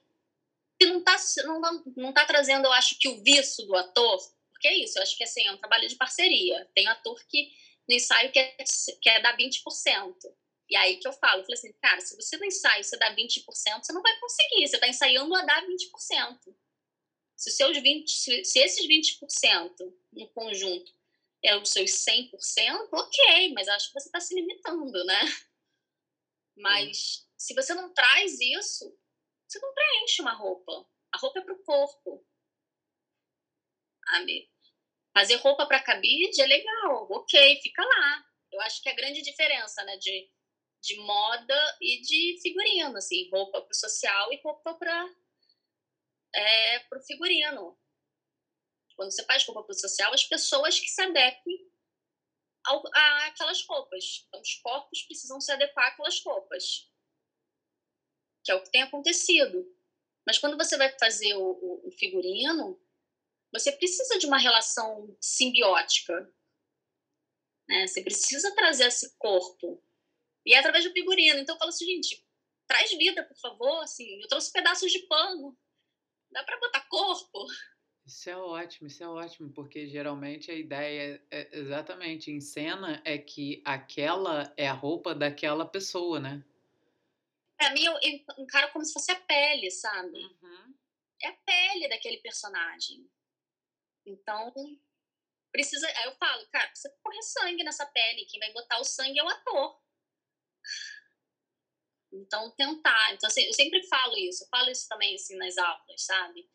não 0.86 1.03
tá, 1.03 1.15
não, 1.45 1.59
não, 1.59 1.84
não 1.95 2.13
tá 2.13 2.25
trazendo, 2.25 2.65
eu 2.65 2.73
acho, 2.73 2.97
que 2.97 3.07
o 3.07 3.21
vício 3.23 3.65
do 3.65 3.75
ator, 3.75 4.19
porque 4.51 4.67
é 4.67 4.77
isso, 4.77 4.97
eu 4.97 5.03
acho 5.03 5.17
que 5.17 5.23
assim, 5.23 5.45
é 5.45 5.51
um 5.51 5.57
trabalho 5.57 5.88
de 5.88 5.95
parceria. 5.95 6.69
Tem 6.73 6.88
ator 6.88 7.21
que 7.27 7.51
no 7.88 7.95
ensaio 7.95 8.31
quer, 8.31 8.55
quer 9.01 9.21
dar 9.21 9.38
20%. 9.38 10.15
E 10.69 10.75
aí 10.75 10.97
que 10.97 11.07
eu 11.07 11.13
falo, 11.13 11.41
eu 11.41 11.45
falei 11.45 11.57
assim, 11.57 11.73
cara, 11.81 11.99
se 12.01 12.15
você 12.15 12.38
no 12.38 12.45
ensaio 12.45 12.84
você 12.84 12.97
dá 12.97 13.13
20%, 13.13 13.43
você 13.45 13.93
não 13.93 14.01
vai 14.01 14.17
conseguir, 14.19 14.67
você 14.67 14.77
tá 14.77 14.88
ensaiando 14.88 15.36
a 15.36 15.41
dar 15.41 15.65
20%. 15.65 16.55
Se, 17.36 17.51
seus 17.51 17.77
20, 17.77 18.09
se, 18.09 18.45
se 18.45 18.59
esses 18.59 18.88
20% 18.88 19.71
no 20.13 20.29
conjunto 20.29 20.93
é 21.43 21.57
os 21.57 21.69
seus 21.69 21.91
100%, 21.91 22.31
ok, 22.93 23.53
mas 23.53 23.67
acho 23.67 23.88
que 23.88 23.99
você 23.99 24.07
está 24.07 24.19
se 24.21 24.34
limitando, 24.34 25.03
né? 25.03 25.21
Mas 26.55 27.27
se 27.38 27.53
você 27.53 27.73
não 27.73 27.93
traz 27.93 28.39
isso, 28.39 28.97
você 29.54 29.60
não 29.60 29.74
preenche 29.74 30.22
uma 30.22 30.34
roupa. 30.34 30.89
A 31.14 31.18
roupa 31.20 31.39
é 31.39 31.43
para 31.43 31.54
o 31.54 31.64
corpo. 31.64 32.26
Sabe? 34.10 34.49
Fazer 35.16 35.36
roupa 35.36 35.68
para 35.68 35.84
cabide 35.84 36.41
é 36.41 36.45
legal, 36.47 37.08
ok, 37.12 37.62
fica 37.62 37.84
lá. 37.84 38.26
Eu 38.51 38.62
acho 38.62 38.82
que 38.82 38.89
é 38.89 38.91
a 38.91 38.95
grande 38.95 39.22
diferença, 39.22 39.84
né, 39.84 39.97
de, 39.97 40.30
de 40.82 40.97
moda 40.97 41.78
e 41.80 42.01
de 42.01 42.39
figurino, 42.41 42.97
assim, 42.97 43.30
roupa 43.30 43.62
para 43.62 43.72
o 43.72 43.76
social 43.76 44.34
e 44.34 44.41
roupa 44.41 44.74
para 44.74 45.16
é, 46.34 46.80
para 46.80 46.97
o 46.97 47.04
figurino. 47.04 47.80
Quando 48.95 49.12
você 49.12 49.24
faz 49.26 49.45
roupa 49.45 49.64
para 49.64 49.72
o 49.72 49.80
social, 49.80 50.14
as 50.14 50.24
pessoas 50.24 50.80
que 50.80 50.88
se 50.88 51.01
adequem 51.01 51.72
aquelas 53.28 53.66
roupas. 53.68 54.26
Então, 54.28 54.41
os 54.41 54.56
corpos 54.56 55.04
precisam 55.04 55.39
se 55.39 55.51
adequar 55.51 55.88
àquelas 55.88 56.24
roupas. 56.24 56.89
Que 58.44 58.52
é 58.52 58.56
o 58.56 58.62
que 58.62 58.72
tem 58.72 58.82
acontecido. 58.82 59.66
Mas 60.26 60.38
quando 60.38 60.58
você 60.58 60.78
vai 60.78 60.89
fazer 60.98 61.36
o, 61.36 61.82
o, 61.88 61.91
figurino, 61.91 62.80
você 63.52 63.72
precisa 63.72 64.18
de 64.18 64.26
uma 64.26 64.38
relação 64.38 65.16
simbiótica. 65.22 66.32
Né? 67.68 67.88
Você 67.88 68.02
precisa 68.02 68.54
trazer 68.56 68.88
esse 68.88 69.16
corpo. 69.18 69.84
E 70.46 70.54
é 70.54 70.60
através 70.60 70.84
do 70.84 70.91
figurino. 70.91 71.39
Então, 71.39 71.56
eu 71.56 71.60
falo 71.60 71.70
assim, 71.70 71.86
gente, 71.86 72.26
traz 72.68 72.91
vida, 72.91 73.24
por 73.24 73.38
favor. 73.38 73.84
Assim, 73.84 74.22
eu 74.22 74.28
trouxe 74.28 74.52
pedaços 74.52 74.91
de 74.91 75.00
pano. 75.00 75.58
Dá 76.32 76.44
para 76.44 76.60
botar 76.60 76.88
corpo? 76.88 77.48
Isso 78.06 78.30
é 78.30 78.36
ótimo, 78.36 78.88
isso 78.88 79.02
é 79.02 79.08
ótimo, 79.08 79.50
porque 79.54 79.88
geralmente 79.88 80.52
a 80.52 80.54
ideia 80.54 81.24
é 81.32 81.58
exatamente 81.58 82.32
em 82.32 82.41
cena 82.41 83.02
é 83.06 83.18
que 83.18 83.62
aquela 83.64 84.54
é 84.58 84.68
a 84.68 84.74
roupa 84.74 85.16
daquela 85.16 85.66
pessoa, 85.66 86.20
né? 86.20 86.44
Pra 87.58 87.72
mim, 87.72 87.84
eu 87.86 87.97
encaro 88.39 88.72
como 88.72 88.84
se 88.84 88.93
fosse 88.93 89.12
a 89.12 89.20
pele, 89.20 89.70
sabe? 89.72 90.20
Uhum. 90.20 90.76
É 91.22 91.28
a 91.28 91.34
pele 91.45 91.88
daquele 91.88 92.18
personagem. 92.18 93.10
Então, 94.06 94.54
precisa. 95.51 95.88
Aí 95.88 96.06
eu 96.06 96.16
falo, 96.16 96.45
cara, 96.47 96.68
precisa 96.68 96.93
correr 97.01 97.22
sangue 97.22 97.64
nessa 97.64 97.86
pele. 97.86 98.26
Quem 98.26 98.39
vai 98.39 98.51
botar 98.51 98.80
o 98.80 98.84
sangue 98.84 99.20
é 99.20 99.24
o 99.24 99.30
ator. 99.30 99.82
Então, 102.12 102.51
tentar. 102.51 103.14
Então, 103.14 103.28
assim, 103.28 103.43
eu 103.43 103.54
sempre 103.54 103.82
falo 103.88 104.18
isso. 104.18 104.43
Eu 104.43 104.47
falo 104.49 104.70
isso 104.70 104.88
também, 104.88 105.16
assim, 105.16 105.36
nas 105.38 105.58
aulas, 105.58 106.06
sabe? 106.06 106.49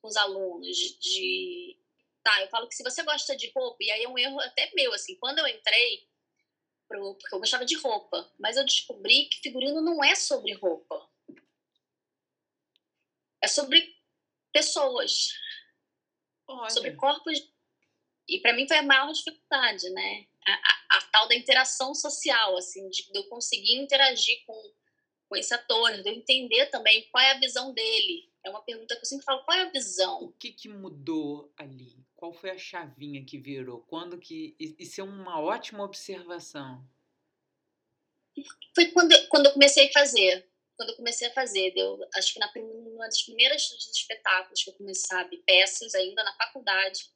Com 0.00 0.08
os 0.08 0.16
alunos, 0.16 0.76
de. 0.76 1.78
Tá, 2.22 2.40
eu 2.40 2.48
falo 2.48 2.68
que 2.68 2.74
se 2.74 2.84
você 2.84 3.02
gosta 3.02 3.36
de 3.36 3.50
roupa, 3.50 3.78
e 3.80 3.90
aí 3.90 4.04
é 4.04 4.08
um 4.08 4.16
erro 4.16 4.40
até 4.40 4.70
meu, 4.74 4.92
assim, 4.92 5.16
quando 5.16 5.40
eu 5.40 5.46
entrei, 5.48 6.08
pro... 6.92 7.14
porque 7.14 7.34
eu 7.34 7.38
gostava 7.38 7.64
de 7.64 7.76
roupa, 7.76 8.30
mas 8.38 8.56
eu 8.56 8.64
descobri 8.64 9.26
que 9.26 9.40
figurino 9.40 9.80
não 9.80 10.02
é 10.04 10.14
sobre 10.14 10.52
roupa. 10.52 11.08
É 13.42 13.48
sobre 13.48 13.96
pessoas. 14.52 15.32
Olha. 16.46 16.70
Sobre 16.70 16.92
corpos. 16.92 17.50
E 18.28 18.38
para 18.40 18.52
mim 18.52 18.68
foi 18.68 18.78
a 18.78 18.82
maior 18.82 19.12
dificuldade, 19.12 19.90
né? 19.90 20.26
A, 20.46 20.52
a, 20.52 20.98
a, 20.98 21.02
tal 21.10 21.28
da 21.28 21.34
interação 21.34 21.94
social, 21.94 22.56
assim, 22.56 22.88
de, 22.88 23.10
de 23.10 23.18
eu 23.18 23.24
conseguir 23.24 23.74
interagir 23.74 24.44
com 24.44 24.72
com 25.32 25.36
esse 25.36 25.54
ator, 25.54 25.90
de 26.02 26.06
eu 26.06 26.12
entender 26.12 26.66
também 26.66 27.08
qual 27.10 27.24
é 27.24 27.30
a 27.30 27.40
visão 27.40 27.72
dele. 27.72 28.30
É 28.44 28.50
uma 28.50 28.60
pergunta 28.60 28.94
que 28.94 29.00
eu 29.00 29.06
sempre 29.06 29.24
falo, 29.24 29.42
qual 29.44 29.56
é 29.56 29.62
a 29.62 29.70
visão? 29.70 30.24
O 30.24 30.32
que, 30.32 30.52
que 30.52 30.68
mudou 30.68 31.50
ali? 31.56 32.01
Qual 32.22 32.32
foi 32.32 32.50
a 32.50 32.56
chavinha 32.56 33.24
que 33.24 33.36
virou? 33.36 33.80
Quando 33.88 34.16
que... 34.16 34.54
Isso 34.78 35.00
é 35.00 35.04
uma 35.04 35.40
ótima 35.40 35.82
observação. 35.82 36.88
Foi 38.72 38.92
quando, 38.92 39.12
quando 39.26 39.46
eu 39.46 39.52
comecei 39.52 39.88
a 39.88 39.92
fazer. 39.92 40.48
Quando 40.76 40.90
eu 40.90 40.96
comecei 40.98 41.26
a 41.26 41.32
fazer. 41.32 41.74
Deu, 41.74 41.98
acho 42.14 42.32
que 42.32 42.38
na 42.38 42.48
uma 42.54 43.06
das 43.06 43.22
primeiras 43.22 43.68
espetáculos 43.92 44.62
que 44.62 44.70
eu 44.70 44.74
comecei, 44.74 45.04
sabe, 45.04 45.38
peças 45.38 45.96
ainda 45.96 46.22
na 46.22 46.32
faculdade, 46.36 47.10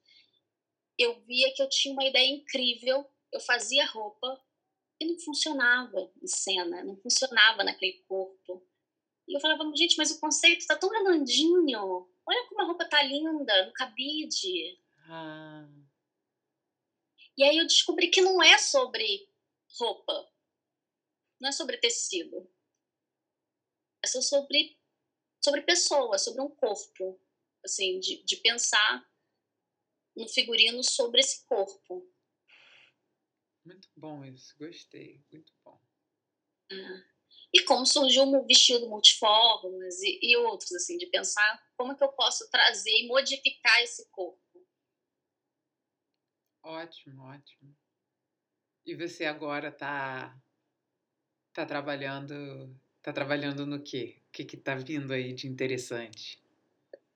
eu 0.99 1.21
via 1.21 1.55
que 1.55 1.63
eu 1.63 1.69
tinha 1.69 1.95
uma 1.95 2.05
ideia 2.05 2.29
incrível. 2.29 3.09
Eu 3.31 3.39
fazia 3.39 3.87
roupa, 3.87 4.43
e 5.01 5.07
não 5.07 5.21
funcionava 5.21 6.13
em 6.21 6.27
cena, 6.27 6.83
não 6.83 6.97
funcionava 6.97 7.63
naquele 7.63 8.03
corpo. 8.09 8.67
E 9.29 9.37
eu 9.37 9.41
falava, 9.41 9.63
gente, 9.77 9.97
mas 9.99 10.11
o 10.11 10.19
conceito 10.19 10.63
está 10.63 10.75
tão 10.75 10.91
redondinho. 10.91 12.11
Olha 12.27 12.49
como 12.49 12.61
a 12.61 12.65
roupa 12.65 12.89
tá 12.89 13.01
linda 13.05 13.67
no 13.67 13.73
cabide. 13.73 14.85
Ah. 15.09 15.69
E 17.37 17.45
aí 17.45 17.59
eu 17.59 17.67
descobri 17.67 18.09
que 18.09 18.21
não 18.21 18.43
é 18.43 18.59
sobre 18.59 19.29
roupa, 19.79 20.33
não 21.41 21.49
é 21.49 21.53
sobre 21.53 21.77
tecido. 21.77 22.51
É 24.03 24.07
sobre, 24.09 24.79
sobre 25.45 25.63
pessoa, 25.63 26.19
sobre 26.19 26.41
um 26.41 26.49
corpo. 26.49 27.21
Assim, 27.65 27.99
de, 27.99 28.23
de 28.23 28.37
pensar 28.37 29.05
no 30.17 30.29
figurino 30.29 30.83
sobre 30.85 31.21
esse 31.21 31.45
corpo. 31.47 32.09
Muito 33.65 33.89
bom 33.97 34.25
isso, 34.25 34.57
gostei, 34.57 35.21
muito 35.33 35.53
bom. 35.65 35.81
Ah. 36.71 37.17
E 37.53 37.65
como 37.65 37.85
surgiu 37.85 38.23
o 38.23 38.47
vestido 38.47 38.89
multiformes 38.89 40.01
e, 40.03 40.19
e, 40.23 40.37
outros, 40.37 40.73
assim, 40.73 40.97
de 40.97 41.07
pensar 41.07 41.61
como 41.77 41.93
é 41.93 41.97
que 41.97 42.05
eu 42.05 42.13
posso 42.13 42.49
trazer 42.51 42.91
e 42.91 43.09
modificar 43.09 43.83
esse 43.83 44.09
corpo. 44.11 44.46
Ótimo, 46.67 47.23
ótimo. 47.23 47.77
E 48.85 48.97
você 48.97 49.25
agora 49.25 49.69
está 49.69 50.37
tá 51.53 51.65
trabalhando 51.65 52.77
tá 53.01 53.13
trabalhando 53.13 53.65
no 53.65 53.81
quê? 53.85 54.21
O 54.27 54.33
que 54.33 54.45
que 54.45 54.57
tá 54.57 54.75
vindo 54.75 55.13
aí 55.13 55.33
de 55.33 55.47
interessante? 55.47 56.43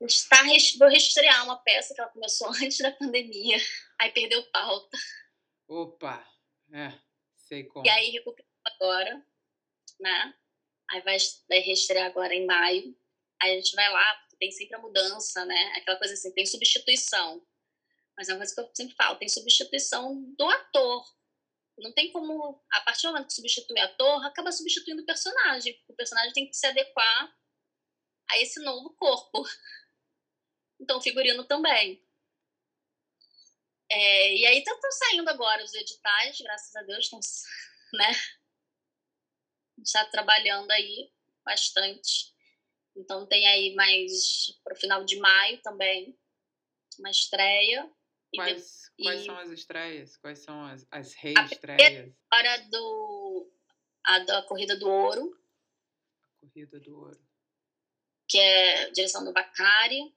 Está, 0.01 0.45
vou 0.79 0.89
reestrear 0.89 1.43
uma 1.45 1.59
peça 1.59 1.93
que 1.93 2.01
ela 2.01 2.11
começou 2.11 2.47
antes 2.63 2.79
da 2.79 2.93
pandemia, 2.93 3.57
aí 3.99 4.13
perdeu 4.13 4.41
pauta. 4.53 4.97
Opa! 5.67 6.25
É, 6.73 6.97
sei 7.35 7.65
como. 7.65 7.85
E 7.85 7.91
aí 7.91 8.11
recuperou 8.11 8.49
agora, 8.65 9.27
né? 9.99 10.35
Aí 10.93 11.01
vai, 11.01 11.17
vai 11.49 11.59
reestrear 11.59 12.07
agora 12.07 12.33
em 12.33 12.47
maio. 12.47 12.97
Aí 13.43 13.51
a 13.51 13.57
gente 13.57 13.75
vai 13.75 13.91
lá, 13.91 14.27
tem 14.39 14.53
sempre 14.53 14.77
a 14.77 14.81
mudança, 14.81 15.45
né? 15.45 15.73
Aquela 15.77 15.99
coisa 15.99 16.15
assim, 16.15 16.33
tem 16.33 16.47
substituição. 16.47 17.45
Mas 18.21 18.29
é 18.29 18.35
uma 18.35 18.41
coisa 18.41 18.55
que 18.55 18.61
eu 18.61 18.71
sempre 18.75 18.95
falo, 18.95 19.19
tem 19.19 19.31
substituição 19.31 20.23
do 20.37 20.45
ator. 20.45 21.11
Não 21.79 21.91
tem 21.91 22.13
como, 22.13 22.63
a 22.71 22.83
partir 22.83 23.07
do 23.07 23.15
momento 23.15 23.29
que 23.29 23.33
substitui 23.33 23.81
o 23.81 23.83
ator, 23.83 24.27
acaba 24.27 24.53
substituindo 24.53 25.01
o 25.01 25.07
personagem, 25.07 25.83
o 25.89 25.95
personagem 25.95 26.31
tem 26.35 26.47
que 26.47 26.55
se 26.55 26.67
adequar 26.67 27.35
a 28.31 28.39
esse 28.39 28.63
novo 28.63 28.95
corpo. 28.95 29.43
Então, 30.83 30.99
figurino 30.99 31.45
também. 31.45 32.03
É, 33.91 34.35
e 34.35 34.47
aí 34.47 34.59
estão 34.61 34.79
saindo 34.93 35.29
agora 35.29 35.63
os 35.63 35.75
editais, 35.75 36.41
graças 36.41 36.75
a 36.75 36.83
Deus, 36.85 37.05
estão, 37.05 37.21
né? 37.93 38.13
está 39.83 40.07
trabalhando 40.07 40.71
aí 40.71 41.13
bastante. 41.45 42.33
Então 42.97 43.27
tem 43.27 43.47
aí 43.47 43.75
mais 43.75 44.59
para 44.65 44.73
o 44.73 44.81
final 44.81 45.05
de 45.05 45.19
maio 45.19 45.61
também 45.61 46.19
uma 46.99 47.11
estreia. 47.11 47.91
Quais, 48.35 48.93
e, 48.99 49.03
quais 49.03 49.25
são 49.25 49.39
as 49.39 49.51
estreias? 49.51 50.17
Quais 50.17 50.39
são 50.39 50.65
as, 50.65 50.87
as 50.91 51.15
reestreias? 51.15 52.15
A 52.31 52.57
do 52.71 53.51
a 54.05 54.19
da 54.21 54.43
Corrida 54.43 54.77
do 54.77 54.89
Ouro. 54.89 55.37
A 56.23 56.47
Corrida 56.47 56.81
do 56.81 56.97
Ouro. 56.97 57.21
Que 58.29 58.39
é 58.39 58.91
direção 58.91 59.25
do 59.25 59.33
Bacari. 59.33 60.15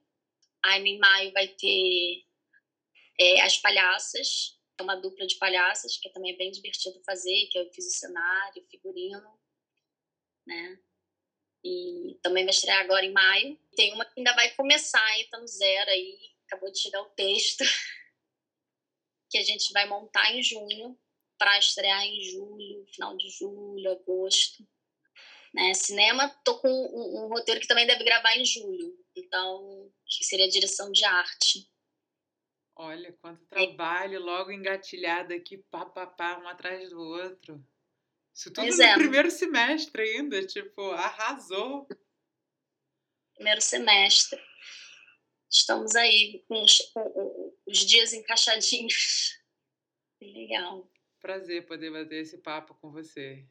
Aí 0.66 0.82
em 0.82 1.00
maio 1.00 1.34
vai 1.34 1.48
ter 1.48 2.26
é, 3.20 3.42
As 3.42 3.58
Palhaças, 3.58 4.58
que 4.76 4.82
é 4.82 4.84
uma 4.84 4.96
dupla 4.96 5.28
de 5.28 5.36
palhaças, 5.36 5.98
que 5.98 6.10
também 6.12 6.34
é 6.34 6.38
bem 6.38 6.52
divertido 6.52 7.04
fazer, 7.06 7.48
que 7.52 7.60
eu 7.60 7.70
fiz 7.74 7.86
o 7.86 8.00
cenário, 8.00 8.64
o 8.64 8.70
figurino, 8.70 9.40
né? 10.48 10.80
E 11.64 12.18
também 12.22 12.44
vai 12.44 12.54
estrear 12.54 12.82
agora 12.82 13.06
em 13.06 13.12
maio. 13.12 13.60
Tem 13.76 13.94
uma 13.94 14.06
que 14.06 14.14
ainda 14.18 14.34
vai 14.34 14.54
começar, 14.56 15.02
tá 15.30 15.40
no 15.40 15.48
zero 15.48 15.90
aí, 15.90 16.34
acabou 16.46 16.72
de 16.72 16.80
chegar 16.80 17.02
o 17.02 17.10
texto, 17.12 17.64
que 19.34 19.38
a 19.40 19.44
gente 19.44 19.74
vai 19.74 19.88
montar 19.88 20.32
em 20.32 20.44
junho, 20.44 20.96
para 21.40 21.58
estrear 21.58 22.06
em 22.06 22.22
julho, 22.22 22.86
final 22.94 23.18
de 23.18 23.28
julho, 23.32 23.92
agosto. 23.92 24.64
Né? 25.52 25.74
Cinema, 25.74 26.30
tô 26.46 26.60
com 26.60 26.70
um, 26.70 27.26
um, 27.26 27.28
roteiro 27.30 27.60
que 27.60 27.68
também 27.68 27.88
deve 27.88 28.04
gravar 28.04 28.38
em 28.38 28.46
julho, 28.46 28.96
então, 29.16 29.92
que 30.06 30.24
seria 30.24 30.48
direção 30.48 30.92
de 30.92 31.04
arte. 31.04 31.68
Olha, 32.76 33.12
quanto 33.14 33.44
trabalho, 33.48 34.20
logo 34.20 34.52
engatilhado 34.52 35.34
aqui, 35.34 35.58
pá, 35.58 35.84
pá, 35.84 36.06
pá, 36.06 36.38
um 36.38 36.48
atrás 36.48 36.92
do 36.92 37.00
outro. 37.00 37.60
Isso 38.36 38.54
tudo 38.54 38.66
pois 38.66 38.78
no 38.78 38.84
é. 38.84 38.94
primeiro 38.94 39.32
semestre 39.32 40.04
ainda, 40.04 40.46
tipo, 40.46 40.92
arrasou. 40.92 41.88
Primeiro 43.34 43.62
semestre. 43.62 44.40
Estamos 45.54 45.96
aí 45.96 46.44
com 46.48 46.64
os, 46.64 46.80
com 46.94 47.54
os 47.68 47.78
dias 47.78 48.12
encaixadinhos. 48.12 49.38
Legal. 50.20 50.90
Prazer 51.22 51.68
poder 51.68 51.92
bater 51.92 52.22
esse 52.22 52.40
papo 52.40 52.74
com 52.82 52.92
você. 52.92 53.46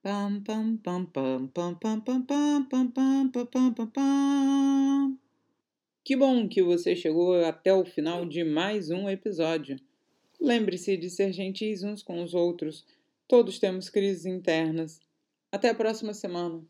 Pam, 0.00 0.40
pam, 0.44 0.76
pam, 0.76 1.04
pam, 1.06 1.48
pam, 1.48 1.74
pam, 1.74 2.00
pam, 2.00 2.22
pam, 2.22 2.64
pam, 2.64 2.90
pam, 2.92 3.46
pam, 3.46 3.74
pam, 3.74 3.86
pam. 3.88 5.18
Que 6.04 6.14
bom 6.14 6.48
que 6.48 6.62
você 6.62 6.94
chegou 6.94 7.44
até 7.44 7.74
o 7.74 7.84
final 7.84 8.24
de 8.24 8.44
mais 8.44 8.88
um 8.88 9.10
episódio. 9.10 9.80
Lembre-se 10.40 10.96
de 10.96 11.10
ser 11.10 11.32
gentis 11.32 11.82
uns 11.82 12.00
com 12.00 12.22
os 12.22 12.32
outros. 12.32 12.86
Todos 13.26 13.58
temos 13.58 13.88
crises 13.88 14.24
internas. 14.24 15.00
Até 15.50 15.70
a 15.70 15.74
próxima 15.74 16.14
semana. 16.14 16.64